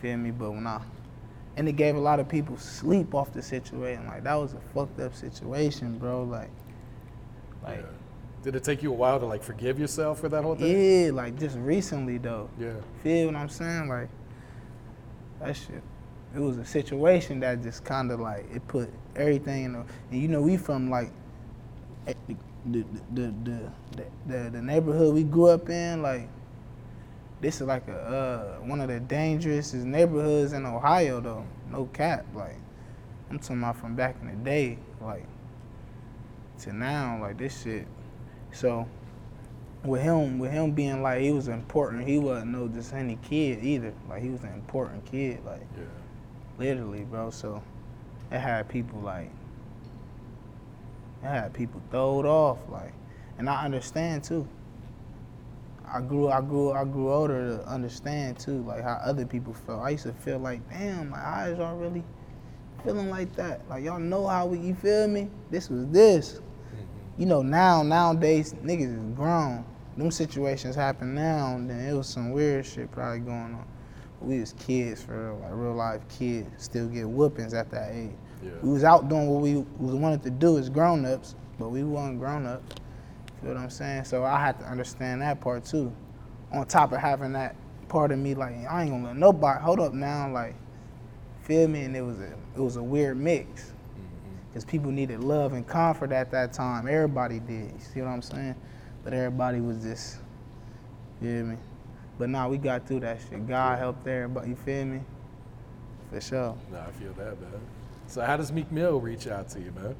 Feel 0.00 0.16
me? 0.16 0.30
But 0.30 0.50
when 0.50 0.66
I, 0.66 0.80
and 1.56 1.68
it 1.68 1.76
gave 1.76 1.94
a 1.94 2.00
lot 2.00 2.20
of 2.20 2.28
people 2.28 2.56
sleep 2.56 3.14
off 3.14 3.32
the 3.32 3.42
situation. 3.42 4.06
Like 4.06 4.24
that 4.24 4.34
was 4.34 4.54
a 4.54 4.60
fucked 4.74 5.00
up 5.00 5.14
situation, 5.14 5.98
bro. 5.98 6.24
Like, 6.24 6.50
like. 7.62 7.78
yeah. 7.78 8.05
Did 8.46 8.54
it 8.54 8.62
take 8.62 8.80
you 8.80 8.92
a 8.92 8.94
while 8.94 9.18
to 9.18 9.26
like 9.26 9.42
forgive 9.42 9.76
yourself 9.76 10.20
for 10.20 10.28
that 10.28 10.44
whole 10.44 10.54
thing? 10.54 11.06
Yeah, 11.06 11.10
like 11.10 11.36
just 11.36 11.56
recently 11.58 12.18
though. 12.18 12.48
Yeah. 12.60 12.74
Feel 13.02 13.26
what 13.26 13.34
I'm 13.34 13.48
saying? 13.48 13.88
Like 13.88 14.08
that 15.40 15.56
shit. 15.56 15.82
It 16.32 16.38
was 16.38 16.56
a 16.56 16.64
situation 16.64 17.40
that 17.40 17.60
just 17.60 17.84
kind 17.84 18.12
of 18.12 18.20
like 18.20 18.46
it 18.54 18.64
put 18.68 18.88
everything 19.16 19.64
in. 19.64 19.74
A, 19.74 19.84
and 20.12 20.22
you 20.22 20.28
know 20.28 20.42
we 20.42 20.56
from 20.56 20.88
like 20.88 21.10
eh, 22.06 22.14
the 22.28 22.36
the 22.66 22.84
the 23.14 23.34
the, 23.42 23.72
the, 23.96 24.04
the, 24.28 24.50
the 24.50 24.62
neighborhood 24.62 25.12
we 25.12 25.24
grew 25.24 25.48
up 25.48 25.68
in. 25.68 26.02
Like 26.02 26.28
this 27.40 27.56
is 27.56 27.62
like 27.62 27.88
a 27.88 28.58
uh, 28.60 28.64
one 28.64 28.80
of 28.80 28.86
the 28.86 29.00
dangerous 29.00 29.74
neighborhoods 29.74 30.52
in 30.52 30.64
Ohio 30.64 31.20
though. 31.20 31.44
No 31.72 31.86
cap. 31.86 32.24
Like 32.32 32.60
I'm 33.28 33.40
talking 33.40 33.58
about 33.58 33.76
from 33.76 33.96
back 33.96 34.14
in 34.22 34.28
the 34.28 34.36
day. 34.48 34.78
Like 35.00 35.26
to 36.60 36.72
now. 36.72 37.18
Like 37.20 37.38
this 37.38 37.64
shit. 37.64 37.88
So 38.56 38.88
with 39.84 40.00
him, 40.00 40.38
with 40.38 40.50
him 40.50 40.72
being 40.72 41.02
like 41.02 41.20
he 41.20 41.30
was 41.30 41.48
important, 41.48 42.08
he 42.08 42.18
wasn't 42.18 42.52
no 42.52 42.68
just 42.68 42.94
any 42.94 43.16
kid 43.16 43.62
either. 43.62 43.92
Like 44.08 44.22
he 44.22 44.30
was 44.30 44.42
an 44.44 44.54
important 44.54 45.04
kid, 45.04 45.44
like 45.44 45.60
Yeah. 45.76 45.84
literally, 46.58 47.04
bro. 47.04 47.28
So 47.28 47.62
it 48.30 48.38
had 48.38 48.66
people 48.66 48.98
like 49.00 49.30
it 51.22 51.26
had 51.26 51.52
people 51.52 51.82
throwed 51.90 52.24
off, 52.24 52.58
like, 52.70 52.94
and 53.36 53.50
I 53.50 53.64
understand 53.64 54.24
too. 54.24 54.48
I 55.86 56.00
grew, 56.00 56.28
I 56.28 56.40
grew, 56.40 56.72
I 56.72 56.84
grew 56.84 57.12
older 57.12 57.58
to 57.58 57.68
understand 57.68 58.38
too, 58.38 58.62
like 58.62 58.82
how 58.82 58.98
other 59.04 59.26
people 59.26 59.52
felt. 59.52 59.82
I 59.82 59.90
used 59.90 60.04
to 60.04 60.12
feel 60.12 60.38
like, 60.38 60.66
damn, 60.70 61.10
my 61.10 61.18
eyes 61.18 61.58
are 61.58 61.76
really 61.76 62.02
feeling 62.82 63.10
like 63.10 63.34
that. 63.36 63.68
Like 63.68 63.84
y'all 63.84 63.98
know 63.98 64.26
how 64.26 64.46
we, 64.46 64.58
you 64.58 64.74
feel 64.74 65.08
me? 65.08 65.28
This 65.50 65.68
was 65.68 65.86
this 65.88 66.40
you 67.18 67.26
know, 67.26 67.42
now 67.42 67.82
nowadays 67.82 68.54
niggas 68.62 68.94
is 68.94 69.14
grown. 69.14 69.64
Them 69.96 70.10
situations 70.10 70.76
happen 70.76 71.14
now, 71.14 71.54
and 71.54 71.70
then 71.70 71.80
it 71.80 71.94
was 71.94 72.06
some 72.06 72.30
weird 72.30 72.66
shit 72.66 72.90
probably 72.92 73.20
going 73.20 73.54
on. 73.54 73.66
We 74.20 74.40
was 74.40 74.54
kids 74.58 75.02
for 75.02 75.30
real, 75.30 75.38
like 75.40 75.50
real 75.52 75.74
life 75.74 76.02
kids, 76.08 76.48
still 76.62 76.88
get 76.88 77.08
whoopings 77.08 77.54
at 77.54 77.70
that 77.70 77.92
age. 77.92 78.10
Yeah. 78.42 78.50
We 78.62 78.70
was 78.70 78.84
out 78.84 79.08
doing 79.08 79.28
what 79.28 79.42
we 79.42 79.56
was 79.78 79.94
wanted 79.94 80.22
to 80.24 80.30
do 80.30 80.58
as 80.58 80.68
grown 80.68 81.04
ups, 81.06 81.34
but 81.58 81.70
we 81.70 81.82
weren't 81.82 82.18
grown 82.18 82.46
up. 82.46 82.62
Feel 83.40 83.54
what 83.54 83.58
I'm 83.58 83.70
saying? 83.70 84.04
So 84.04 84.24
I 84.24 84.38
had 84.38 84.58
to 84.60 84.66
understand 84.66 85.22
that 85.22 85.40
part 85.40 85.64
too. 85.64 85.92
On 86.52 86.66
top 86.66 86.92
of 86.92 86.98
having 86.98 87.32
that 87.32 87.56
part 87.88 88.10
of 88.12 88.18
me 88.18 88.34
like 88.34 88.54
I 88.68 88.82
ain't 88.82 88.90
gonna 88.90 89.06
let 89.06 89.16
nobody 89.16 89.60
hold 89.62 89.80
up 89.80 89.94
now, 89.94 90.30
like 90.30 90.54
feel 91.42 91.68
me? 91.68 91.84
And 91.84 91.96
it 91.96 92.02
was 92.02 92.18
a 92.20 92.32
it 92.56 92.60
was 92.60 92.76
a 92.76 92.82
weird 92.82 93.16
mix. 93.16 93.72
Because 94.56 94.70
people 94.70 94.90
needed 94.90 95.22
love 95.22 95.52
and 95.52 95.68
comfort 95.68 96.12
at 96.12 96.30
that 96.30 96.54
time. 96.54 96.88
Everybody 96.88 97.40
did. 97.40 97.72
You 97.72 97.78
see 97.78 98.00
what 98.00 98.08
I'm 98.08 98.22
saying? 98.22 98.54
But 99.04 99.12
everybody 99.12 99.60
was 99.60 99.82
just, 99.82 100.16
you 101.20 101.28
feel 101.28 101.44
me? 101.44 101.56
But 102.18 102.30
nah, 102.30 102.48
we 102.48 102.56
got 102.56 102.86
through 102.88 103.00
that 103.00 103.18
shit. 103.20 103.46
God 103.46 103.78
helped 103.78 104.06
everybody, 104.06 104.48
you 104.48 104.56
feel 104.56 104.86
me? 104.86 105.00
For 106.10 106.22
sure. 106.22 106.56
Nah, 106.72 106.86
I 106.86 106.90
feel 106.92 107.12
that, 107.18 107.38
man. 107.38 107.60
So 108.06 108.22
how 108.22 108.38
does 108.38 108.50
Meek 108.50 108.72
Mill 108.72 108.98
reach 108.98 109.26
out 109.26 109.50
to 109.50 109.60
you, 109.60 109.72
man? 109.72 109.94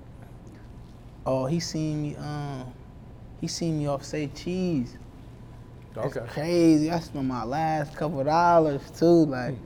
Oh, 1.27 1.45
he 1.45 1.61
seen 1.61 2.01
me, 2.01 2.17
um, 2.17 2.73
he 3.43 3.49
seen 3.49 3.77
me 3.77 3.89
off 3.89 4.05
Say 4.07 4.29
Cheese. 4.29 4.97
Okay. 5.95 6.23
crazy. 6.29 6.91
I 6.91 7.01
spent 7.01 7.27
my 7.27 7.45
last 7.45 7.95
couple 7.95 8.25
dollars 8.25 8.81
too. 8.99 9.27
Like, 9.27 9.57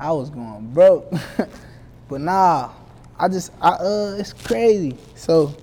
I 0.00 0.10
was 0.10 0.30
going 0.30 0.72
broke. 0.74 1.12
but 2.08 2.20
nah, 2.20 2.72
I 3.18 3.28
just, 3.28 3.52
I, 3.60 3.70
uh, 3.70 4.16
it's 4.18 4.32
crazy. 4.32 4.96
So, 5.14 5.54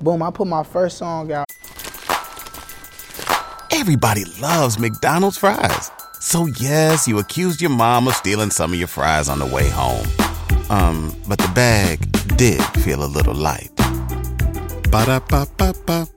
boom, 0.00 0.22
I 0.22 0.30
put 0.30 0.46
my 0.46 0.64
first 0.64 0.98
song 0.98 1.30
out. 1.32 1.46
Everybody 3.70 4.24
loves 4.40 4.78
McDonald's 4.78 5.38
fries. 5.38 5.90
So 6.20 6.46
yes, 6.46 7.08
you 7.08 7.18
accused 7.18 7.62
your 7.62 7.70
mom 7.70 8.06
of 8.06 8.14
stealing 8.14 8.50
some 8.50 8.72
of 8.72 8.78
your 8.78 8.88
fries 8.88 9.28
on 9.28 9.38
the 9.38 9.46
way 9.46 9.70
home. 9.70 10.06
Um, 10.68 11.16
but 11.26 11.38
the 11.38 11.50
bag 11.54 11.98
did 12.36 12.62
feel 12.82 13.02
a 13.02 13.06
little 13.06 13.34
light. 13.34 13.70
Ba-da-ba-ba-ba. 14.90 16.08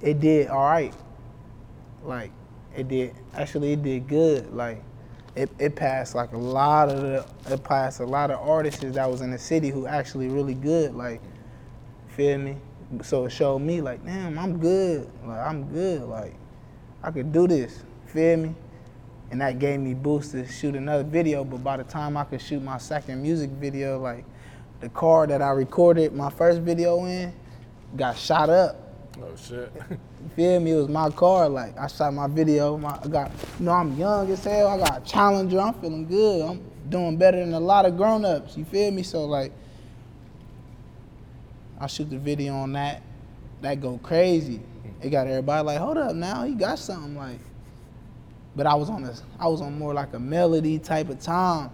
it 0.00 0.20
did 0.20 0.48
all 0.48 0.64
right. 0.64 0.94
Like 2.04 2.30
it 2.76 2.88
did 2.88 3.14
actually 3.34 3.72
it 3.72 3.82
did 3.82 4.06
good. 4.06 4.54
Like 4.54 4.80
it, 5.38 5.50
it 5.60 5.76
passed 5.76 6.16
like 6.16 6.32
a 6.32 6.36
lot 6.36 6.88
of 6.88 7.00
the 7.00 7.52
it 7.52 7.62
passed 7.62 8.00
a 8.00 8.04
lot 8.04 8.32
of 8.32 8.40
artists 8.40 8.80
that 8.80 9.08
was 9.08 9.20
in 9.20 9.30
the 9.30 9.38
city 9.38 9.70
who 9.70 9.86
actually 9.86 10.26
really 10.26 10.54
good. 10.54 10.96
Like 10.96 11.20
feel 12.08 12.38
me? 12.38 12.56
So 13.02 13.26
it 13.26 13.30
showed 13.30 13.60
me 13.60 13.80
like, 13.80 14.04
damn, 14.04 14.36
I'm 14.36 14.58
good. 14.58 15.08
Like 15.24 15.38
I'm 15.38 15.72
good. 15.72 16.02
Like 16.02 16.34
I 17.04 17.12
could 17.12 17.32
do 17.32 17.46
this. 17.46 17.84
Feel 18.06 18.38
me? 18.38 18.54
And 19.30 19.40
that 19.40 19.60
gave 19.60 19.78
me 19.78 19.94
boost 19.94 20.32
to 20.32 20.44
shoot 20.44 20.74
another 20.74 21.04
video. 21.04 21.44
But 21.44 21.62
by 21.62 21.76
the 21.76 21.84
time 21.84 22.16
I 22.16 22.24
could 22.24 22.42
shoot 22.42 22.60
my 22.60 22.78
second 22.78 23.22
music 23.22 23.50
video, 23.50 24.00
like 24.00 24.24
the 24.80 24.88
car 24.88 25.28
that 25.28 25.40
I 25.40 25.50
recorded 25.50 26.12
my 26.14 26.30
first 26.30 26.62
video 26.62 27.04
in 27.04 27.32
got 27.96 28.18
shot 28.18 28.50
up. 28.50 28.87
Oh 29.22 29.36
shit. 29.36 29.72
You 30.20 30.28
feel 30.34 30.60
me? 30.60 30.72
It 30.72 30.76
was 30.76 30.88
my 30.88 31.10
car. 31.10 31.48
Like 31.48 31.78
I 31.78 31.86
shot 31.86 32.12
my 32.14 32.26
video. 32.28 32.76
My, 32.76 32.98
I 33.02 33.08
got, 33.08 33.30
you 33.58 33.66
know, 33.66 33.72
I'm 33.72 33.96
young 33.96 34.30
as 34.30 34.44
hell. 34.44 34.68
I 34.68 34.78
got 34.78 35.02
a 35.02 35.10
Challenger. 35.10 35.58
I'm 35.58 35.74
feeling 35.74 36.06
good. 36.06 36.48
I'm 36.48 36.62
doing 36.88 37.16
better 37.16 37.38
than 37.38 37.54
a 37.54 37.60
lot 37.60 37.86
of 37.86 37.96
grown-ups. 37.96 38.56
You 38.56 38.64
feel 38.64 38.90
me? 38.90 39.02
So 39.02 39.24
like, 39.24 39.52
I 41.80 41.86
shoot 41.86 42.10
the 42.10 42.18
video 42.18 42.54
on 42.54 42.72
that. 42.72 43.02
That 43.62 43.80
go 43.80 43.98
crazy. 44.02 44.60
It 45.00 45.10
got 45.10 45.26
everybody 45.26 45.64
like, 45.64 45.78
hold 45.78 45.98
up 45.98 46.14
now, 46.14 46.44
he 46.44 46.54
got 46.54 46.78
something 46.78 47.16
like. 47.16 47.40
But 48.56 48.66
I 48.66 48.74
was 48.74 48.90
on 48.90 49.02
this. 49.02 49.22
I 49.38 49.46
was 49.46 49.60
on 49.60 49.78
more 49.78 49.94
like 49.94 50.12
a 50.14 50.18
melody 50.18 50.78
type 50.78 51.08
of 51.08 51.20
time. 51.20 51.70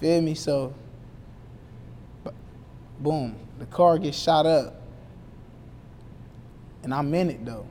Feel 0.00 0.20
me? 0.20 0.34
So, 0.34 0.74
boom, 2.98 3.36
the 3.58 3.66
car 3.66 3.98
gets 3.98 4.18
shot 4.18 4.46
up. 4.46 4.85
And 6.86 6.94
I'm 6.94 7.12
in 7.14 7.30
it 7.30 7.44
though. 7.44 7.66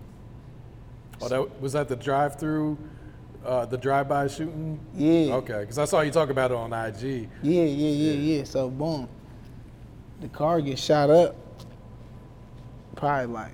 oh, 1.21 1.29
that 1.29 1.61
was 1.61 1.71
that 1.71 1.87
the 1.87 1.95
drive-through, 1.95 2.77
uh, 3.45 3.65
the 3.65 3.77
drive-by 3.77 4.27
shooting. 4.27 4.77
Yeah. 4.93 5.35
Okay, 5.35 5.61
because 5.61 5.79
I 5.79 5.85
saw 5.85 6.01
you 6.01 6.11
talk 6.11 6.29
about 6.29 6.51
it 6.51 6.57
on 6.57 6.73
IG. 6.73 7.29
Yeah, 7.41 7.63
yeah, 7.63 7.63
yeah, 7.63 8.11
yeah. 8.11 8.43
So 8.43 8.69
boom, 8.69 9.07
the 10.19 10.27
car 10.27 10.59
gets 10.59 10.83
shot 10.83 11.09
up. 11.09 11.33
Probably 12.97 13.27
like 13.27 13.53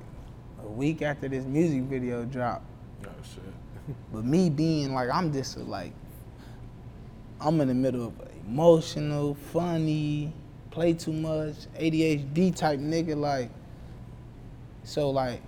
a 0.63 0.67
week 0.67 1.03
after 1.03 1.27
this 1.27 1.45
music 1.45 1.83
video 1.83 2.25
dropped. 2.25 2.65
Oh 3.05 3.09
shit. 3.21 3.95
But 4.11 4.25
me 4.25 4.49
being 4.49 4.95
like, 4.95 5.11
I'm 5.13 5.31
just 5.31 5.57
a, 5.57 5.59
like, 5.59 5.93
I'm 7.39 7.61
in 7.61 7.67
the 7.67 7.75
middle 7.75 8.07
of 8.07 8.13
emotional, 8.47 9.35
funny, 9.53 10.33
play 10.71 10.93
too 10.93 11.13
much, 11.13 11.53
ADHD 11.79 12.55
type 12.55 12.79
nigga. 12.79 13.15
Like, 13.15 13.51
so 14.83 15.11
like, 15.11 15.41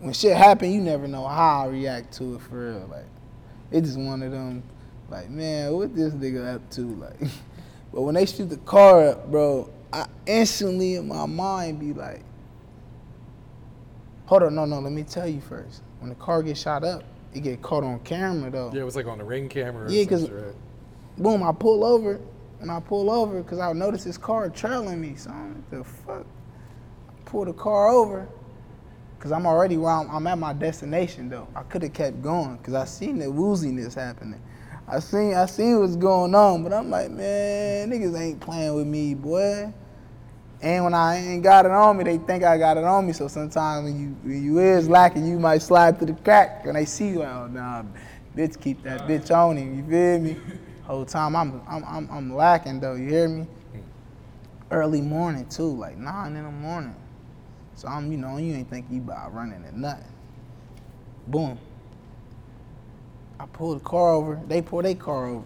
when 0.00 0.12
shit 0.12 0.36
happen, 0.36 0.70
you 0.72 0.80
never 0.80 1.06
know 1.08 1.26
how 1.26 1.64
I 1.64 1.66
react 1.68 2.12
to 2.14 2.34
it 2.36 2.40
for 2.42 2.70
real. 2.70 2.88
Like, 2.90 3.06
it's 3.70 3.88
just 3.88 3.98
one 3.98 4.22
of 4.22 4.30
them, 4.32 4.62
like, 5.08 5.30
man, 5.30 5.72
what 5.74 5.94
this 5.94 6.12
nigga 6.14 6.54
up 6.56 6.70
to? 6.72 6.82
Like, 6.82 7.18
but 7.92 8.02
when 8.02 8.14
they 8.14 8.26
shoot 8.26 8.50
the 8.50 8.56
car 8.58 9.08
up, 9.08 9.30
bro, 9.30 9.70
I 9.92 10.06
instantly 10.26 10.96
in 10.96 11.08
my 11.08 11.26
mind 11.26 11.80
be 11.80 11.92
like, 11.92 12.22
hold 14.26 14.42
on, 14.42 14.54
no, 14.54 14.64
no, 14.64 14.80
let 14.80 14.92
me 14.92 15.02
tell 15.02 15.26
you 15.28 15.40
first. 15.40 15.82
When 16.00 16.08
the 16.10 16.16
car 16.16 16.42
gets 16.42 16.60
shot 16.60 16.84
up, 16.84 17.02
it 17.32 17.40
get 17.40 17.62
caught 17.62 17.84
on 17.84 18.00
camera 18.00 18.50
though. 18.50 18.70
Yeah, 18.72 18.82
it 18.82 18.84
was 18.84 18.96
like 18.96 19.06
on 19.06 19.18
the 19.18 19.24
ring 19.24 19.48
camera. 19.48 19.86
Or 19.86 19.90
Yeah, 19.90 20.04
'cause- 20.04 20.30
right? 20.30 20.54
Boom, 21.18 21.42
I 21.42 21.52
pull 21.52 21.82
over, 21.84 22.20
and 22.60 22.70
I 22.70 22.78
pull 22.80 23.10
over 23.10 23.40
because 23.42 23.58
I 23.58 23.72
notice 23.72 24.04
this 24.04 24.18
car 24.18 24.50
trailing 24.50 25.00
me. 25.00 25.14
So 25.16 25.30
I'm 25.30 25.54
like, 25.54 25.70
the 25.70 25.84
fuck? 25.84 26.26
Pull 27.24 27.46
the 27.46 27.54
car 27.54 27.88
over, 27.88 28.28
because 29.18 29.32
I'm 29.32 29.46
already 29.46 29.76
where 29.76 29.92
I'm, 29.92 30.10
I'm 30.10 30.26
at 30.26 30.38
my 30.38 30.52
destination 30.52 31.28
though. 31.28 31.48
I 31.54 31.62
could 31.62 31.82
have 31.82 31.92
kept 31.92 32.22
going 32.22 32.56
because 32.56 32.74
I 32.74 32.84
seen 32.84 33.18
the 33.18 33.26
wooziness 33.26 33.94
happening. 33.94 34.40
I 34.88 35.00
seen 35.00 35.34
I 35.34 35.46
seen 35.46 35.80
what's 35.80 35.96
going 35.96 36.34
on, 36.34 36.62
but 36.62 36.72
I'm 36.72 36.90
like, 36.90 37.10
man, 37.10 37.90
niggas 37.90 38.18
ain't 38.18 38.40
playing 38.40 38.74
with 38.74 38.86
me, 38.86 39.14
boy. 39.14 39.72
And 40.62 40.84
when 40.84 40.94
I 40.94 41.16
ain't 41.16 41.42
got 41.42 41.66
it 41.66 41.72
on 41.72 41.98
me, 41.98 42.04
they 42.04 42.18
think 42.18 42.44
I 42.44 42.56
got 42.56 42.76
it 42.76 42.84
on 42.84 43.06
me. 43.06 43.12
So 43.12 43.28
sometimes 43.28 43.84
when 43.84 44.00
you 44.00 44.16
when 44.22 44.44
you 44.44 44.58
is 44.58 44.88
lacking, 44.88 45.26
you 45.26 45.38
might 45.38 45.62
slide 45.62 45.98
through 45.98 46.08
the 46.08 46.22
crack. 46.22 46.64
When 46.64 46.74
they 46.74 46.84
see 46.84 47.08
you, 47.08 47.22
oh 47.24 47.48
nah, 47.48 47.82
bitch, 48.36 48.60
keep 48.60 48.82
that 48.84 49.08
bitch 49.08 49.34
on 49.34 49.56
him. 49.56 49.76
You 49.76 49.90
feel 49.90 50.20
me? 50.20 50.40
Whole 50.84 51.04
time 51.04 51.34
I'm 51.34 51.60
I'm 51.68 51.84
I'm, 51.84 52.08
I'm 52.10 52.34
lacking 52.34 52.80
though. 52.80 52.94
You 52.94 53.08
hear 53.08 53.28
me? 53.28 53.46
Mm. 53.74 53.82
Early 54.70 55.00
morning 55.00 55.46
too, 55.48 55.76
like 55.76 55.96
nine 55.96 56.36
in 56.36 56.44
the 56.44 56.50
morning. 56.50 56.94
So 57.76 57.88
I'm, 57.88 58.10
you 58.10 58.18
know, 58.18 58.38
you 58.38 58.54
ain't 58.54 58.70
think 58.70 58.86
you 58.90 58.98
about 59.00 59.34
running 59.34 59.64
or 59.64 59.72
nothing. 59.72 60.04
Boom. 61.28 61.58
I 63.38 63.46
pull 63.46 63.74
the 63.74 63.80
car 63.80 64.10
over. 64.14 64.40
They 64.48 64.62
pull 64.62 64.82
their 64.82 64.94
car 64.94 65.28
over. 65.28 65.44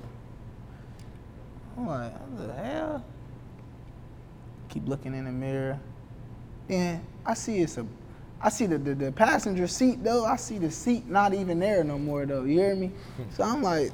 I'm 1.77 1.87
like, 1.87 2.13
what 2.13 2.47
the 2.49 2.63
hell? 2.63 3.05
Keep 4.69 4.89
looking 4.89 5.15
in 5.15 5.25
the 5.25 5.33
mirror. 5.33 5.79
Then 6.69 7.05
I 7.27 7.35
see 7.35 7.59
it's 7.59 7.79
a, 7.79 7.87
I 8.41 8.49
see 8.49 8.67
the, 8.67 8.79
the, 8.79 8.95
the 8.95 9.13
passenger 9.13 9.67
seat 9.67 10.05
though. 10.05 10.25
I 10.25 10.37
see 10.37 10.59
the 10.59 10.71
seat 10.71 11.07
not 11.09 11.35
even 11.35 11.59
there 11.59 11.83
no 11.83 11.99
more 11.99 12.27
though. 12.27 12.45
You 12.45 12.61
hear 12.61 12.77
me? 12.77 12.93
So 13.33 13.45
I'm 13.45 13.63
like, 13.63 13.93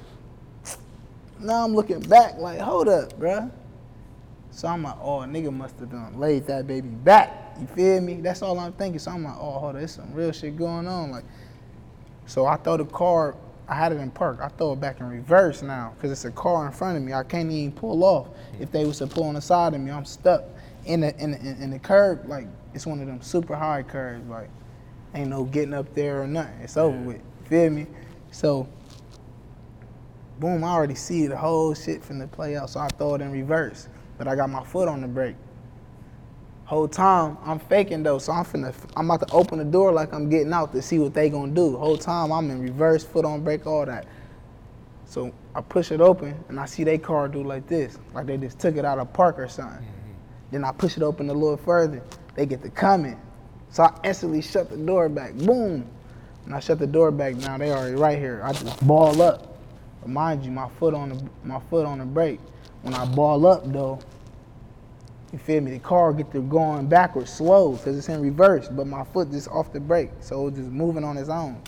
now 1.41 1.65
I'm 1.65 1.75
looking 1.75 2.01
back 2.01 2.39
like, 2.39 2.59
hold 2.61 2.89
up, 2.89 3.19
bruh. 3.19 3.51
So 4.57 4.69
I'm 4.69 4.83
like, 4.83 4.97
oh, 5.03 5.21
a 5.21 5.27
nigga 5.27 5.53
must 5.53 5.79
have 5.81 5.91
done 5.91 6.19
laid 6.19 6.47
that 6.47 6.67
baby 6.67 6.89
back. 6.89 7.59
You 7.61 7.67
feel 7.67 8.01
me? 8.01 8.23
That's 8.23 8.41
all 8.41 8.59
I'm 8.59 8.73
thinking. 8.73 8.99
So 8.99 9.11
I'm 9.11 9.23
like, 9.23 9.37
oh, 9.37 9.51
hold 9.51 9.65
on, 9.65 9.75
there's 9.75 9.93
some 9.93 10.11
real 10.15 10.33
shit 10.33 10.57
going 10.57 10.89
on. 10.89 11.11
Like, 11.11 11.25
so 12.25 12.47
I 12.47 12.57
throw 12.57 12.79
the 12.79 12.87
car. 12.87 13.37
I 13.69 13.75
had 13.75 13.93
it 13.93 13.97
in 13.97 14.11
park. 14.11 14.39
I 14.41 14.49
throw 14.49 14.73
it 14.73 14.81
back 14.81 15.01
in 15.01 15.11
reverse 15.11 15.61
now 15.61 15.93
because 15.95 16.11
it's 16.11 16.25
a 16.25 16.31
car 16.31 16.65
in 16.65 16.73
front 16.73 16.97
of 16.97 17.03
me. 17.03 17.13
I 17.13 17.23
can't 17.23 17.51
even 17.51 17.71
pull 17.71 18.03
off. 18.03 18.29
If 18.59 18.73
they 18.73 18.87
was 18.87 18.97
to 18.99 19.07
pull 19.07 19.25
on 19.25 19.35
the 19.35 19.43
side 19.43 19.75
of 19.75 19.81
me, 19.83 19.91
I'm 19.91 20.07
stuck 20.07 20.45
in 20.87 21.01
the 21.01 21.15
in 21.23 21.33
the, 21.33 21.39
in 21.63 21.71
the 21.71 21.79
curb. 21.79 22.27
Like 22.27 22.47
it's 22.73 22.87
one 22.87 22.99
of 23.03 23.07
them 23.07 23.21
super 23.21 23.57
high 23.57 23.83
curves. 23.83 24.27
Like 24.27 24.49
ain't 25.15 25.29
no 25.29 25.45
getting 25.45 25.75
up 25.75 25.95
there 25.95 26.23
or 26.23 26.27
nothing. 26.27 26.61
It's 26.63 26.79
over 26.79 26.97
with. 26.97 27.21
Feel 27.51 27.69
me? 27.69 27.87
So 28.31 28.67
boom, 30.41 30.65
I 30.65 30.69
already 30.69 30.95
see 30.95 31.27
the 31.27 31.37
whole 31.37 31.75
shit 31.75 32.03
finna 32.03 32.31
play 32.31 32.57
out. 32.57 32.71
So 32.71 32.81
I 32.81 32.89
throw 32.89 33.17
it 33.17 33.21
in 33.21 33.31
reverse, 33.31 33.89
but 34.19 34.29
I 34.29 34.37
got 34.37 34.51
my 34.51 34.65
foot 34.65 34.89
on 34.89 35.01
the 35.01 35.09
brake. 35.09 35.37
Whole 36.65 36.89
time 36.89 37.39
I'm 37.45 37.61
faking 37.61 38.03
though, 38.03 38.19
so 38.19 38.33
I'm 38.33 38.45
finna 38.45 38.75
I'm 38.97 39.09
about 39.09 39.29
to 39.29 39.33
open 39.33 39.59
the 39.59 39.65
door 39.65 39.93
like 39.93 40.13
I'm 40.13 40.29
getting 40.29 40.53
out 40.53 40.73
to 40.73 40.83
see 40.83 40.99
what 40.99 41.15
they 41.15 41.31
gonna 41.31 41.53
do. 41.53 41.77
Whole 41.77 41.97
time 41.97 42.33
I'm 42.33 42.51
in 42.51 42.61
reverse, 42.61 43.05
foot 43.05 43.25
on 43.25 43.45
brake, 43.45 43.67
all 43.67 43.87
that. 43.87 44.07
So 45.05 45.33
I 45.55 45.61
push 45.61 45.93
it 45.93 46.01
open 46.01 46.35
and 46.49 46.59
I 46.59 46.67
see 46.67 46.83
they 46.83 46.99
car 46.99 47.29
do 47.29 47.45
like 47.45 47.69
this, 47.69 47.99
like 48.15 48.27
they 48.27 48.37
just 48.37 48.59
took 48.59 48.77
it 48.77 48.85
out 48.85 48.99
of 48.99 49.13
park 49.13 49.39
or 49.39 49.47
something. 49.47 49.79
Mm-hmm. 49.79 50.13
Then 50.51 50.65
I 50.65 50.73
push 50.73 50.97
it 50.97 51.05
open 51.05 51.31
a 51.31 51.33
little 51.33 51.57
further, 51.57 52.03
they 52.35 52.47
get 52.47 52.63
to 52.63 52.71
coming. 52.71 53.21
So 53.71 53.85
I 53.85 53.93
instantly 54.03 54.43
shut 54.43 54.69
the 54.69 54.77
door 54.77 55.09
back, 55.09 55.35
boom. 55.35 55.89
And 56.45 56.55
I 56.55 56.61
shut 56.61 56.79
the 56.79 56.87
door 56.87 57.11
back 57.11 57.37
now, 57.37 57.59
they 57.59 57.71
already 57.71 57.95
right 57.95 58.19
here. 58.19 58.41
I 58.43 58.53
just 58.53 58.85
ball 58.87 59.21
up. 59.23 59.57
But 60.01 60.11
mind 60.11 60.45
you, 60.45 60.51
my 60.51 60.69
foot 60.81 60.95
on 60.95 61.11
the 61.11 61.23
my 61.45 61.61
foot 61.71 61.87
on 61.87 61.99
the 61.99 62.05
brake. 62.05 62.41
When 62.87 62.95
I 62.95 63.05
ball 63.05 63.45
up 63.47 63.71
though, 63.73 63.99
you 65.33 65.39
feel 65.41 65.61
me? 65.61 65.73
The 65.73 65.81
car 65.81 66.13
get 66.13 66.31
to 66.33 66.41
going 66.41 66.87
backwards 66.87 67.33
slow 67.33 67.73
because 67.73 67.99
it's 67.99 68.09
in 68.09 68.21
reverse, 68.23 68.69
but 68.69 68.87
my 68.87 69.03
foot 69.03 69.33
just 69.33 69.49
off 69.49 69.73
the 69.73 69.81
brake, 69.81 70.11
so 70.21 70.47
it's 70.47 70.57
just 70.57 70.71
moving 70.71 71.03
on 71.03 71.17
its 71.17 71.29
own. 71.29 71.61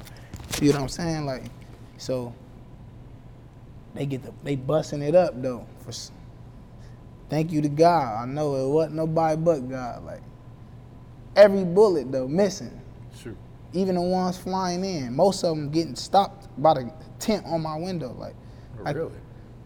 You 0.63 0.69
know 0.69 0.77
what 0.77 0.83
I'm 0.83 0.89
saying? 0.89 1.27
Like, 1.27 1.43
so 1.97 2.33
they 3.95 4.07
get 4.07 4.23
the 4.23 4.33
they 4.45 4.55
busting 4.55 5.03
it 5.03 5.17
up 5.17 5.43
though. 5.43 5.67
For 5.81 5.91
thank 7.29 7.51
you 7.51 7.61
to 7.63 7.69
God. 7.69 8.23
I 8.23 8.27
know 8.27 8.55
it 8.55 8.69
wasn't 8.73 8.95
nobody 8.95 9.41
but 9.41 9.69
God. 9.69 10.05
Like 10.05 10.23
every 11.35 11.65
bullet 11.65 12.13
though 12.13 12.29
missing, 12.29 12.81
Shoot. 13.21 13.37
even 13.73 13.97
the 13.97 14.03
ones 14.03 14.39
flying 14.39 14.85
in. 14.85 15.17
Most 15.17 15.43
of 15.43 15.57
them 15.57 15.69
getting 15.71 15.97
stopped 15.97 16.47
by 16.63 16.75
the 16.75 16.93
tent 17.19 17.45
on 17.45 17.61
my 17.63 17.77
window. 17.77 18.15
Like, 18.17 18.37
Oh, 18.79 18.83
I- 18.87 18.93
really? 18.93 19.11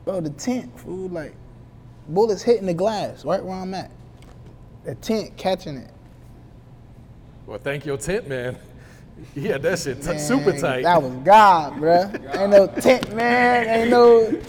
bro, 0.07 0.23
the 0.23 0.31
tent, 0.31 0.79
fool, 0.81 1.11
like 1.11 1.35
bullets 2.09 2.43
hitting 2.43 2.67
the 2.67 2.75
glass 2.75 3.25
right 3.25 3.45
where 3.45 3.55
I'm 3.57 3.75
at. 3.75 3.91
The 4.85 4.95
tent 4.97 5.37
catching 5.37 5.77
it. 5.77 5.91
Well, 7.47 7.59
thank 7.59 7.87
your 7.87 7.97
tent, 7.97 8.29
man. 8.29 8.57
Yeah, 9.37 9.59
that 9.59 9.79
shit 9.79 10.01
t- 10.03 10.09
Man, 10.09 10.19
super 10.19 10.53
tight. 10.59 10.83
That 10.83 11.01
was 11.01 11.13
God, 11.25 11.75
bruh. 11.75 12.37
Ain't 12.37 12.51
no 12.51 12.67
tent, 12.81 13.15
man. 13.15 13.69
Ain't 13.69 13.91
no. 13.91 14.41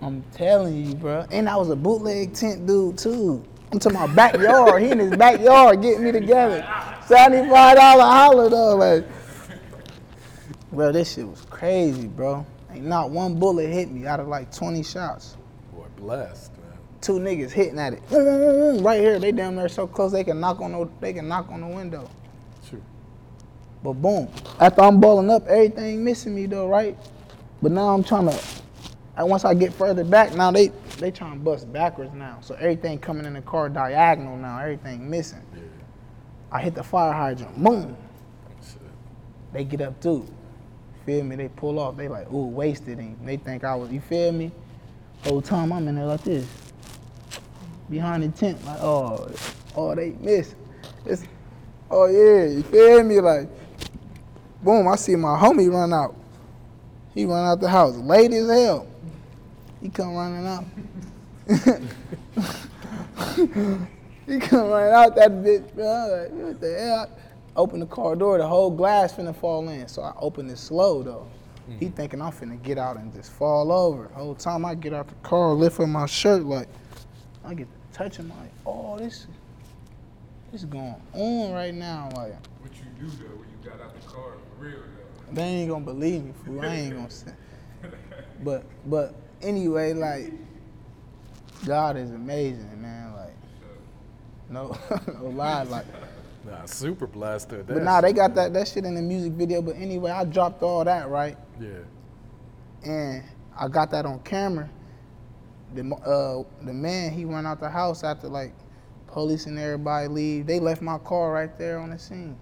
I'm 0.00 0.22
telling 0.32 0.86
you, 0.86 0.94
bruh. 0.94 1.26
And 1.30 1.48
I 1.48 1.56
was 1.56 1.68
a 1.68 1.76
bootleg 1.76 2.32
tent 2.32 2.66
dude 2.66 2.96
too. 2.96 3.44
I'm 3.72 3.78
to 3.80 3.90
my 3.90 4.06
backyard. 4.06 4.80
he 4.80 4.90
in 4.90 5.00
his 5.00 5.16
backyard 5.16 5.82
getting 5.82 6.04
me 6.04 6.12
together. 6.12 6.66
Seventy-five 7.06 7.76
dollar 7.76 8.04
holler 8.04 8.48
though, 8.48 8.76
like. 8.76 9.04
Bro, 10.72 10.92
this 10.92 11.14
shit 11.14 11.28
was 11.28 11.42
crazy, 11.50 12.06
bro. 12.06 12.46
Ain't 12.72 12.86
not 12.86 13.10
one 13.10 13.38
bullet 13.38 13.68
hit 13.68 13.90
me 13.90 14.06
out 14.06 14.18
of 14.18 14.28
like 14.28 14.52
20 14.54 14.82
shots. 14.82 15.36
Boy, 15.72 15.84
blessed. 15.96 16.50
Two 17.04 17.18
niggas 17.20 17.50
hitting 17.50 17.78
at 17.78 17.92
it. 17.92 18.08
Mm, 18.08 18.16
mm, 18.16 18.78
mm, 18.78 18.84
right 18.84 18.98
here, 18.98 19.18
they 19.18 19.30
damn 19.30 19.56
near 19.56 19.68
so 19.68 19.86
close 19.86 20.10
they 20.12 20.24
can 20.24 20.40
knock 20.40 20.62
on 20.62 20.72
the 20.72 20.88
they 21.00 21.12
can 21.12 21.28
knock 21.28 21.50
on 21.50 21.60
the 21.60 21.66
window. 21.66 22.08
Shoot. 22.70 22.82
But 23.82 23.92
boom, 23.92 24.26
after 24.58 24.80
I'm 24.80 24.98
balling 25.00 25.28
up, 25.28 25.46
everything 25.46 26.02
missing 26.02 26.34
me 26.34 26.46
though, 26.46 26.66
right? 26.66 26.96
But 27.60 27.72
now 27.72 27.90
I'm 27.90 28.02
trying 28.02 28.30
to. 28.30 28.40
And 29.18 29.28
once 29.28 29.44
I 29.44 29.52
get 29.52 29.74
further 29.74 30.02
back, 30.02 30.34
now 30.34 30.50
they 30.50 30.68
they 30.98 31.10
trying 31.10 31.34
to 31.34 31.38
bust 31.40 31.70
backwards 31.70 32.14
now. 32.14 32.38
So 32.40 32.54
everything 32.54 32.98
coming 32.98 33.26
in 33.26 33.34
the 33.34 33.42
car 33.42 33.68
diagonal 33.68 34.38
now, 34.38 34.58
everything 34.58 35.10
missing. 35.10 35.42
Yeah. 35.54 35.60
I 36.50 36.62
hit 36.62 36.74
the 36.74 36.82
fire 36.82 37.12
hydrant, 37.12 37.62
boom. 37.62 37.98
Shit. 38.66 38.80
They 39.52 39.64
get 39.64 39.82
up 39.82 40.00
too. 40.00 40.26
Feel 41.04 41.22
me? 41.24 41.36
They 41.36 41.48
pull 41.48 41.78
off. 41.78 41.98
They 41.98 42.08
like, 42.08 42.32
ooh, 42.32 42.46
wasted 42.46 42.98
him. 42.98 43.18
They 43.26 43.36
think 43.36 43.62
I 43.62 43.74
was. 43.74 43.92
You 43.92 44.00
feel 44.00 44.32
me? 44.32 44.52
Whole 45.24 45.42
time 45.42 45.70
I'm 45.70 45.86
in 45.88 45.96
there 45.96 46.06
like 46.06 46.22
this, 46.24 46.46
behind 47.90 48.22
the 48.22 48.28
tent, 48.28 48.64
like, 48.64 48.80
oh, 48.80 49.30
oh, 49.76 49.94
they 49.94 50.10
missed. 50.20 50.54
It's, 51.04 51.24
oh 51.90 52.06
yeah, 52.06 52.44
you 52.46 52.62
feel 52.62 53.02
me? 53.04 53.20
Like, 53.20 53.48
boom, 54.62 54.88
I 54.88 54.96
see 54.96 55.16
my 55.16 55.38
homie 55.38 55.70
run 55.70 55.92
out. 55.92 56.16
He 57.14 57.24
run 57.24 57.46
out 57.46 57.60
the 57.60 57.68
house, 57.68 57.96
late 57.96 58.32
as 58.32 58.48
hell. 58.48 58.88
He 59.80 59.88
come 59.88 60.14
running 60.14 60.46
out. 60.46 60.64
he 64.26 64.40
come 64.40 64.68
running 64.68 64.94
out 64.94 65.14
that 65.14 65.30
bitch, 65.30 65.74
bro. 65.74 65.84
Like, 65.84 66.30
what 66.30 66.60
the 66.60 66.78
hell? 66.78 67.10
Open 67.56 67.80
the 67.80 67.86
car 67.86 68.16
door, 68.16 68.38
the 68.38 68.46
whole 68.46 68.70
glass 68.70 69.12
finna 69.12 69.36
fall 69.36 69.68
in. 69.68 69.86
So 69.86 70.02
I 70.02 70.12
open 70.18 70.50
it 70.50 70.58
slow 70.58 71.02
though. 71.02 71.28
He 71.78 71.86
mm. 71.86 71.94
thinking 71.94 72.20
I'm 72.20 72.32
finna 72.32 72.60
get 72.62 72.78
out 72.78 72.96
and 72.96 73.14
just 73.14 73.32
fall 73.32 73.70
over. 73.72 74.08
Whole 74.08 74.34
time 74.34 74.64
I 74.64 74.74
get 74.74 74.92
out 74.92 75.08
the 75.08 75.14
car, 75.16 75.52
lift 75.52 75.80
up 75.80 75.88
my 75.88 76.06
shirt, 76.06 76.44
like 76.44 76.68
I 77.46 77.54
get 77.54 77.66
to 77.92 77.98
touch 77.98 78.16
him, 78.16 78.30
like, 78.30 78.50
oh, 78.66 78.98
this, 78.98 79.26
this 80.52 80.62
is 80.62 80.66
going 80.66 80.94
on 81.12 81.52
right 81.52 81.74
now, 81.74 82.08
like. 82.16 82.34
What 82.60 82.72
you 82.76 82.84
do 82.98 83.06
though 83.16 83.36
when 83.36 83.48
you 83.48 83.68
got 83.70 83.80
out 83.80 83.94
the 83.94 84.06
car 84.06 84.32
for 84.58 84.64
real 84.64 84.78
though? 84.78 85.32
They 85.34 85.42
ain't 85.42 85.70
gonna 85.70 85.84
believe 85.84 86.24
me, 86.24 86.32
fool. 86.44 86.60
I 86.62 86.66
ain't 86.74 86.94
gonna 86.94 87.10
say. 87.10 87.32
But 88.42 88.64
but 88.86 89.14
anyway, 89.42 89.92
like 89.94 90.32
God 91.64 91.96
is 91.96 92.10
amazing, 92.10 92.80
man. 92.82 93.12
Like 93.14 93.34
no 94.50 94.76
no 95.20 95.28
lie, 95.28 95.62
like. 95.64 95.86
Nah, 96.46 96.64
super 96.66 97.06
blessed. 97.06 97.50
to 97.50 97.56
But 97.64 97.82
nah, 97.82 98.00
they 98.02 98.12
got 98.12 98.34
that 98.34 98.52
that 98.52 98.68
shit 98.68 98.84
in 98.84 98.94
the 98.94 99.02
music 99.02 99.32
video. 99.32 99.62
But 99.62 99.76
anyway, 99.76 100.10
I 100.10 100.24
dropped 100.24 100.62
all 100.62 100.84
that 100.84 101.08
right, 101.08 101.38
Yeah. 101.58 101.68
and 102.84 103.22
I 103.58 103.68
got 103.68 103.90
that 103.92 104.04
on 104.04 104.18
camera. 104.20 104.68
The 105.74 105.94
uh 105.96 106.44
the 106.64 106.72
man 106.72 107.12
he 107.12 107.24
went 107.24 107.46
out 107.46 107.60
the 107.60 107.68
house 107.68 108.04
after 108.04 108.28
like 108.28 108.52
police 109.08 109.46
and 109.46 109.58
everybody 109.58 110.08
leave. 110.08 110.46
They 110.46 110.60
left 110.60 110.82
my 110.82 110.98
car 110.98 111.32
right 111.32 111.56
there 111.58 111.78
on 111.78 111.90
the 111.90 111.98
scene. 111.98 112.36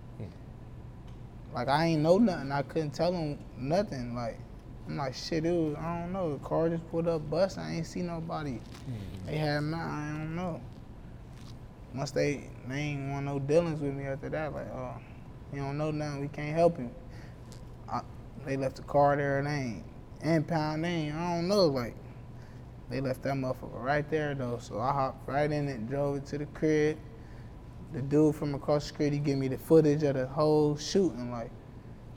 Like 1.55 1.69
I 1.69 1.87
ain't 1.87 2.03
know 2.03 2.19
nothing. 2.19 2.51
I 2.51 2.63
couldn't 2.63 2.93
tell 2.93 3.13
them 3.13 3.39
nothing. 3.57 4.15
Like 4.15 4.39
I'm 4.87 4.97
like 4.97 5.15
shit. 5.15 5.45
It 5.45 5.53
was 5.53 5.77
I 5.77 6.01
don't 6.01 6.13
know. 6.13 6.33
The 6.33 6.39
car 6.45 6.69
just 6.69 6.89
pulled 6.91 7.09
up, 7.09 7.29
bust. 7.31 7.59
I 7.59 7.73
ain't 7.73 7.87
see 7.87 8.03
nobody. 8.03 8.59
They 9.27 9.37
had 9.37 9.61
mine. 9.61 9.81
I 9.81 10.19
don't 10.19 10.37
know. 10.37 10.61
Once 11.95 12.11
they 12.11 12.49
they 12.69 12.77
ain't 12.77 13.11
want 13.11 13.27
no 13.27 13.39
dealings 13.39 13.81
with 13.81 13.93
me 13.93 14.05
after 14.05 14.31
that. 14.31 14.53
Like 14.55 14.69
oh, 14.75 14.97
you 15.53 15.61
don't 15.61 15.77
know 15.77 15.91
nothing. 15.91 16.21
We 16.21 16.29
can't 16.29 16.57
help 16.57 16.79
him. 16.79 16.91
I, 17.89 18.01
they 18.47 18.57
left 18.57 18.77
the 18.77 18.83
car 18.83 19.17
there 19.17 19.39
and 19.39 19.47
they 19.47 19.53
ain't 19.53 19.85
impound. 20.23 20.85
They 20.85 20.89
ain't. 20.89 21.15
I 21.15 21.35
don't 21.35 21.49
know. 21.49 21.67
Like 21.67 21.95
they 22.93 23.01
left 23.01 23.23
that 23.23 23.35
motherfucker 23.35 23.83
right 23.83 24.09
there 24.11 24.35
though. 24.35 24.59
So 24.61 24.79
I 24.79 24.93
hopped 24.93 25.27
right 25.27 25.51
in 25.51 25.67
it, 25.67 25.89
drove 25.89 26.17
it 26.17 26.27
to 26.27 26.39
the 26.39 26.47
crib. 26.47 26.99
The 27.95 28.03
dude 28.03 28.35
from 28.35 28.55
across 28.55 28.85
the 28.85 28.89
street, 28.95 29.13
he 29.13 29.19
gave 29.19 29.39
me 29.39 29.49
the 29.49 29.59
footage 29.59 30.03
of 30.03 30.15
the 30.15 30.27
whole 30.27 30.77
shooting. 30.77 31.31
Like, 31.31 31.51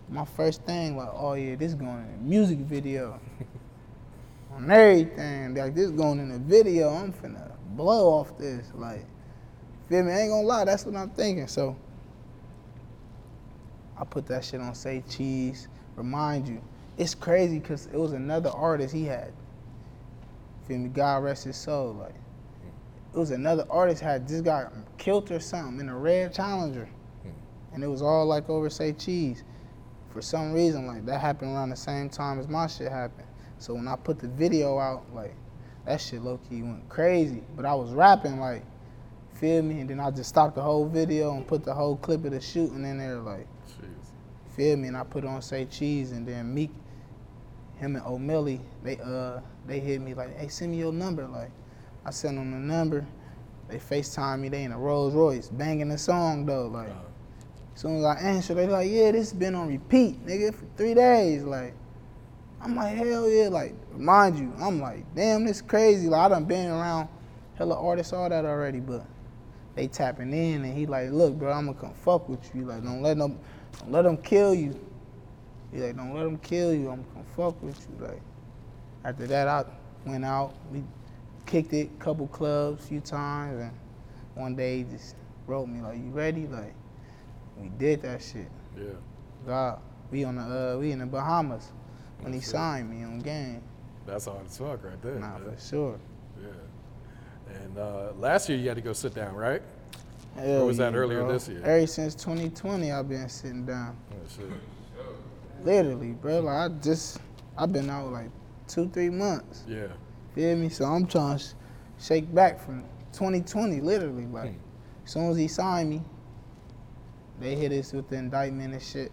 my 0.09 0.25
first 0.25 0.63
thing, 0.63 0.97
like, 0.97 1.09
oh 1.13 1.33
yeah, 1.33 1.55
this 1.55 1.73
going 1.73 2.05
in 2.07 2.19
a 2.19 2.23
music 2.23 2.59
video. 2.59 3.19
On 4.53 4.69
everything. 4.69 5.55
Like, 5.55 5.75
this 5.75 5.91
going 5.91 6.19
in 6.19 6.31
a 6.31 6.39
video. 6.39 6.89
I'm 6.89 7.13
finna 7.13 7.51
blow 7.69 8.09
off 8.09 8.37
this. 8.37 8.71
Like, 8.75 9.05
feel 9.89 10.03
me? 10.03 10.11
I 10.11 10.21
ain't 10.21 10.31
gonna 10.31 10.47
lie, 10.47 10.65
that's 10.65 10.85
what 10.85 10.95
I'm 10.95 11.09
thinking. 11.09 11.47
So, 11.47 11.77
I 13.97 14.03
put 14.03 14.25
that 14.27 14.43
shit 14.43 14.59
on 14.59 14.75
Say 14.75 15.03
Cheese. 15.09 15.69
Remind 15.95 16.49
you, 16.49 16.61
it's 16.97 17.15
crazy 17.15 17.59
because 17.59 17.85
it 17.87 17.97
was 17.97 18.11
another 18.11 18.49
artist 18.49 18.93
he 18.93 19.05
had. 19.05 19.31
Feel 20.67 20.79
me? 20.79 20.89
God 20.89 21.23
rest 21.23 21.43
his 21.43 21.55
soul. 21.55 21.93
Like, 21.93 22.15
it 23.13 23.17
was 23.17 23.31
another 23.31 23.65
artist 23.69 24.01
had 24.01 24.27
just 24.27 24.43
got 24.43 24.73
killed 24.97 25.31
or 25.31 25.39
something 25.39 25.79
in 25.79 25.89
a 25.89 25.97
red 25.97 26.33
Challenger, 26.33 26.89
hmm. 27.23 27.29
and 27.73 27.83
it 27.83 27.87
was 27.87 28.01
all 28.01 28.25
like 28.25 28.49
over 28.49 28.69
say 28.69 28.93
cheese. 28.93 29.43
For 30.09 30.21
some 30.21 30.53
reason, 30.53 30.87
like 30.87 31.05
that 31.05 31.21
happened 31.21 31.53
around 31.53 31.69
the 31.69 31.75
same 31.75 32.09
time 32.09 32.39
as 32.39 32.47
my 32.47 32.67
shit 32.67 32.91
happened. 32.91 33.27
So 33.57 33.73
when 33.73 33.87
I 33.87 33.95
put 33.95 34.19
the 34.19 34.27
video 34.27 34.79
out, 34.79 35.05
like 35.13 35.35
that 35.85 36.01
shit 36.01 36.21
low 36.21 36.39
key 36.49 36.61
went 36.61 36.87
crazy. 36.89 37.43
But 37.55 37.65
I 37.65 37.73
was 37.73 37.91
rapping 37.91 38.39
like, 38.39 38.63
feel 39.33 39.61
me, 39.61 39.79
and 39.79 39.89
then 39.89 39.99
I 39.99 40.11
just 40.11 40.29
stopped 40.29 40.55
the 40.55 40.61
whole 40.61 40.87
video 40.87 41.35
and 41.35 41.47
put 41.47 41.63
the 41.63 41.73
whole 41.73 41.97
clip 41.97 42.25
of 42.25 42.31
the 42.31 42.41
shooting 42.41 42.83
in 42.85 42.97
there, 42.97 43.19
like. 43.19 43.47
Jeez. 43.67 44.55
Feel 44.55 44.77
me? 44.77 44.87
And 44.87 44.97
I 44.97 45.03
put 45.03 45.25
on 45.25 45.41
say 45.41 45.65
cheese, 45.65 46.11
and 46.11 46.27
then 46.27 46.53
Meek, 46.53 46.71
him 47.77 47.95
and 47.95 48.05
Omelly, 48.05 48.59
they 48.83 48.97
uh 48.99 49.39
they 49.67 49.79
hit 49.79 50.01
me 50.01 50.13
like, 50.13 50.37
hey, 50.37 50.47
send 50.47 50.71
me 50.71 50.77
your 50.77 50.93
number. 50.93 51.27
Like, 51.27 51.51
I 52.05 52.11
sent 52.11 52.37
them 52.37 52.51
the 52.51 52.57
number. 52.57 53.05
They 53.67 53.77
FaceTime 53.77 54.39
me. 54.39 54.49
They 54.49 54.63
in 54.63 54.71
a 54.71 54.77
Rolls 54.77 55.13
Royce, 55.13 55.49
banging 55.49 55.89
the 55.89 55.97
song 55.97 56.45
though. 56.45 56.67
Like, 56.67 56.89
as 57.73 57.81
soon 57.81 57.97
as 57.97 58.05
I 58.05 58.15
answer, 58.19 58.53
they 58.53 58.67
like, 58.67 58.89
yeah, 58.89 59.11
this 59.11 59.33
been 59.33 59.55
on 59.55 59.67
repeat, 59.67 60.25
nigga, 60.25 60.53
for 60.53 60.65
three 60.77 60.93
days. 60.93 61.43
Like, 61.43 61.73
I'm 62.61 62.75
like, 62.75 62.95
hell 62.95 63.29
yeah. 63.29 63.49
Like, 63.49 63.73
mind 63.97 64.39
you, 64.39 64.53
I'm 64.59 64.79
like, 64.79 65.03
damn, 65.15 65.45
this 65.45 65.61
crazy. 65.61 66.07
Like, 66.07 66.21
I 66.21 66.29
done 66.29 66.45
been 66.45 66.69
around 66.69 67.09
hella 67.55 67.79
artists, 67.79 68.13
all 68.13 68.29
that 68.29 68.45
already, 68.45 68.79
but 68.79 69.05
they 69.75 69.87
tapping 69.87 70.31
in, 70.31 70.63
and 70.63 70.77
he 70.77 70.85
like, 70.85 71.09
look, 71.09 71.35
bro, 71.35 71.51
I'm 71.51 71.65
gonna 71.65 71.77
come 71.77 71.93
fuck 71.93 72.29
with 72.29 72.53
you. 72.55 72.65
Like, 72.65 72.83
don't 72.83 73.01
let 73.01 73.17
them, 73.17 73.37
don't 73.79 73.91
let 73.91 74.03
them 74.03 74.17
kill 74.17 74.53
you. 74.53 74.79
He 75.75 75.81
like, 75.81 75.97
don't 75.97 76.13
let 76.13 76.23
them 76.23 76.37
kill 76.37 76.73
you. 76.73 76.89
I'm 76.89 77.03
gonna 77.13 77.25
fuck 77.35 77.61
with 77.61 77.85
you. 77.89 78.07
Like, 78.07 78.21
after 79.03 79.27
that, 79.27 79.47
I 79.47 79.65
went 80.05 80.23
out, 80.23 80.55
we 80.71 80.83
kicked 81.45 81.73
it, 81.73 81.89
a 81.99 82.03
couple 82.03 82.27
clubs, 82.27 82.87
few 82.87 83.01
times, 83.01 83.61
and 83.61 83.71
one 84.35 84.55
day 84.55 84.77
he 84.77 84.83
just 84.83 85.15
wrote 85.47 85.67
me 85.67 85.81
like, 85.81 85.97
you 85.97 86.09
ready? 86.11 86.47
Like, 86.47 86.73
we 87.57 87.67
did 87.77 88.01
that 88.03 88.21
shit. 88.21 88.47
Yeah. 88.77 88.85
God, 89.45 89.79
we 90.11 90.23
on 90.23 90.37
the 90.37 90.75
uh, 90.75 90.77
we 90.79 90.91
in 90.91 90.99
the 90.99 91.05
Bahamas 91.05 91.71
when 92.21 92.31
he 92.31 92.39
That's 92.39 92.47
it. 92.47 92.51
signed 92.51 92.89
me 92.89 93.03
on 93.03 93.19
game. 93.19 93.61
That's 94.05 94.25
hard 94.25 94.45
as 94.45 94.57
fuck 94.57 94.83
right 94.83 95.01
there. 95.01 95.15
Nah, 95.15 95.39
man. 95.39 95.55
for 95.55 95.61
sure. 95.61 95.99
Yeah. 96.41 97.55
And 97.63 97.77
uh, 97.77 98.11
last 98.17 98.47
year 98.47 98.57
you 98.57 98.67
had 98.69 98.75
to 98.75 98.81
go 98.81 98.93
sit 98.93 99.13
down, 99.13 99.35
right? 99.35 99.61
Hell 100.37 100.67
was 100.67 100.77
that 100.77 100.95
earlier 100.95 101.21
bro. 101.21 101.33
this 101.33 101.47
year? 101.47 101.61
Ever 101.63 101.87
since 101.87 102.15
2020, 102.15 102.91
I've 102.91 103.07
been 103.07 103.29
sitting 103.29 103.65
down. 103.65 103.95
Oh, 104.11 104.15
shit. 104.27 104.49
Literally, 105.65 106.11
bro. 106.11 106.39
Like 106.41 106.71
I 106.71 106.73
just, 106.75 107.19
I've 107.57 107.73
been 107.73 107.89
out 107.89 108.11
like 108.11 108.29
two, 108.67 108.87
three 108.89 109.09
months. 109.09 109.63
Yeah. 109.67 109.87
Feel 110.33 110.55
me? 110.55 110.69
So 110.69 110.85
I'm 110.85 111.07
trying 111.07 111.39
to 111.39 111.45
shake 111.99 112.33
back 112.33 112.59
from 112.63 112.83
2020, 113.13 113.81
literally. 113.81 114.25
Like, 114.27 114.51
Hmm. 114.51 114.57
as 115.05 115.11
soon 115.11 115.29
as 115.31 115.37
he 115.37 115.47
signed 115.47 115.89
me, 115.89 116.01
they 117.39 117.55
hit 117.55 117.71
us 117.71 117.91
with 117.93 118.07
the 118.09 118.17
indictment 118.17 118.73
and 118.73 118.81
shit. 118.81 119.11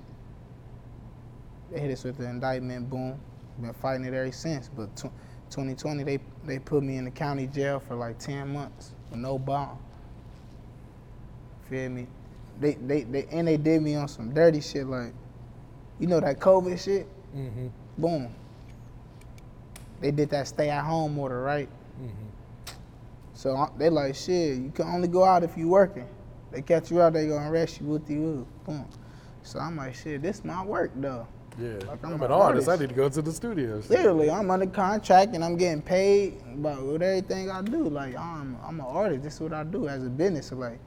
They 1.71 1.81
hit 1.81 1.91
us 1.91 2.05
with 2.05 2.19
the 2.19 2.29
indictment, 2.29 2.91
boom. 2.91 3.19
Been 3.61 3.73
fighting 3.73 4.05
it 4.05 4.15
ever 4.15 4.33
since. 4.33 4.69
But 4.69 4.95
tw 4.97 5.11
2020, 5.51 6.03
they 6.05 6.19
they 6.47 6.59
put 6.59 6.83
me 6.83 6.97
in 6.97 7.05
the 7.05 7.11
county 7.11 7.47
jail 7.47 7.79
for 7.81 7.95
like 7.95 8.19
10 8.19 8.53
months 8.53 8.95
with 9.11 9.21
no 9.21 9.39
bond. 9.39 9.79
Feel 11.69 11.91
me? 11.91 12.07
They, 12.61 12.75
they, 12.75 13.03
they, 13.03 13.27
and 13.31 13.49
they 13.49 13.57
did 13.57 13.83
me 13.83 13.95
on 13.95 14.09
some 14.09 14.33
dirty 14.35 14.61
shit 14.61 14.87
like, 14.87 15.15
you 16.03 16.09
know 16.09 16.19
that 16.19 16.41
COVID 16.41 16.83
shit? 16.83 17.07
Mm-hmm. 17.35 17.69
Boom. 17.97 18.35
They 20.01 20.11
did 20.11 20.31
that 20.31 20.49
stay 20.49 20.69
at 20.69 20.83
home 20.83 21.17
order, 21.17 21.43
right? 21.43 21.69
Mm-hmm. 22.03 22.75
So 23.35 23.73
they 23.79 23.89
like, 23.89 24.17
shit, 24.17 24.59
you 24.59 24.73
can 24.75 24.89
only 24.89 25.07
go 25.07 25.23
out 25.23 25.45
if 25.45 25.57
you 25.57 25.69
working. 25.69 26.09
They 26.51 26.61
catch 26.61 26.91
you 26.91 27.01
out, 27.01 27.13
they 27.13 27.29
gonna 27.29 27.49
arrest 27.49 27.81
you 27.81 27.87
with 27.87 28.11
you. 28.11 28.45
Boom. 28.67 28.85
So 29.45 29.61
I'm 29.61 29.77
like, 29.77 29.95
shit, 29.95 30.23
this 30.23 30.45
my 30.45 30.65
work 30.65 30.91
though. 30.97 31.27
Yeah. 31.57 31.75
Like, 31.87 32.05
I'm, 32.05 32.15
I'm 32.15 32.23
an 32.23 32.23
an 32.25 32.33
artist. 32.33 32.69
I 32.69 32.73
artist. 32.73 32.81
need 32.81 32.89
to 32.89 32.95
go 32.97 33.09
to 33.09 33.23
the 33.23 33.33
studios. 33.33 33.89
Literally, 33.89 34.29
I'm 34.29 34.51
under 34.51 34.67
contract 34.67 35.37
and 35.37 35.45
I'm 35.45 35.57
getting 35.57 35.83
paid 35.83 36.41
about 36.53 36.85
with 36.85 37.01
everything 37.01 37.49
I 37.49 37.63
do. 37.63 37.89
Like 37.89 38.17
I'm 38.17 38.59
I'm 38.65 38.81
an 38.81 38.87
artist. 38.87 39.23
This 39.23 39.35
is 39.35 39.41
what 39.41 39.53
I 39.53 39.63
do 39.63 39.87
as 39.87 40.05
a 40.05 40.11
business. 40.11 40.49
So 40.49 40.57
like, 40.57 40.81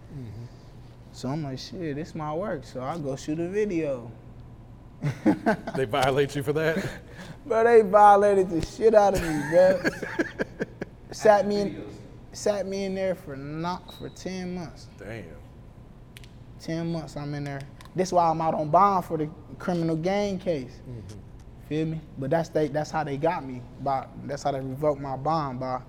so 1.13 1.30
I'm 1.30 1.41
like, 1.41 1.58
shit, 1.58 1.95
this 1.95 2.15
my 2.15 2.34
work. 2.34 2.65
So 2.65 2.82
I 2.82 2.97
go 2.97 3.15
shoot 3.15 3.39
a 3.39 3.47
video. 3.47 4.12
They 5.75 5.86
violate 5.86 6.36
you 6.36 6.43
for 6.43 6.53
that? 6.53 6.88
Bro, 7.45 7.63
they 7.63 7.81
violated 7.81 8.49
the 8.49 8.65
shit 8.65 8.95
out 8.95 9.13
of 9.15 9.21
me, 9.21 9.39
bro. 9.51 9.79
sat 11.12 11.45
me 11.47 11.62
in, 11.62 11.86
sat 12.34 12.65
me 12.65 12.86
in 12.86 12.95
there 12.95 13.13
for 13.13 13.36
not 13.36 13.93
for 13.99 14.10
ten 14.10 14.55
months. 14.55 14.88
Damn. 14.97 15.25
Ten 16.60 16.91
months 16.91 17.15
I'm 17.15 17.36
in 17.36 17.43
there. 17.43 17.62
This 17.95 18.12
why 18.12 18.27
I'm 18.29 18.41
out 18.41 18.55
on 18.55 18.69
bond 18.69 19.05
for 19.05 19.17
the 19.17 19.29
criminal 19.60 19.95
gang 19.95 20.39
case. 20.39 20.81
Mm-hmm. 20.89 21.19
Feel 21.69 21.86
me? 21.86 22.01
But 22.17 22.31
that's 22.31 22.49
they 22.49 22.67
that's 22.67 22.89
how 22.89 23.03
they 23.03 23.15
got 23.17 23.45
me. 23.45 23.62
By 23.81 24.08
that's 24.23 24.41
how 24.41 24.51
they 24.51 24.60
revoked 24.62 24.99
my 24.99 25.15
bond 25.15 25.60
by 25.60 25.81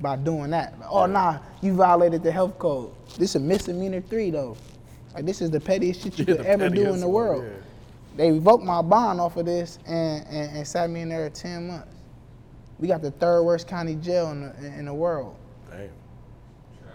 by 0.00 0.16
doing 0.16 0.50
that. 0.52 0.80
Like, 0.80 0.88
oh 0.90 1.04
nah, 1.04 1.40
you 1.60 1.74
violated 1.74 2.22
the 2.22 2.32
health 2.32 2.58
code. 2.58 2.92
This 3.18 3.30
is 3.30 3.36
a 3.36 3.40
misdemeanor 3.40 4.00
three 4.00 4.30
though. 4.30 4.56
Like 5.14 5.26
this 5.26 5.42
is 5.42 5.50
the 5.50 5.60
pettiest 5.60 6.02
shit 6.02 6.18
you 6.18 6.24
Yeah, 6.26 6.36
could 6.36 6.46
ever 6.46 6.70
do 6.70 6.92
in 6.94 7.00
the 7.00 7.08
world. 7.08 7.44
yeah. 7.44 7.50
They 8.16 8.32
revoked 8.32 8.64
my 8.64 8.80
bond 8.82 9.20
off 9.20 9.36
of 9.36 9.46
this 9.46 9.78
and, 9.86 10.26
and, 10.28 10.56
and 10.56 10.66
sat 10.66 10.88
me 10.88 11.02
in 11.02 11.10
there 11.10 11.28
10 11.28 11.68
months. 11.68 11.94
We 12.78 12.88
got 12.88 13.02
the 13.02 13.10
third 13.10 13.42
worst 13.42 13.68
county 13.68 13.94
jail 13.96 14.30
in 14.30 14.40
the, 14.42 14.66
in 14.66 14.86
the 14.86 14.94
world. 14.94 15.36
Damn. 15.70 15.90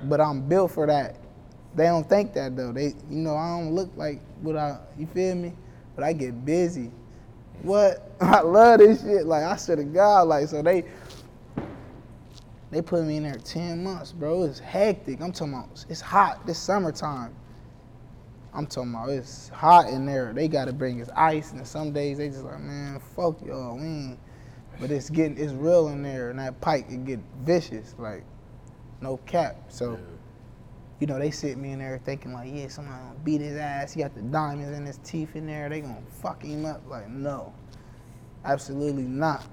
But 0.10 0.20
I'm 0.20 0.48
built 0.48 0.72
for 0.72 0.88
that. 0.88 1.18
They 1.76 1.86
don't 1.86 2.08
think 2.08 2.34
that 2.34 2.56
though. 2.56 2.72
They, 2.72 2.88
you 3.10 3.18
know, 3.18 3.36
I 3.36 3.60
don't 3.60 3.74
look 3.74 3.92
like 3.96 4.20
what 4.42 4.58
I, 4.58 4.80
you 4.98 5.08
feel 5.08 5.36
me? 5.36 5.54
But 5.96 6.04
I 6.04 6.14
get 6.14 6.44
busy. 6.44 6.92
What? 7.62 8.12
I 8.22 8.42
love 8.42 8.80
this 8.80 9.02
shit. 9.02 9.26
Like 9.26 9.44
I 9.44 9.56
swear 9.56 9.78
to 9.78 9.84
God, 9.84 10.28
like 10.28 10.48
so 10.48 10.62
they, 10.62 10.84
they 12.72 12.82
put 12.82 13.04
me 13.04 13.18
in 13.18 13.24
there 13.24 13.36
10 13.36 13.84
months, 13.84 14.12
bro. 14.12 14.44
It's 14.44 14.60
hectic. 14.60 15.22
I'm 15.22 15.32
talking 15.32 15.54
about, 15.54 15.86
it's 15.90 16.02
hot. 16.02 16.46
This 16.46 16.58
summertime. 16.58 17.36
I'm 18.54 18.68
talking 18.68 18.94
about 18.94 19.10
it's 19.10 19.50
hot 19.50 19.88
in 19.88 20.06
there. 20.06 20.34
They 20.34 20.48
gotta 20.48 20.74
bring 20.74 21.02
us 21.02 21.10
ice, 21.16 21.54
and 21.54 21.66
some 21.66 21.94
days 21.94 22.18
they 22.18 22.30
just 22.30 22.44
like, 22.44 22.60
man, 22.60 23.00
fuck 23.16 23.42
y'all, 23.46 23.78
we 23.78 23.84
ain't. 23.84 24.20
But 24.80 24.92
it's 24.92 25.10
getting, 25.10 25.38
it's 25.38 25.54
real 25.54 25.88
in 25.90 26.02
there, 26.02 26.32
and 26.32 26.40
that 26.40 26.60
pipe 26.60 26.86
it 26.90 27.06
get 27.06 27.20
vicious, 27.42 27.96
like, 27.98 28.24
no 29.00 29.18
cap. 29.18 29.56
So, 29.70 29.98
you 31.00 31.08
know, 31.08 31.18
they 31.18 31.32
sit 31.32 31.58
me 31.58 31.72
in 31.72 31.80
there 31.80 32.00
thinking 32.04 32.34
like, 32.34 32.50
yeah, 32.54 32.68
somebody 32.68 32.98
gonna 33.02 33.20
beat 33.24 33.42
his 33.42 33.58
ass. 33.58 33.94
He 33.94 34.02
got 34.02 34.16
the 34.16 34.22
diamonds 34.22 34.78
in 34.78 34.86
his 34.86 35.00
teeth 35.04 35.36
in 35.36 35.48
there. 35.48 35.70
They 35.70 35.82
gonna 35.82 36.02
fuck 36.22 36.44
him 36.44 36.66
up. 36.66 36.82
Like, 36.88 37.10
no, 37.10 37.54
absolutely 38.44 39.04
not. 39.04 39.46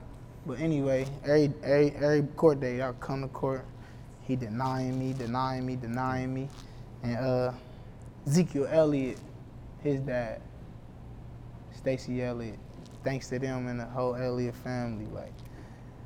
But 0.47 0.61
anyway, 0.61 1.07
every 1.25 1.53
every 1.63 1.91
every 1.93 2.23
court 2.37 2.61
day, 2.61 2.83
I 2.83 2.93
come 3.01 3.23
to 3.23 3.29
court. 3.29 3.65
He 4.23 4.35
denying 4.35 4.99
me, 4.99 5.13
denying 5.13 5.65
me, 5.65 5.77
denying 5.77 6.35
me, 6.35 6.49
and 7.03 7.17
uh, 7.17 7.53
Ezekiel 8.27 8.69
Elliott, 8.71 9.19
his 9.83 10.01
dad, 10.01 10.41
Stacy 11.77 12.23
Elliott. 12.23 12.59
Thanks 13.05 13.29
to 13.31 13.39
them 13.39 13.69
and 13.69 13.81
the 13.81 13.87
whole 13.87 14.17
Elliott 14.17 14.57
family, 14.57 15.07
like 15.07 15.33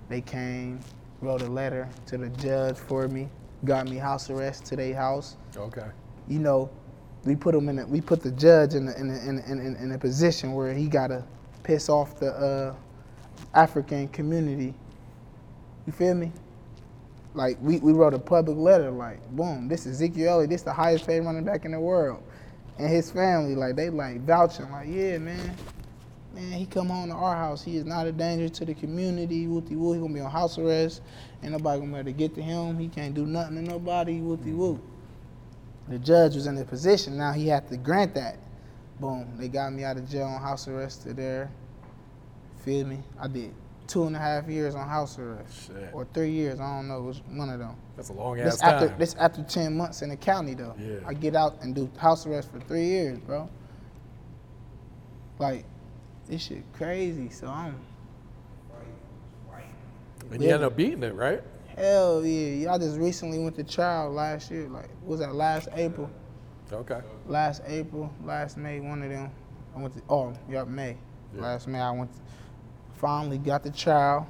they 0.08 0.20
came, 0.20 0.80
wrote 1.20 1.42
a 1.42 1.48
letter 1.48 1.88
to 2.06 2.18
the 2.18 2.28
judge 2.30 2.76
for 2.78 3.08
me, 3.08 3.28
got 3.64 3.88
me 3.88 3.96
house 3.96 4.30
arrest 4.30 4.66
to 4.66 4.76
their 4.76 4.94
house. 4.94 5.36
Okay. 5.56 5.86
You 6.28 6.38
know, 6.40 6.70
we 7.24 7.36
put 7.36 7.54
him 7.54 7.68
in. 7.68 7.80
A, 7.80 7.86
we 7.86 8.00
put 8.00 8.22
the 8.22 8.32
judge 8.32 8.74
in 8.74 8.88
a, 8.88 8.92
in 8.94 9.10
a, 9.10 9.18
in 9.28 9.38
a, 9.38 9.42
in 9.50 9.76
in 9.76 9.92
a 9.92 9.98
position 9.98 10.54
where 10.54 10.74
he 10.74 10.88
gotta 10.88 11.24
piss 11.62 11.88
off 11.88 12.18
the 12.18 12.32
uh, 12.32 12.74
African 13.54 14.08
community. 14.08 14.74
You 15.86 15.92
feel 15.92 16.14
me? 16.14 16.32
Like 17.34 17.58
we, 17.62 17.78
we 17.78 17.92
wrote 17.92 18.14
a 18.14 18.18
public 18.18 18.56
letter, 18.56 18.90
like, 18.90 19.26
boom, 19.30 19.68
this 19.68 19.86
is 19.86 19.96
Ezekiel 19.96 20.34
Elliott, 20.34 20.50
this 20.50 20.62
the 20.62 20.72
highest 20.72 21.06
paid 21.06 21.20
running 21.20 21.44
back 21.44 21.64
in 21.64 21.72
the 21.72 21.80
world. 21.80 22.22
And 22.78 22.88
his 22.90 23.10
family, 23.10 23.54
like 23.54 23.76
they 23.76 23.90
like 23.90 24.20
vouching, 24.22 24.70
like, 24.70 24.88
yeah, 24.88 25.18
man. 25.18 25.56
Man, 26.34 26.52
he 26.52 26.64
come 26.64 26.88
home 26.88 27.10
to 27.10 27.14
our 27.14 27.36
house. 27.36 27.62
He 27.62 27.76
is 27.76 27.84
not 27.84 28.06
a 28.06 28.12
danger 28.12 28.48
to 28.48 28.64
the 28.64 28.72
community. 28.72 29.46
Wooty 29.46 29.76
woo. 29.76 29.92
He 29.92 30.00
gonna 30.00 30.14
be 30.14 30.20
on 30.20 30.30
house 30.30 30.56
arrest. 30.56 31.02
Ain't 31.42 31.52
nobody 31.52 31.80
gonna 31.80 31.92
be 31.92 31.98
able 31.98 32.04
to 32.06 32.12
get 32.12 32.34
to 32.36 32.42
him. 32.42 32.78
He 32.78 32.88
can't 32.88 33.12
do 33.12 33.26
nothing 33.26 33.56
to 33.56 33.62
nobody. 33.62 34.18
Wooty 34.20 34.44
mm-hmm. 34.44 34.58
woo. 34.58 34.80
The 35.88 35.98
judge 35.98 36.34
was 36.34 36.46
in 36.46 36.56
a 36.56 36.64
position 36.64 37.18
now 37.18 37.32
he 37.32 37.48
had 37.48 37.68
to 37.68 37.76
grant 37.76 38.14
that. 38.14 38.38
Boom. 38.98 39.28
They 39.36 39.48
got 39.48 39.74
me 39.74 39.84
out 39.84 39.98
of 39.98 40.08
jail 40.08 40.26
on 40.26 40.40
house 40.40 40.68
arrest 40.68 41.02
to 41.02 41.12
there. 41.12 41.50
Feel 42.64 42.86
me? 42.86 43.02
I 43.20 43.26
did 43.26 43.52
two 43.92 44.04
and 44.04 44.16
a 44.16 44.18
half 44.18 44.48
years 44.48 44.74
on 44.74 44.88
house 44.88 45.18
arrest. 45.18 45.66
Shit. 45.66 45.90
Or 45.92 46.06
three 46.14 46.30
years. 46.30 46.60
I 46.60 46.76
don't 46.76 46.88
know. 46.88 46.98
It 46.98 47.02
was 47.02 47.22
one 47.28 47.50
of 47.50 47.58
them. 47.58 47.76
That's 47.94 48.08
a 48.08 48.14
long 48.14 48.36
This 48.36 48.54
ass 48.54 48.62
after 48.62 48.88
time. 48.88 48.98
this 48.98 49.14
after 49.16 49.42
ten 49.42 49.76
months 49.76 50.00
in 50.00 50.08
the 50.08 50.16
county 50.16 50.54
though. 50.54 50.74
Yeah. 50.78 50.96
I 51.06 51.12
get 51.12 51.36
out 51.36 51.58
and 51.60 51.74
do 51.74 51.90
house 51.98 52.26
arrest 52.26 52.50
for 52.50 52.60
three 52.60 52.86
years, 52.86 53.18
bro. 53.18 53.50
Like, 55.38 55.66
this 56.26 56.42
shit 56.42 56.64
crazy. 56.72 57.28
So 57.28 57.48
I'm 57.48 57.78
right, 59.52 59.64
and 60.30 60.42
you 60.42 60.50
end 60.50 60.62
up 60.62 60.74
beating 60.74 61.02
it, 61.02 61.14
right? 61.14 61.42
hell 61.76 62.24
yeah. 62.24 62.68
Y'all 62.68 62.78
just 62.78 62.98
recently 62.98 63.38
went 63.38 63.56
to 63.56 63.64
trial 63.64 64.10
last 64.10 64.50
year. 64.50 64.68
Like, 64.68 64.88
was 65.04 65.20
that 65.20 65.34
last 65.34 65.68
April? 65.74 66.10
Okay. 66.72 67.00
Last 67.26 67.62
April, 67.66 68.10
last 68.24 68.56
May, 68.56 68.80
one 68.80 69.02
of 69.02 69.10
them. 69.10 69.30
I 69.76 69.80
went 69.80 69.94
to 69.94 70.02
oh, 70.08 70.32
yeah, 70.48 70.64
May. 70.64 70.96
Yeah. 71.34 71.42
Last 71.42 71.68
May 71.68 71.80
I 71.80 71.90
went 71.90 72.10
finally 73.02 73.36
got 73.36 73.62
the 73.64 73.70
trial. 73.70 74.26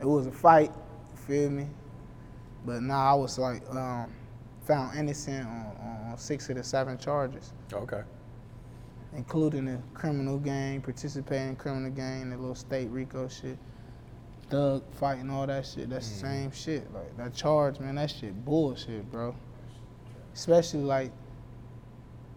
It 0.00 0.06
was 0.06 0.26
a 0.28 0.32
fight, 0.32 0.70
you 1.10 1.16
feel 1.26 1.50
me? 1.50 1.66
But 2.64 2.82
now 2.82 3.12
I 3.12 3.14
was 3.14 3.36
like 3.38 3.68
um, 3.70 4.10
found 4.62 4.96
innocent 4.96 5.46
on, 5.46 6.10
on 6.12 6.14
six 6.18 6.48
of 6.48 6.56
the 6.56 6.62
seven 6.62 6.96
charges, 6.96 7.52
Okay. 7.72 8.02
including 9.16 9.64
the 9.64 9.80
criminal 9.94 10.38
gang, 10.38 10.80
participating 10.80 11.48
in 11.50 11.56
criminal 11.56 11.90
gang, 11.90 12.30
the 12.30 12.36
little 12.36 12.54
state 12.54 12.88
RICO 12.90 13.26
shit, 13.26 13.58
thug 14.48 14.84
fighting, 14.94 15.28
all 15.30 15.46
that 15.48 15.66
shit. 15.66 15.90
That's 15.90 16.08
the 16.08 16.14
same 16.20 16.52
shit. 16.52 16.92
Like 16.94 17.16
that 17.16 17.34
charge, 17.34 17.80
man, 17.80 17.96
that 17.96 18.10
shit 18.12 18.44
bullshit, 18.44 19.10
bro. 19.10 19.34
Especially 20.34 20.82
like, 20.82 21.10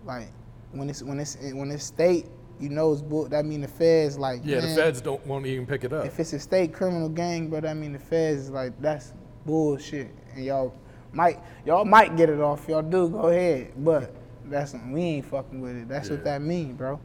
like 0.06 0.32
when 0.72 0.90
it's 0.90 1.04
when 1.04 1.20
it's 1.20 1.38
when 1.40 1.70
it's 1.70 1.84
state, 1.84 2.26
you 2.62 2.70
know 2.70 2.92
it's 2.94 3.02
bull. 3.02 3.28
That 3.28 3.46
mean 3.46 3.62
the 3.62 3.68
feds 3.68 4.18
like 4.18 4.42
Yeah, 4.44 4.60
the 4.62 4.68
feds 4.76 5.02
don't 5.02 5.26
won't 5.26 5.46
even 5.46 5.66
pick 5.66 5.84
it 5.84 5.92
up. 5.94 6.06
If 6.06 6.20
it's 6.20 6.34
a 6.34 6.40
state 6.40 6.74
criminal 6.74 7.10
gang, 7.10 7.50
bro, 7.50 7.62
I 7.68 7.74
mean 7.74 7.94
the 7.94 8.00
feds 8.00 8.44
is 8.44 8.50
like 8.52 8.80
that's 8.82 9.14
bullshit, 9.46 10.12
and 10.36 10.46
y'all 10.46 10.74
might 11.14 11.40
y'all 11.66 11.86
might 11.86 12.16
get 12.16 12.30
it 12.30 12.40
off. 12.40 12.68
Y'all 12.70 12.82
do 12.82 13.10
go 13.10 13.28
ahead, 13.30 13.72
but 13.78 14.14
that's 14.46 14.74
we 14.90 15.02
ain't 15.02 15.26
fucking 15.26 15.60
with 15.62 15.76
it. 15.76 15.88
That's 15.90 16.10
Yeah. 16.10 16.16
what 16.16 16.24
that 16.26 16.42
mean, 16.42 16.74
bro. 16.76 17.00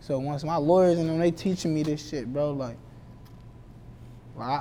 So 0.00 0.18
once 0.18 0.44
my 0.44 0.56
lawyers 0.56 0.98
and 0.98 1.08
them 1.08 1.18
they 1.18 1.30
teaching 1.32 1.74
me 1.74 1.82
this 1.82 2.08
shit, 2.08 2.32
bro, 2.32 2.52
like. 2.52 2.76
Well, 4.36 4.48
I, 4.48 4.54
I, 4.54 4.56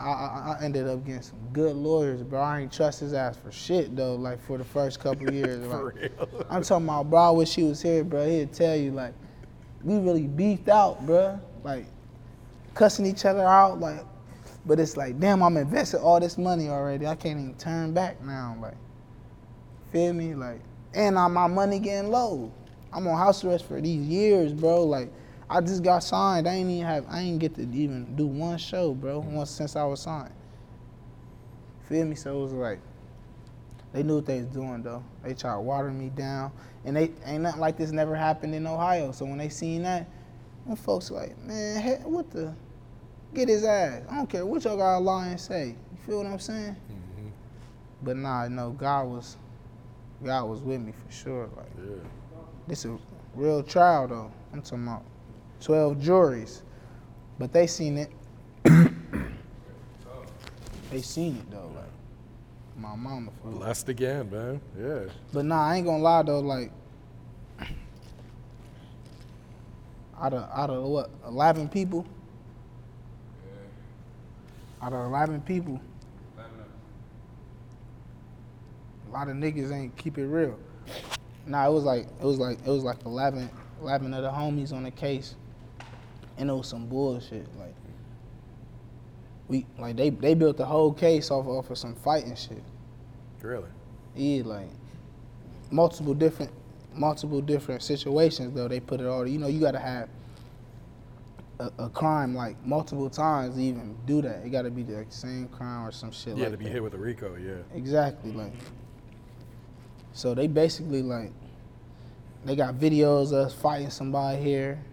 I- 0.56 0.58
I 0.60 0.64
ended 0.66 0.88
up 0.88 1.06
getting 1.06 1.22
some 1.22 1.38
good 1.54 1.76
lawyers, 1.76 2.24
bro. 2.24 2.42
I 2.42 2.62
ain't 2.62 2.72
trust 2.74 3.00
his 3.02 3.14
ass 3.14 3.38
for 3.38 3.52
shit 3.52 3.96
though. 3.96 4.16
Like 4.16 4.42
for 4.42 4.58
the 4.58 4.64
first 4.64 5.00
couple 5.00 5.32
years, 5.32 5.64
For 5.70 5.94
like, 5.94 5.96
real. 5.96 6.46
I'm 6.50 6.64
talking 6.64 6.86
about, 6.88 7.10
bro. 7.12 7.20
I 7.20 7.30
wish 7.30 7.54
he 7.54 7.64
was 7.64 7.82
here, 7.82 8.04
bro. 8.04 8.28
He'd 8.28 8.52
tell 8.54 8.76
you, 8.76 8.90
like, 8.92 9.14
we 9.88 9.98
really 10.00 10.28
beefed 10.28 10.68
out, 10.68 11.06
bro. 11.06 11.40
Like, 11.64 11.86
cussing 12.74 13.06
each 13.06 13.24
other 13.24 13.46
out, 13.46 13.80
like. 13.80 14.04
But 14.66 14.82
it's 14.82 14.98
like, 14.98 15.18
damn, 15.18 15.42
I'm 15.42 15.56
invested 15.56 16.02
all 16.02 16.20
this 16.20 16.38
money 16.38 16.68
already. 16.68 17.08
I 17.08 17.16
can't 17.16 17.40
even 17.40 17.56
turn 17.56 17.94
back 17.94 18.22
now, 18.22 18.58
like. 18.62 18.76
Feel 19.94 20.12
me, 20.12 20.36
like, 20.36 20.60
and 20.94 21.16
now 21.16 21.30
my 21.30 21.48
money 21.48 21.80
getting 21.80 22.12
low. 22.12 22.52
I'm 22.92 23.08
on 23.08 23.18
house 23.18 23.46
arrest 23.46 23.66
for 23.66 23.80
these 23.80 24.06
years, 24.06 24.52
bro. 24.52 24.84
Like, 24.84 25.10
I 25.50 25.62
just 25.62 25.84
got 25.84 26.00
signed. 26.00 26.50
I 26.50 26.56
ain't 26.56 26.70
even 26.70 26.86
have. 26.86 27.06
I 27.08 27.22
ain't 27.22 27.40
get 27.40 27.56
to 27.56 27.62
even 27.62 28.14
do 28.18 28.28
one 28.28 28.58
show, 28.58 28.94
bro. 28.94 29.20
Once 29.20 29.52
since 29.52 29.78
I 29.78 29.86
was 29.86 30.02
signed. 30.02 30.34
Feel 31.88 32.04
me? 32.06 32.16
So 32.16 32.38
it 32.38 32.42
was 32.42 32.52
like 32.52 32.80
they 33.94 34.04
knew 34.04 34.16
what 34.16 34.26
they 34.26 34.38
was 34.40 34.48
doing 34.48 34.84
though. 34.84 35.04
They 35.24 35.34
tried 35.34 35.58
watering 35.58 35.98
me 36.00 36.10
down, 36.10 36.52
and 36.86 36.96
they 36.96 37.12
ain't 37.26 37.44
nothing 37.44 37.62
like 37.62 37.78
this 37.78 37.92
never 37.92 38.16
happened 38.16 38.54
in 38.54 38.68
Ohio. 38.68 39.12
So 39.12 39.26
when 39.26 39.38
they 39.38 39.50
seen 39.50 39.84
that, 39.84 40.08
them 40.66 40.76
folks 40.76 41.10
like, 41.12 41.38
man, 41.44 42.02
what 42.04 42.30
the? 42.32 42.54
Get 43.34 43.50
his 43.50 43.64
ass. 43.64 44.04
I 44.10 44.16
don't 44.16 44.30
care 44.30 44.46
what 44.46 44.64
y'all 44.64 44.78
got 44.78 45.00
to 45.00 45.04
lie 45.04 45.28
and 45.28 45.40
say. 45.40 45.68
You 45.92 45.98
feel 46.06 46.18
what 46.20 46.28
I'm 46.28 46.40
saying? 46.40 46.76
Mm-hmm. 46.92 47.28
But 48.04 48.16
nah, 48.18 48.48
no, 48.48 48.72
God 48.72 49.08
was, 49.08 49.38
God 50.24 50.46
was 50.46 50.62
with 50.62 50.80
me 50.80 50.94
for 50.94 51.12
sure. 51.12 51.50
Like 51.58 51.68
Yeah. 51.78 51.96
this 52.68 52.86
a 52.86 52.98
real 53.36 53.64
trial 53.64 54.08
though. 54.08 54.32
I'm 54.54 54.62
talking 54.62 54.84
about 54.84 55.04
12 55.62 56.00
juries, 56.00 56.64
but 57.38 57.52
they 57.52 57.68
seen 57.68 57.98
it. 57.98 58.12
they 60.90 61.02
seen 61.02 61.36
it 61.38 61.52
though, 61.52 61.70
like 61.76 61.86
my 62.78 62.96
mama 62.96 63.32
for. 63.42 63.50
Blessed 63.50 63.90
again, 63.90 64.30
man. 64.30 64.62
Yeah. 64.80 65.12
But 65.34 65.46
nah, 65.46 65.66
I 65.68 65.78
ain't 65.78 65.86
gonna 65.86 66.04
lie 66.04 66.24
though, 66.24 66.40
like 66.40 66.72
out 70.20 70.34
of 70.34 70.50
out 70.52 70.70
of 70.70 70.84
what, 70.84 71.10
eleven 71.28 71.68
people? 71.68 72.06
Out 74.82 74.94
of 74.94 75.06
eleven 75.06 75.42
people, 75.42 75.82
a 79.08 79.12
lot 79.12 79.28
of 79.28 79.36
niggas 79.36 79.72
ain't 79.72 79.98
keep 79.98 80.18
it 80.18 80.28
real. 80.28 80.58
Nah, 81.48 81.68
it 81.68 81.72
was 81.72 81.84
like 81.84 82.08
it 82.20 82.26
was 82.26 82.38
like 82.38 82.60
it 82.60 82.70
was 82.70 82.84
like 82.84 83.04
11, 83.06 83.50
11 83.82 84.14
of 84.14 84.22
the 84.22 84.30
homies 84.30 84.74
on 84.74 84.84
the 84.84 84.92
case, 84.92 85.36
and 86.38 86.50
it 86.50 86.54
was 86.54 86.68
some 86.68 86.88
bullshit. 86.88 87.48
Like 87.58 87.74
we 89.48 89.66
like 89.78 89.96
they 89.96 90.10
they 90.10 90.34
built 90.34 90.58
the 90.58 90.66
whole 90.66 90.94
case 90.94 91.32
off 91.32 91.48
off 91.48 91.70
of 91.70 91.78
some 91.78 91.96
fighting 91.96 92.36
shit. 92.36 92.64
Really. 93.42 93.70
Yeah, 94.16 94.44
like 94.46 94.70
multiple 95.72 96.14
different 96.14 96.52
multiple 96.94 97.42
different 97.42 97.84
situations 97.84 98.54
though. 98.54 98.68
They 98.68 98.80
put 98.80 99.00
it 99.00 99.08
all. 99.08 99.28
You 99.28 99.40
know, 99.40 99.48
you 99.48 99.60
gotta 99.60 99.80
have 99.80 100.10
a, 101.60 101.72
a 101.80 101.90
crime 101.90 102.36
like 102.36 102.56
multiple 102.66 103.10
times 103.10 103.56
to 103.56 103.62
even 103.62 103.96
do 104.06 104.22
that. 104.22 104.46
It 104.46 104.50
gotta 104.50 104.70
be 104.70 104.84
the 104.84 104.98
like, 104.98 105.12
same 105.12 105.48
crime 105.48 105.86
or 105.86 105.92
some 105.92 106.12
shit 106.12 106.36
Yeah, 106.38 106.44
like 106.44 106.52
to 106.54 106.58
be 106.58 106.66
that. 106.66 106.72
hit 106.72 106.84
with 106.84 106.94
a 106.94 106.98
Rico, 106.98 107.36
yeah. 107.36 107.56
Exactly, 107.76 108.32
like. 108.32 108.54
So 110.14 110.34
they 110.34 110.48
basically 110.48 111.04
like, 111.04 111.32
they 112.44 112.56
got 112.56 112.76
videos 112.76 113.28
of 113.28 113.48
us 113.48 113.54
fighting 113.54 113.92
somebody 113.92 114.42
here. 114.42 114.84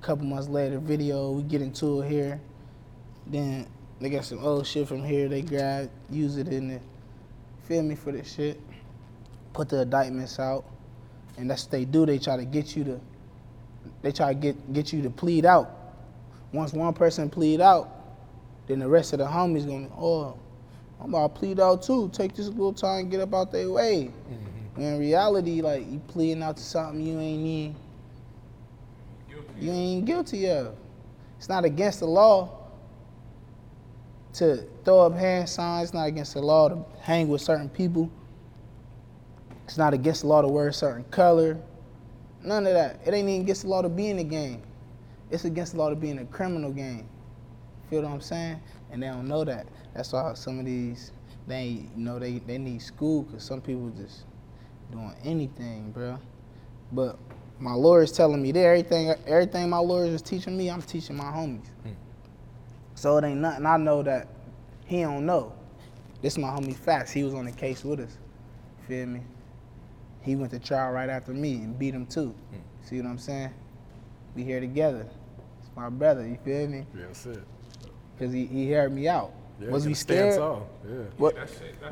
A 0.00 0.04
couple 0.04 0.24
months 0.24 0.48
later, 0.48 0.78
video 0.78 1.32
we 1.32 1.42
get 1.42 1.60
into 1.62 2.00
it 2.02 2.08
here. 2.08 2.40
Then 3.26 3.66
they 4.00 4.10
got 4.10 4.24
some 4.24 4.38
old 4.38 4.66
shit 4.66 4.86
from 4.86 5.02
here. 5.02 5.28
They 5.28 5.42
grab, 5.42 5.90
use 6.10 6.36
it 6.36 6.48
in 6.48 6.68
the, 6.68 6.80
feel 7.64 7.82
me 7.82 7.94
for 7.94 8.12
this 8.12 8.34
shit. 8.34 8.60
Put 9.52 9.68
the 9.68 9.82
indictments 9.82 10.38
out, 10.38 10.64
and 11.36 11.50
that's 11.50 11.64
what 11.64 11.72
they 11.72 11.84
do. 11.84 12.06
They 12.06 12.18
try 12.18 12.36
to 12.36 12.44
get 12.44 12.76
you 12.76 12.84
to, 12.84 13.00
they 14.02 14.12
try 14.12 14.32
to 14.32 14.38
get 14.38 14.72
get 14.72 14.92
you 14.92 15.02
to 15.02 15.10
plead 15.10 15.44
out. 15.44 15.70
Once 16.52 16.72
one 16.72 16.94
person 16.94 17.28
plead 17.28 17.60
out, 17.60 17.90
then 18.68 18.78
the 18.78 18.88
rest 18.88 19.12
of 19.14 19.18
the 19.18 19.24
homies 19.24 19.66
gonna, 19.66 19.88
oh, 19.98 20.38
I'm 21.00 21.12
about 21.12 21.34
to 21.34 21.38
plead 21.40 21.58
out 21.58 21.82
too. 21.82 22.08
Take 22.12 22.34
this 22.34 22.48
little 22.48 22.72
time 22.72 23.08
get 23.08 23.20
up 23.20 23.34
out 23.34 23.50
their 23.50 23.70
way. 23.70 24.10
When 24.74 24.94
in 24.94 24.98
reality, 25.00 25.60
like 25.60 25.90
you 25.90 26.00
pleading 26.06 26.42
out 26.42 26.56
to 26.56 26.62
something 26.62 27.00
you 27.00 27.18
ain't 27.18 27.46
even 27.46 27.76
you 29.58 29.72
ain't 29.72 30.04
guilty 30.04 30.48
of. 30.50 30.76
It's 31.36 31.48
not 31.48 31.64
against 31.64 32.00
the 32.00 32.06
law 32.06 32.57
to 34.38 34.64
throw 34.84 35.00
up 35.00 35.14
hand 35.14 35.48
signs. 35.48 35.88
It's 35.88 35.94
not 35.94 36.06
against 36.06 36.34
the 36.34 36.40
law 36.40 36.68
to 36.68 36.84
hang 37.00 37.28
with 37.28 37.40
certain 37.40 37.68
people. 37.68 38.10
It's 39.64 39.76
not 39.76 39.92
against 39.92 40.22
the 40.22 40.28
law 40.28 40.42
to 40.42 40.48
wear 40.48 40.68
a 40.68 40.72
certain 40.72 41.04
color. 41.04 41.58
None 42.42 42.66
of 42.66 42.72
that. 42.72 43.00
It 43.04 43.12
ain't 43.12 43.28
even 43.28 43.42
against 43.42 43.62
the 43.62 43.68
law 43.68 43.82
to 43.82 43.88
be 43.88 44.08
in 44.08 44.16
the 44.16 44.24
game. 44.24 44.62
It's 45.30 45.44
against 45.44 45.72
the 45.72 45.78
law 45.78 45.90
to 45.90 45.96
be 45.96 46.10
in 46.10 46.20
a 46.20 46.24
criminal 46.24 46.72
game. 46.72 47.08
Feel 47.90 48.02
what 48.02 48.12
I'm 48.12 48.20
saying? 48.20 48.60
And 48.90 49.02
they 49.02 49.08
don't 49.08 49.28
know 49.28 49.44
that. 49.44 49.66
That's 49.94 50.12
why 50.12 50.32
some 50.34 50.58
of 50.58 50.64
these, 50.64 51.12
they 51.46 51.86
you 51.96 52.04
know, 52.04 52.18
they, 52.18 52.38
they 52.38 52.58
need 52.58 52.80
school 52.80 53.22
because 53.22 53.42
some 53.42 53.60
people 53.60 53.90
just 53.90 54.24
doing 54.92 55.14
anything, 55.24 55.90
bro. 55.90 56.18
But 56.92 57.18
my 57.58 57.72
lawyer's 57.72 58.12
telling 58.12 58.40
me 58.40 58.52
that 58.52 58.60
everything, 58.60 59.12
everything 59.26 59.68
my 59.68 59.78
lawyers 59.78 60.10
is 60.10 60.22
teaching 60.22 60.56
me, 60.56 60.70
I'm 60.70 60.80
teaching 60.80 61.16
my 61.16 61.24
homies. 61.24 61.66
Hmm. 61.82 61.90
So 62.98 63.16
it 63.16 63.24
ain't 63.24 63.38
nothing 63.38 63.64
I 63.64 63.76
know 63.76 64.02
that 64.02 64.26
he 64.84 65.02
don't 65.02 65.24
know. 65.24 65.52
This 66.20 66.36
my 66.36 66.48
homie 66.48 66.74
Facts. 66.74 67.12
He 67.12 67.22
was 67.22 67.32
on 67.32 67.44
the 67.44 67.52
case 67.52 67.84
with 67.84 68.00
us. 68.00 68.18
Feel 68.88 69.06
me? 69.06 69.20
He 70.22 70.34
went 70.34 70.50
to 70.50 70.58
trial 70.58 70.90
right 70.90 71.08
after 71.08 71.32
me 71.32 71.54
and 71.54 71.78
beat 71.78 71.94
him 71.94 72.06
too. 72.06 72.34
Hmm. 72.50 72.56
See 72.82 72.96
what 73.00 73.06
I'm 73.08 73.18
saying? 73.18 73.54
We 74.34 74.42
here 74.42 74.58
together. 74.58 75.06
It's 75.60 75.70
my 75.76 75.88
brother. 75.90 76.26
You 76.26 76.38
feel 76.44 76.66
me? 76.66 76.86
Yeah, 76.92 77.02
that's 77.06 77.24
it. 77.26 77.44
Cause 78.18 78.32
he, 78.32 78.46
he 78.46 78.68
heard 78.72 78.90
me 78.90 79.06
out. 79.06 79.30
Yeah, 79.60 79.68
was 79.68 79.84
gotta 79.84 79.90
we 79.90 79.94
stand 79.94 80.32
scared? 80.32 80.38
tall. 80.38 80.68
Yeah. 80.84 80.96
What, 81.18 81.36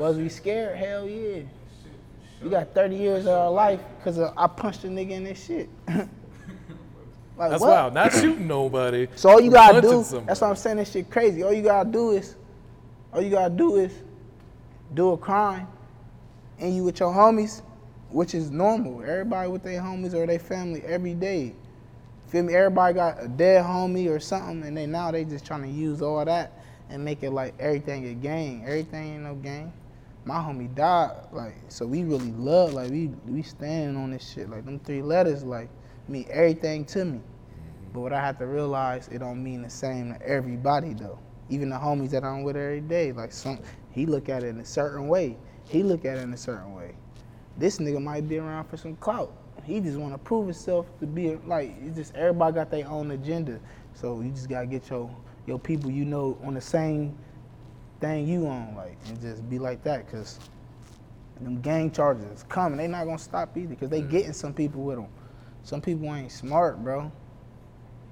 was 0.01 0.17
we 0.17 0.29
scared? 0.29 0.77
Hell 0.77 1.09
yeah. 1.09 1.43
We 2.43 2.51
got 2.51 2.75
30 2.75 2.97
years 2.97 3.27
of 3.27 3.33
our 3.33 3.51
life 3.53 3.81
because 3.99 4.19
I 4.19 4.47
punched 4.49 4.83
a 4.83 4.89
nigga 4.89 5.11
in 5.11 5.23
this 5.23 5.47
shit. 5.47 5.69
like, 7.37 7.51
That's 7.51 7.61
what? 7.61 7.71
wild. 7.71 7.95
Not 7.95 8.13
shooting 8.13 8.47
nobody. 8.47 9.09
So 9.17 9.31
all 9.31 9.41
you 9.41 9.51
gotta 9.51 9.81
do, 9.81 10.03
somebody. 10.03 10.27
that's 10.27 10.41
what 10.41 10.51
I'm 10.51 10.57
saying, 10.57 10.77
this 10.79 10.91
shit 10.93 11.11
crazy. 11.11 11.43
All 11.43 11.53
you 11.53 11.63
gotta 11.63 11.89
do 11.91 12.13
is, 12.13 12.37
all 13.13 13.21
you 13.23 13.31
gotta 13.31 13.55
do 13.55 13.77
is 13.77 13.93
do 14.95 15.13
a 15.13 15.17
crime 15.19 15.67
and 16.59 16.75
you 16.75 16.85
with 16.85 17.01
your 17.01 17.13
homies, 17.13 17.63
which 18.11 18.35
is 18.35 18.51
normal. 18.51 19.03
Everybody 19.03 19.51
with 19.51 19.63
their 19.63 19.81
homies 19.81 20.15
or 20.15 20.27
their 20.27 20.39
family 20.39 20.83
every 20.83 21.15
day. 21.15 21.55
Feel 22.29 22.43
me? 22.45 22.55
Everybody 22.55 22.95
got 22.95 23.23
a 23.23 23.29
dead 23.29 23.65
homie 23.65 24.09
or 24.11 24.19
something 24.19 24.63
and 24.65 24.77
they 24.77 24.87
now 24.87 25.11
they 25.11 25.25
just 25.25 25.45
trying 25.45 25.63
to 25.63 25.69
use 25.69 26.03
all 26.03 26.25
that 26.25 26.53
and 26.89 27.05
make 27.05 27.23
it 27.23 27.31
like 27.31 27.55
everything 27.59 28.07
a 28.07 28.15
game. 28.15 28.63
Everything 28.65 29.15
ain't 29.15 29.23
no 29.25 29.35
game. 29.35 29.73
My 30.25 30.37
homie 30.39 30.75
died, 30.75 31.13
like, 31.33 31.55
so 31.69 31.87
we 31.87 32.03
really 32.03 32.33
love, 32.33 32.73
like, 32.73 32.91
we 32.91 33.13
we 33.29 33.43
standing 33.43 33.97
on 33.97 34.11
this 34.11 34.29
shit. 34.29 34.51
Like, 34.51 34.65
them 34.65 34.81
three 34.81 35.01
letters, 35.01 35.45
like, 35.45 35.69
mean 36.09 36.27
everything 36.31 36.85
to 36.87 37.05
me. 37.05 37.21
But 37.93 38.01
what 38.01 38.13
I 38.13 38.21
have 38.21 38.39
to 38.39 38.47
realize, 38.47 39.09
it 39.09 39.19
don't 39.19 39.43
mean 39.43 39.63
the 39.63 39.71
same 39.71 40.15
to 40.15 40.23
everybody 40.27 40.95
though. 40.95 41.19
Even 41.49 41.71
the 41.71 41.77
homies 41.77 42.11
that 42.11 42.25
I'm 42.25 42.43
with 42.43 42.57
every 42.57 42.81
day, 42.81 43.13
like 43.13 43.33
some, 43.33 43.61
he 43.91 44.07
look 44.07 44.29
at 44.29 44.43
it 44.43 44.49
in 44.49 44.61
a 44.61 44.65
certain 44.65 45.09
way. 45.09 45.37
He 45.65 45.83
look 45.83 46.05
at 46.05 46.19
it 46.19 46.23
in 46.23 46.33
a 46.33 46.37
certain 46.37 46.75
way. 46.75 46.95
This 47.57 47.79
nigga 47.79 48.03
might 48.03 48.29
be 48.29 48.39
around 48.39 48.67
for 48.67 48.77
some 48.77 48.97
clout. 48.97 49.33
He 49.65 49.81
just 49.81 49.99
want 49.99 50.13
to 50.13 50.19
prove 50.19 50.47
himself 50.47 50.87
to 51.01 51.07
be 51.07 51.37
like. 51.47 51.75
It's 51.83 51.97
just 51.97 52.15
everybody 52.15 52.55
got 52.55 52.71
their 52.71 52.89
own 52.89 53.11
agenda. 53.13 53.61
So 53.95 54.21
you 54.21 54.31
just 54.31 54.49
gotta 54.49 54.67
get 54.67 54.91
your 54.91 55.11
your 55.47 55.59
people 55.59 55.91
you 55.91 56.05
know 56.05 56.39
on 56.45 56.55
the 56.55 56.61
same 56.61 57.17
thing 58.01 58.27
you 58.29 58.47
on, 58.47 58.75
like, 58.77 58.97
and 59.09 59.21
just 59.21 59.49
be 59.49 59.59
like 59.59 59.83
that, 59.85 60.11
cause 60.11 60.39
them 61.41 61.61
gang 61.61 61.91
charges 61.91 62.45
coming. 62.49 62.79
They 62.79 62.87
not 62.87 63.05
gonna 63.05 63.19
stop 63.19 63.57
either, 63.57 63.75
cause 63.75 63.89
they 63.89 64.03
getting 64.03 64.33
some 64.33 64.53
people 64.53 64.83
with 64.83 64.97
them. 64.97 65.09
Some 65.67 65.81
people 65.81 66.15
ain't 66.15 66.31
smart, 66.31 66.85
bro. 66.85 67.11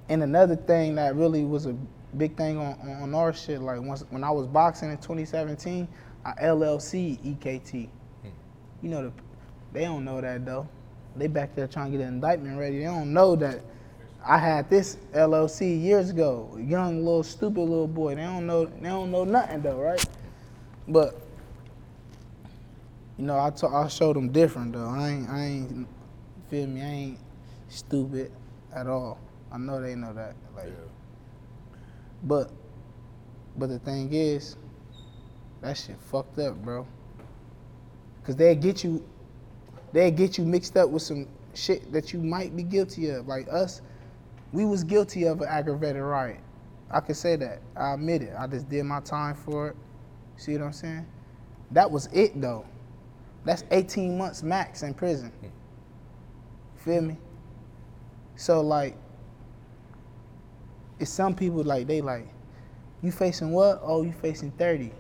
And 0.09 0.25
another 0.25 0.57
thing 0.57 0.97
that 0.97 1.15
really 1.15 1.45
was 1.45 1.67
a 1.67 1.77
big 2.19 2.37
thing 2.37 2.59
on, 2.59 2.77
on, 3.01 3.15
our 3.15 3.33
shit, 3.33 3.61
like 3.61 3.81
once 3.81 4.05
when 4.11 4.25
I 4.25 4.31
was 4.33 4.49
boxing 4.49 4.91
in 4.91 4.97
2017, 4.97 5.87
I 6.25 6.33
LLC 6.33 7.17
EKT. 7.21 7.89
Hmm. 8.23 8.29
You 8.83 8.91
know 8.91 9.03
the, 9.05 9.13
they 9.73 9.85
don't 9.85 10.05
know 10.05 10.21
that 10.21 10.45
though. 10.45 10.69
They 11.15 11.29
back 11.29 11.55
there 11.55 11.69
trying 11.69 11.93
to 11.93 11.99
get 11.99 12.05
an 12.05 12.15
indictment 12.15 12.59
ready. 12.59 12.81
They 12.81 12.87
don't 12.87 13.13
know 13.13 13.37
that 13.37 13.61
I 14.27 14.39
had 14.39 14.69
this 14.69 14.97
LLC 15.13 15.81
years 15.81 16.11
ago. 16.11 16.59
Young 16.61 17.05
little 17.05 17.23
stupid 17.23 17.61
little 17.61 17.87
boy. 17.87 18.17
They 18.17 18.23
don't 18.23 18.49
know. 18.49 18.65
They 18.65 18.89
don't 18.89 19.13
know 19.13 19.23
nothing 19.23 19.63
though, 19.63 19.81
right? 19.81 20.05
But 20.89 21.21
you 23.17 23.27
know, 23.27 23.39
I 23.39 23.51
ta- 23.51 23.85
I 23.85 23.87
showed 23.87 24.17
them 24.17 24.31
different 24.33 24.73
though. 24.73 24.89
I 24.89 25.09
ain't 25.11 25.31
I 25.31 25.41
ain't 25.45 25.89
feel 26.51 26.67
me. 26.67 26.83
I 26.83 26.87
ain't 26.87 27.24
stupid 27.75 28.33
at 28.75 28.87
all. 28.87 29.19
I 29.53 29.59
know 29.59 29.81
they 29.81 29.95
know 29.95 30.13
that. 30.13 30.35
Like, 30.57 30.67
Yeah. 30.67 30.73
but 32.23 32.51
but 33.57 33.69
the 33.69 33.79
thing 33.79 34.13
is, 34.13 34.57
that 35.61 35.77
shit 35.77 35.97
fucked 36.01 36.39
up, 36.39 36.57
bro. 36.63 36.87
Cause 38.25 38.37
they 38.37 38.55
get 38.57 38.83
you, 38.83 39.05
they 39.93 40.11
get 40.11 40.39
you 40.39 40.45
mixed 40.45 40.77
up 40.77 40.91
with 40.91 41.03
some 41.03 41.29
shit 41.55 41.93
that 41.93 42.13
you 42.13 42.21
might 42.21 42.57
be 42.57 42.63
guilty 42.63 43.11
of. 43.11 43.29
Like 43.29 43.47
us, 43.53 43.81
we 44.53 44.65
was 44.65 44.83
guilty 44.83 45.25
of 45.25 45.41
an 45.41 45.49
aggravated 45.49 46.03
riot. 46.03 46.41
I 46.91 47.01
can 47.01 47.15
say 47.15 47.37
that. 47.37 47.61
I 47.77 47.95
admit 47.95 48.23
it. 48.23 48.33
I 48.39 48.47
just 48.47 48.69
did 48.69 48.85
my 48.85 49.01
time 49.01 49.35
for 49.35 49.69
it. 49.69 49.77
See 50.37 50.53
what 50.55 50.63
I'm 50.63 50.73
saying? 50.73 51.07
That 51.71 51.91
was 51.91 52.07
it 52.13 52.41
though. 52.41 52.65
That's 53.45 53.65
18 53.71 54.17
months 54.19 54.43
max 54.43 54.83
in 54.83 54.95
prison. 54.95 55.31
Hmm. 55.31 55.49
Feel 56.77 57.03
me? 57.03 57.19
So 58.37 58.61
like, 58.61 58.97
it's 60.99 61.11
some 61.11 61.35
people 61.35 61.63
like 61.63 61.87
they 61.87 62.01
like, 62.01 62.29
you 63.03 63.13
facing 63.13 63.51
what? 63.51 63.81
Oh, 63.83 64.03
you 64.03 64.13
facing 64.13 64.51
30. 64.53 64.91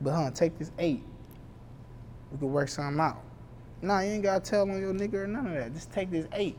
But 0.00 0.14
huh, 0.14 0.30
take 0.30 0.58
this 0.58 0.70
eight. 0.78 1.02
We 2.32 2.38
could 2.38 2.46
work 2.46 2.68
something 2.68 3.00
out. 3.00 3.22
Nah, 3.82 4.00
you 4.00 4.12
ain't 4.12 4.22
gotta 4.22 4.40
tell 4.40 4.62
on 4.62 4.80
your 4.80 4.92
nigga 4.92 5.14
or 5.14 5.26
none 5.26 5.46
of 5.46 5.54
that. 5.54 5.74
Just 5.74 5.90
take 5.92 6.10
this 6.10 6.26
eight. 6.32 6.56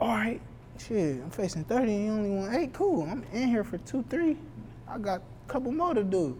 All 0.00 0.08
right, 0.08 0.40
shit, 0.78 1.22
I'm 1.22 1.30
facing 1.30 1.64
30 1.64 1.94
and 1.94 2.04
you 2.04 2.12
only 2.12 2.30
want 2.30 2.54
eight. 2.54 2.72
Cool. 2.72 3.04
I'm 3.04 3.24
in 3.32 3.48
here 3.48 3.64
for 3.64 3.78
two, 3.78 4.04
three. 4.10 4.36
I 4.88 4.98
got 4.98 5.20
a 5.20 5.52
couple 5.52 5.72
more 5.72 5.94
to 5.94 6.04
do. 6.04 6.36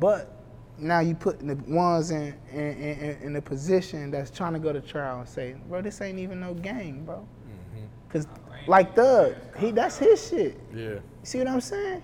But 0.00 0.41
now 0.82 1.00
you 1.00 1.14
put 1.14 1.38
the 1.38 1.54
ones 1.66 2.10
in 2.10 2.34
in, 2.52 2.58
in, 2.58 3.18
in 3.22 3.36
a 3.36 3.40
position 3.40 4.10
that's 4.10 4.30
trying 4.30 4.52
to 4.52 4.58
go 4.58 4.72
to 4.72 4.80
trial 4.80 5.20
and 5.20 5.28
say, 5.28 5.54
bro, 5.68 5.80
this 5.80 6.00
ain't 6.00 6.18
even 6.18 6.40
no 6.40 6.54
gang, 6.54 7.04
bro. 7.04 7.16
Mm-hmm. 7.16 7.86
Cause 8.10 8.26
like 8.66 8.94
Thug, 8.94 9.34
he 9.58 9.70
that's 9.70 9.98
his 9.98 10.28
shit. 10.28 10.58
Yeah. 10.74 10.96
See 11.22 11.38
what 11.38 11.48
I'm 11.48 11.60
saying? 11.60 12.02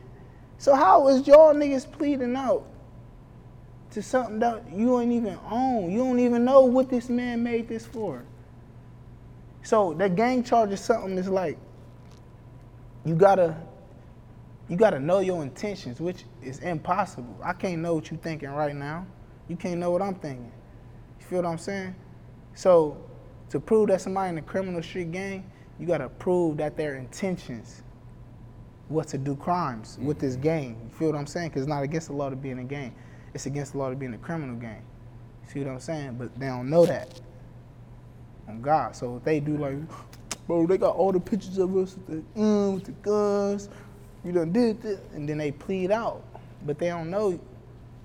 So 0.59 0.74
how 0.74 1.09
is 1.09 1.26
y'all 1.26 1.55
niggas 1.55 1.91
pleading 1.91 2.37
out 2.37 2.66
to 3.93 4.03
something 4.03 4.39
that 4.41 4.64
you 4.72 5.01
ain't 5.01 5.12
even 5.12 5.39
own? 5.51 5.91
You 5.91 5.99
don't 5.99 6.20
even 6.20 6.45
know 6.45 6.62
what 6.62 6.89
this 6.89 7.09
man 7.09 7.43
made 7.43 7.68
this 7.68 7.87
for. 7.87 8.24
So 9.62 9.95
that 9.95 10.16
gang 10.16 10.43
charge 10.43 10.70
is 10.70 10.81
something 10.81 11.14
that's 11.16 11.29
like 11.29 11.59
you 13.05 13.14
gotta 13.14 13.57
you 14.69 14.77
gotta 14.77 15.01
know 15.01 15.21
your 15.21 15.43
intentions, 15.43 16.01
which 16.01 16.25
is 16.43 16.59
impossible. 16.59 17.39
I 17.43 17.55
can't 17.55 17.81
know 17.81 17.95
what 17.95 18.11
you're 18.11 18.21
thinking 18.21 18.51
right 18.51 18.75
now. 18.75 19.07
You 19.49 19.57
can't 19.57 19.81
know 19.81 19.91
what 19.91 20.03
I'm 20.03 20.14
thinking. 20.14 20.53
You 21.21 21.27
feel 21.27 21.43
what 21.43 21.49
I'm 21.49 21.59
saying? 21.59 21.95
So 22.55 22.99
to 23.51 23.59
prove 23.61 23.89
that 23.89 24.03
somebody 24.03 24.31
in 24.31 24.35
the 24.35 24.43
criminal 24.43 24.83
street 24.83 25.11
gang, 25.11 25.51
you 25.79 25.87
gotta 25.87 26.09
prove 26.09 26.59
that 26.59 26.77
their 26.77 26.97
intentions 26.97 27.83
was 28.91 29.07
to 29.07 29.19
do 29.19 29.37
crimes 29.37 29.99
with 30.01 30.19
this 30.19 30.37
gang. 30.37 30.79
You 30.85 30.91
feel 30.99 31.12
what 31.12 31.19
I'm 31.19 31.27
saying? 31.27 31.49
Because 31.49 31.62
it's 31.62 31.69
not 31.69 31.83
against 31.83 32.09
the 32.09 32.14
law 32.14 32.31
to 32.31 32.37
be 32.37 32.51
in 32.51 32.59
a 32.59 32.64
gang. 32.64 32.95
It's 33.35 33.47
against 33.47 33.73
the 33.73 33.79
law 33.79 33.91
to 33.91 33.97
be 33.97 34.07
in 34.07 34.14
a 34.14 34.19
criminal 34.19 34.57
gang. 34.57 34.83
You 35.45 35.51
see 35.53 35.61
what 35.61 35.71
I'm 35.71 35.81
saying? 35.81 36.16
But 36.19 36.39
they 36.39 36.47
don't 36.47 36.69
know 36.69 36.85
that. 36.87 37.21
On 38.49 38.61
God. 38.62 38.97
So 38.97 39.16
if 39.16 39.25
they 39.25 39.41
do 39.41 39.57
like, 39.57 39.77
bro, 40.47 40.66
they 40.66 40.79
got 40.79 40.95
all 40.95 41.12
the 41.12 41.21
pictures 41.21 41.59
of 41.59 41.77
us 41.77 41.97
with 41.97 42.07
the, 42.07 42.41
mm, 42.41 42.75
with 42.75 42.85
the 42.85 42.93
guns. 42.93 43.69
You 44.25 44.33
done 44.33 44.53
did 44.53 44.83
this. 44.83 45.01
And 45.14 45.29
then 45.29 45.39
they 45.39 45.53
plead 45.53 45.91
out. 45.91 46.23
But 46.66 46.79
they 46.79 46.89
don't 46.89 47.11
know 47.11 47.39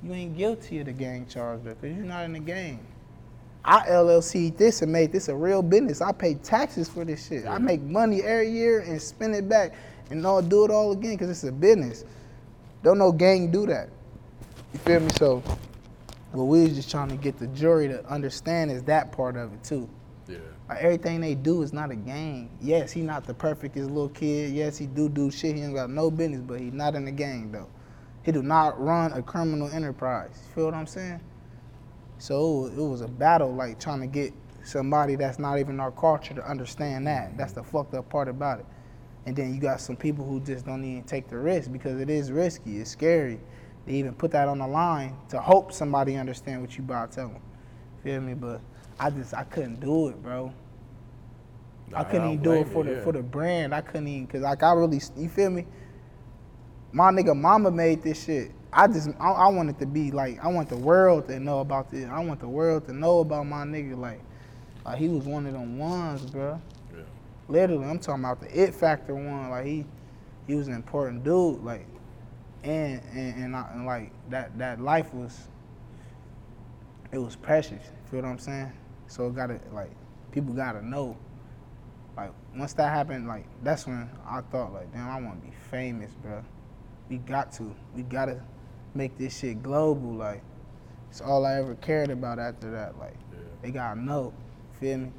you 0.04 0.14
ain't 0.14 0.38
guilty 0.38 0.80
of 0.80 0.88
the 0.88 0.92
gang 0.92 1.26
charge 1.28 1.64
because 1.64 1.96
you're 1.96 2.06
not 2.06 2.26
in 2.26 2.34
the 2.34 2.40
gang. 2.40 2.86
I 3.66 3.88
LLC 3.88 4.56
this 4.58 4.82
and 4.82 4.92
made 4.92 5.14
this 5.14 5.30
a 5.30 5.36
real 5.36 5.62
business. 5.62 6.02
I 6.02 6.12
pay 6.12 6.34
taxes 6.36 6.90
for 6.90 7.06
this 7.06 7.28
shit. 7.28 7.48
I 7.48 7.58
make 7.58 7.82
money 7.82 8.22
every 8.22 8.52
year 8.52 8.82
and 8.82 9.02
spend 9.02 9.34
it 9.34 9.48
back 9.48 9.74
and 10.10 10.26
I'll 10.26 10.42
do 10.42 10.66
it 10.66 10.72
all 10.72 10.92
again 10.92 11.14
because 11.14 11.30
it's 11.30 11.46
a 11.46 11.52
business. 11.52 12.04
Don't 12.84 12.98
no 12.98 13.14
gang 13.14 13.50
do 13.52 13.66
that. 13.68 13.88
You 14.74 14.80
feel 14.80 15.00
me? 15.00 15.10
So 15.18 15.42
what 16.34 16.44
we 16.44 16.64
was 16.64 16.76
just 16.76 16.92
trying 16.92 17.10
to 17.10 17.16
get 17.16 17.40
the 17.40 17.48
jury 17.48 17.88
to 17.88 18.06
understand 18.10 18.72
is 18.72 18.84
that 18.84 19.14
part 19.14 19.38
of 19.38 19.54
it 19.54 19.64
too. 19.64 19.90
Everything 20.80 21.22
they 21.22 21.36
do 21.36 21.62
is 21.62 21.74
not 21.74 21.92
a 21.92 21.96
gang. 21.96 22.50
Yes, 22.62 22.92
he 22.92 23.02
not 23.02 23.26
the 23.26 23.34
perfectest 23.34 23.90
little 23.90 24.10
kid. 24.10 24.54
Yes, 24.54 24.78
he 24.78 24.86
do 24.86 25.10
do 25.10 25.32
shit. 25.32 25.56
He 25.56 25.62
ain't 25.62 25.76
got 25.76 25.90
no 25.90 26.12
business, 26.12 26.42
but 26.42 26.60
he 26.60 26.72
not 26.72 26.96
in 26.96 27.06
the 27.06 27.12
gang 27.12 27.52
though. 27.52 27.68
He 28.24 28.32
do 28.32 28.42
not 28.42 28.80
run 28.82 29.12
a 29.14 29.22
criminal 29.22 29.70
enterprise. 29.70 30.42
You 30.48 30.56
feel 30.56 30.66
what 30.66 30.74
I'm 30.74 30.88
saying? 30.88 31.20
So 32.18 32.68
it 32.68 32.78
was 32.78 33.02
a 33.02 33.08
battle, 33.08 33.54
like 33.54 33.80
trying 33.80 34.00
to 34.00 34.08
get 34.08 34.34
somebody 34.64 35.16
that's 35.16 35.40
not 35.40 35.60
even 35.60 35.80
our 35.80 35.92
culture 35.92 36.34
to 36.34 36.50
understand 36.50 37.06
that. 37.08 37.38
That's 37.38 37.54
the 37.54 37.64
fucked 37.64 37.94
up 37.94 38.10
part 38.10 38.30
about 38.30 38.60
it. 38.60 38.66
And 39.26 39.36
then 39.36 39.54
you 39.54 39.60
got 39.60 39.82
some 39.82 39.96
people 39.96 40.26
who 40.26 40.40
just 40.40 40.66
don't 40.66 40.84
even 40.84 41.04
take 41.04 41.28
the 41.30 41.38
risk 41.38 41.72
because 41.72 42.00
it 42.00 42.10
is 42.10 42.32
risky. 42.32 42.80
It's 42.80 42.92
scary. 42.92 43.40
They 43.86 43.94
even 43.94 44.14
put 44.14 44.32
that 44.32 44.48
on 44.48 44.60
the 44.60 44.68
line 44.68 45.16
to 45.30 45.40
hope 45.40 45.74
somebody 45.74 46.16
understand 46.16 46.62
what 46.62 46.78
you 46.78 46.84
about 46.84 47.12
to 47.12 47.16
tell 47.16 47.28
them. 47.30 47.42
Feel 48.04 48.22
me? 48.22 48.34
But 48.34 48.62
I 49.00 49.10
just 49.10 49.34
I 49.34 49.44
couldn't 49.44 49.80
do 49.80 50.10
it, 50.10 50.22
bro. 50.22 50.54
Nah, 51.94 52.00
I 52.00 52.04
couldn't 52.04 52.28
even 52.32 52.44
do 52.44 52.54
it 52.54 52.68
for 52.68 52.84
you, 52.84 52.92
the 52.92 52.98
yeah. 52.98 53.04
for 53.04 53.12
the 53.14 53.22
brand. 53.22 53.74
I 53.74 53.82
couldn't 53.82 54.08
even 54.08 54.28
cause 54.28 54.42
like 54.42 54.64
I 54.64 54.74
really 54.74 55.00
you 55.18 55.30
feel 55.30 55.50
me. 55.50 55.66
My 56.92 57.12
nigga 57.12 57.36
mama 57.36 57.72
made 57.72 58.04
this 58.04 58.24
shit. 58.24 58.52
I 58.72 58.88
just 58.88 59.10
I, 59.20 59.30
I 59.30 59.48
want 59.50 59.70
it 59.70 59.80
to 59.80 59.86
be 59.86 60.12
like 60.12 60.44
I 60.44 60.48
want 60.48 60.70
the 60.70 60.78
world 60.78 61.28
to 61.28 61.40
know 61.40 61.60
about 61.60 61.92
this. 61.92 62.10
I 62.10 62.20
want 62.20 62.40
the 62.40 62.48
world 62.48 62.86
to 62.88 62.94
know 62.94 63.20
about 63.20 63.46
my 63.46 63.64
nigga. 63.64 63.98
Like, 63.98 64.22
like 64.86 64.98
he 64.98 65.08
was 65.08 65.26
one 65.26 65.46
of 65.46 65.54
them 65.54 65.78
ones, 65.78 66.26
bro. 66.26 66.60
Yeah. 66.94 67.04
Literally, 67.48 67.86
I'm 67.86 68.00
talking 68.00 68.24
about 68.24 68.42
the 68.42 68.64
it 68.64 68.74
factor 68.74 69.14
one. 69.14 69.50
Like 69.50 69.66
he 69.66 69.86
he 70.48 70.56
was 70.56 70.68
an 70.68 70.74
important 70.74 71.24
dude. 71.24 71.64
Like 71.64 71.86
and 72.64 73.02
and 73.14 73.44
and, 73.44 73.56
I, 73.56 73.70
and 73.74 73.86
like 73.86 74.12
that 74.30 74.58
that 74.58 74.82
life 74.82 75.14
was 75.14 75.48
it 77.12 77.20
was 77.20 77.36
precious. 77.36 77.84
Feel 78.10 78.22
what 78.22 78.30
I'm 78.30 78.40
saying? 78.40 78.72
So 79.08 79.28
it 79.28 79.36
gotta 79.36 79.60
like 79.72 79.92
people 80.32 80.54
gotta 80.54 80.86
know. 80.86 81.18
Like 82.16 82.32
once 82.56 82.74
that 82.74 82.90
happened, 82.94 83.28
like 83.28 83.46
that's 83.64 83.88
when 83.88 84.10
I 84.28 84.42
thought 84.42 84.74
like, 84.74 84.92
damn, 84.94 85.10
I 85.10 85.20
want 85.22 85.42
to 85.42 85.48
be 85.48 85.54
famous, 85.72 86.12
bro. 86.22 86.44
We 87.10 87.18
got 87.18 87.52
to. 87.54 87.76
We 87.96 88.04
gotta 88.04 88.42
make 88.94 89.18
this 89.18 89.38
shit 89.38 89.64
global. 89.64 90.14
Like 90.14 90.44
it's 91.10 91.22
all 91.22 91.46
I 91.46 91.56
ever 91.56 91.76
cared 91.76 92.12
about 92.12 92.40
after 92.40 92.72
that. 92.72 92.98
Like 93.00 93.16
Yeah. 93.32 93.40
they 93.62 93.72
gotta 93.72 94.00
know. 94.00 94.34
Feel 94.80 94.98
me? 95.00 95.12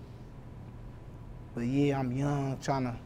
But 1.55 1.63
yeah, 1.67 1.99
I'm 1.99 2.13
young, 2.13 2.59
trying 2.59 2.85
to 2.85 2.97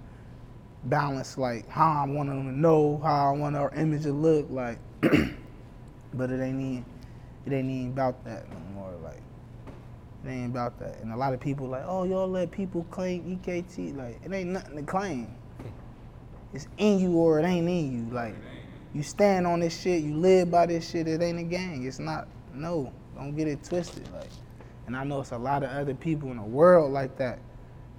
balance 0.84 1.36
like 1.36 1.68
how 1.68 2.05
I 2.05 2.07
want 2.07 2.28
them 2.28 2.45
to 2.47 2.59
know, 2.59 3.01
how 3.03 3.34
I 3.34 3.36
want 3.36 3.57
our 3.57 3.72
image 3.74 4.03
to 4.05 4.12
look 4.12 4.47
like. 4.51 4.78
but 6.14 6.30
it 6.30 6.41
ain't 6.41 6.61
even, 6.61 6.84
it 7.47 7.53
ain't 7.53 7.70
even 7.70 7.89
about 7.89 8.24
that 8.24 8.51
no 8.51 8.59
more. 8.74 8.95
Like 9.03 9.22
it 10.24 10.28
ain't 10.28 10.50
about 10.50 10.78
that. 10.80 10.98
And 11.00 11.12
a 11.12 11.16
lot 11.16 11.32
of 11.32 11.40
people 11.40 11.66
like, 11.68 11.84
oh 11.86 12.04
y'all 12.04 12.28
let 12.28 12.50
people 12.50 12.84
claim 12.90 13.38
EKT. 13.38 13.96
Like 13.96 14.20
it 14.24 14.32
ain't 14.32 14.50
nothing 14.50 14.76
to 14.76 14.82
claim. 14.82 15.34
It's 16.52 16.66
in 16.78 16.98
you 16.98 17.12
or 17.12 17.38
it 17.38 17.44
ain't 17.44 17.68
in 17.68 17.92
you. 17.92 18.14
Like 18.14 18.34
you 18.94 19.02
stand 19.02 19.46
on 19.46 19.60
this 19.60 19.78
shit, 19.78 20.02
you 20.02 20.14
live 20.14 20.50
by 20.50 20.66
this 20.66 20.88
shit. 20.88 21.06
It 21.06 21.22
ain't 21.22 21.38
a 21.38 21.44
gang. 21.44 21.86
It's 21.86 21.98
not. 21.98 22.26
No, 22.54 22.92
don't 23.14 23.36
get 23.36 23.46
it 23.46 23.62
twisted. 23.62 24.10
Like, 24.12 24.30
and 24.86 24.96
I 24.96 25.04
know 25.04 25.20
it's 25.20 25.32
a 25.32 25.38
lot 25.38 25.62
of 25.62 25.70
other 25.70 25.94
people 25.94 26.30
in 26.30 26.38
the 26.38 26.42
world 26.42 26.92
like 26.92 27.16
that. 27.18 27.38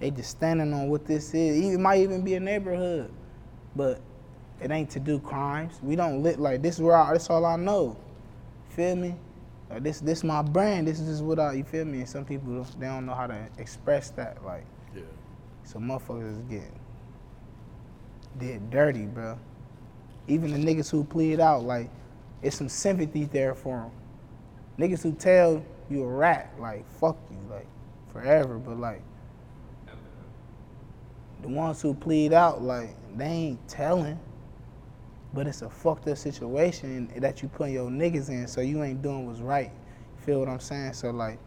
They 0.00 0.10
just 0.10 0.30
standing 0.30 0.72
on 0.72 0.88
what 0.88 1.06
this 1.06 1.34
is. 1.34 1.74
It 1.74 1.78
might 1.78 2.00
even 2.00 2.22
be 2.22 2.34
a 2.34 2.40
neighborhood, 2.40 3.12
but 3.76 4.00
it 4.60 4.70
ain't 4.70 4.90
to 4.90 5.00
do 5.00 5.18
crimes. 5.18 5.78
We 5.82 5.94
don't 5.94 6.22
live 6.22 6.38
like 6.38 6.62
this. 6.62 6.76
Is 6.76 6.82
where 6.82 6.96
I, 6.96 7.12
that's 7.12 7.30
all 7.30 7.46
I 7.46 7.56
know. 7.56 7.96
Feel 8.70 8.96
me? 8.96 9.14
Like 9.70 9.82
this, 9.84 10.00
this 10.00 10.24
my 10.24 10.42
brand. 10.42 10.88
This 10.88 10.98
is 11.00 11.06
just 11.08 11.22
what 11.24 11.38
I. 11.38 11.52
You 11.54 11.64
feel 11.64 11.84
me? 11.84 11.98
And 12.00 12.08
some 12.08 12.24
people 12.24 12.66
they 12.78 12.86
don't 12.86 13.06
know 13.06 13.14
how 13.14 13.26
to 13.28 13.48
express 13.58 14.10
that. 14.10 14.44
Like, 14.44 14.64
Yeah. 14.94 15.02
so 15.64 15.78
motherfuckers 15.78 16.32
is 16.32 16.38
getting 16.50 16.80
did 18.38 18.70
dirty, 18.70 19.06
bro. 19.06 19.38
Even 20.28 20.52
the 20.52 20.58
niggas 20.58 20.90
who 20.90 21.04
plead 21.04 21.40
out, 21.40 21.64
like, 21.64 21.90
it's 22.42 22.56
some 22.56 22.68
sympathy 22.68 23.24
there 23.24 23.54
for 23.54 23.78
them. 23.78 23.90
Niggas 24.78 25.02
who 25.02 25.12
tell 25.12 25.62
you 25.90 26.04
a 26.04 26.06
rat, 26.06 26.52
like, 26.58 26.88
fuck 27.00 27.16
you, 27.30 27.38
like, 27.50 27.66
forever, 28.12 28.58
but 28.58 28.78
like, 28.78 29.02
the 31.42 31.48
ones 31.48 31.82
who 31.82 31.94
plead 31.94 32.32
out, 32.32 32.62
like, 32.62 32.90
they 33.16 33.24
ain't 33.26 33.68
telling, 33.68 34.18
but 35.32 35.46
it's 35.46 35.62
a 35.62 35.70
fucked 35.70 36.08
up 36.08 36.18
situation 36.18 37.10
that 37.16 37.42
you 37.42 37.48
put 37.48 37.70
your 37.70 37.90
niggas 37.90 38.28
in, 38.28 38.46
so 38.46 38.60
you 38.60 38.82
ain't 38.82 39.02
doing 39.02 39.26
what's 39.26 39.40
right. 39.40 39.70
Feel 40.24 40.40
what 40.40 40.48
I'm 40.48 40.60
saying? 40.60 40.94
So, 40.94 41.10
like, 41.10 41.38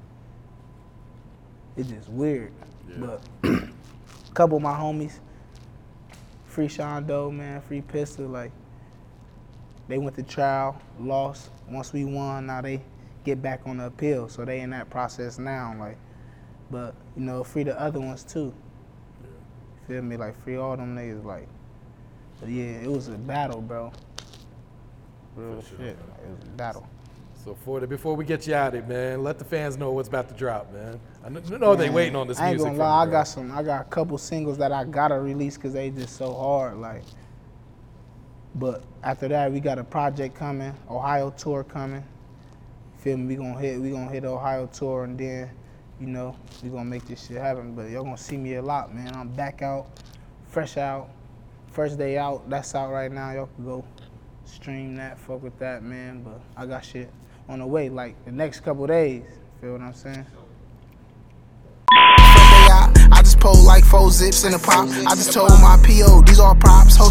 it's 1.75 1.89
just 1.89 2.09
weird. 2.09 2.51
Yeah. 2.89 2.95
But 2.97 3.21
a 3.43 4.33
couple 4.33 4.57
of 4.57 4.63
my 4.63 4.73
homies, 4.73 5.19
Free 6.45 6.67
Sean 6.67 7.05
Doe, 7.05 7.29
man, 7.31 7.61
Free 7.61 7.81
Pistol, 7.81 8.27
like, 8.27 8.51
they 9.87 9.97
went 9.97 10.15
to 10.15 10.23
trial, 10.23 10.81
lost. 10.99 11.51
Once 11.69 11.91
we 11.91 12.05
won, 12.05 12.45
now 12.45 12.61
they 12.61 12.81
get 13.25 13.41
back 13.41 13.61
on 13.65 13.77
the 13.77 13.87
appeal. 13.87 14.29
So 14.29 14.45
they 14.45 14.61
in 14.61 14.69
that 14.69 14.89
process 14.89 15.37
now, 15.37 15.75
like. 15.77 15.97
But, 16.71 16.95
you 17.15 17.23
know, 17.23 17.43
free 17.43 17.63
the 17.63 17.79
other 17.79 17.99
ones 17.99 18.23
too. 18.23 18.53
Feel 19.87 20.01
me? 20.01 20.15
Like, 20.17 20.41
free 20.43 20.55
all 20.55 20.77
them 20.77 20.95
niggas, 20.95 21.23
like. 21.23 21.47
But 22.43 22.51
yeah, 22.51 22.81
it 22.81 22.91
was 22.91 23.07
a 23.07 23.11
battle, 23.11 23.61
bro. 23.61 23.89
Real 25.37 25.61
sure, 25.61 25.77
shit. 25.77 25.87
It 25.87 26.29
was 26.29 26.43
a 26.43 26.51
battle. 26.57 26.85
So 27.41 27.55
for 27.55 27.79
the, 27.79 27.87
before 27.87 28.15
we 28.15 28.25
get 28.25 28.45
you 28.47 28.53
out 28.53 28.75
of 28.75 28.83
it, 28.83 28.87
man, 28.89 29.23
let 29.23 29.39
the 29.39 29.45
fans 29.45 29.77
know 29.77 29.91
what's 29.91 30.09
about 30.09 30.27
to 30.27 30.35
drop, 30.35 30.71
man. 30.73 30.99
I 31.23 31.29
kn- 31.29 31.59
know 31.61 31.73
they 31.73 31.89
waiting 31.89 32.17
on 32.17 32.27
this 32.27 32.37
I 32.39 32.49
ain't 32.49 32.57
music. 32.57 32.73
gonna 32.73 32.79
lie, 32.79 33.03
I 33.03 33.09
got 33.09 33.23
some. 33.29 33.49
I 33.53 33.63
got 33.63 33.79
a 33.81 33.83
couple 33.85 34.17
singles 34.17 34.57
that 34.57 34.73
I 34.73 34.83
gotta 34.83 35.17
release 35.19 35.55
because 35.55 35.71
they 35.71 35.89
just 35.89 36.17
so 36.17 36.33
hard. 36.33 36.75
Like, 36.75 37.03
but 38.55 38.83
after 39.03 39.29
that, 39.29 39.49
we 39.49 39.61
got 39.61 39.79
a 39.79 39.83
project 39.85 40.35
coming, 40.35 40.73
Ohio 40.89 41.29
tour 41.29 41.63
coming. 41.63 42.03
Feel 42.97 43.15
me? 43.15 43.25
We 43.27 43.35
gonna 43.35 43.57
hit. 43.57 43.79
We 43.79 43.91
gonna 43.91 44.11
hit 44.11 44.25
Ohio 44.25 44.65
tour, 44.67 45.05
and 45.05 45.17
then, 45.17 45.49
you 45.97 46.07
know, 46.07 46.35
we 46.61 46.69
gonna 46.69 46.83
make 46.83 47.05
this 47.05 47.25
shit 47.25 47.37
happen. 47.37 47.73
But 47.73 47.89
y'all 47.89 48.03
gonna 48.03 48.17
see 48.17 48.37
me 48.37 48.55
a 48.55 48.61
lot, 48.61 48.93
man. 48.93 49.15
I'm 49.15 49.29
back 49.29 49.61
out, 49.61 49.87
fresh 50.47 50.75
out, 50.75 51.09
first 51.73 51.97
day 51.97 52.17
out. 52.17 52.47
That's 52.49 52.75
out 52.75 52.91
right 52.91 53.11
now. 53.11 53.31
Y'all 53.31 53.49
can 53.55 53.65
go 53.65 53.83
stream 54.45 54.95
that, 54.95 55.19
fuck 55.19 55.41
with 55.41 55.57
that, 55.59 55.83
man. 55.83 56.23
But 56.23 56.39
I 56.55 56.65
got 56.65 56.85
shit 56.85 57.09
on 57.49 57.59
the 57.59 57.67
way, 57.67 57.89
like 57.89 58.23
the 58.25 58.31
next 58.31 58.61
couple 58.61 58.85
days. 58.87 59.23
Feel 59.59 59.73
what 59.73 59.81
I'm 59.81 59.93
saying? 59.93 60.25
I 61.95 63.21
just 63.23 63.39
pulled 63.39 63.63
like 63.63 63.83
four 63.85 64.09
zips 64.09 64.43
in 64.45 64.53
a 64.53 64.59
pop. 64.59 64.87
I 64.89 65.15
just 65.15 65.31
told 65.33 65.49
my 65.61 65.77
PO, 65.85 66.21
these 66.21 66.39
are 66.39 66.55
props. 66.55 66.97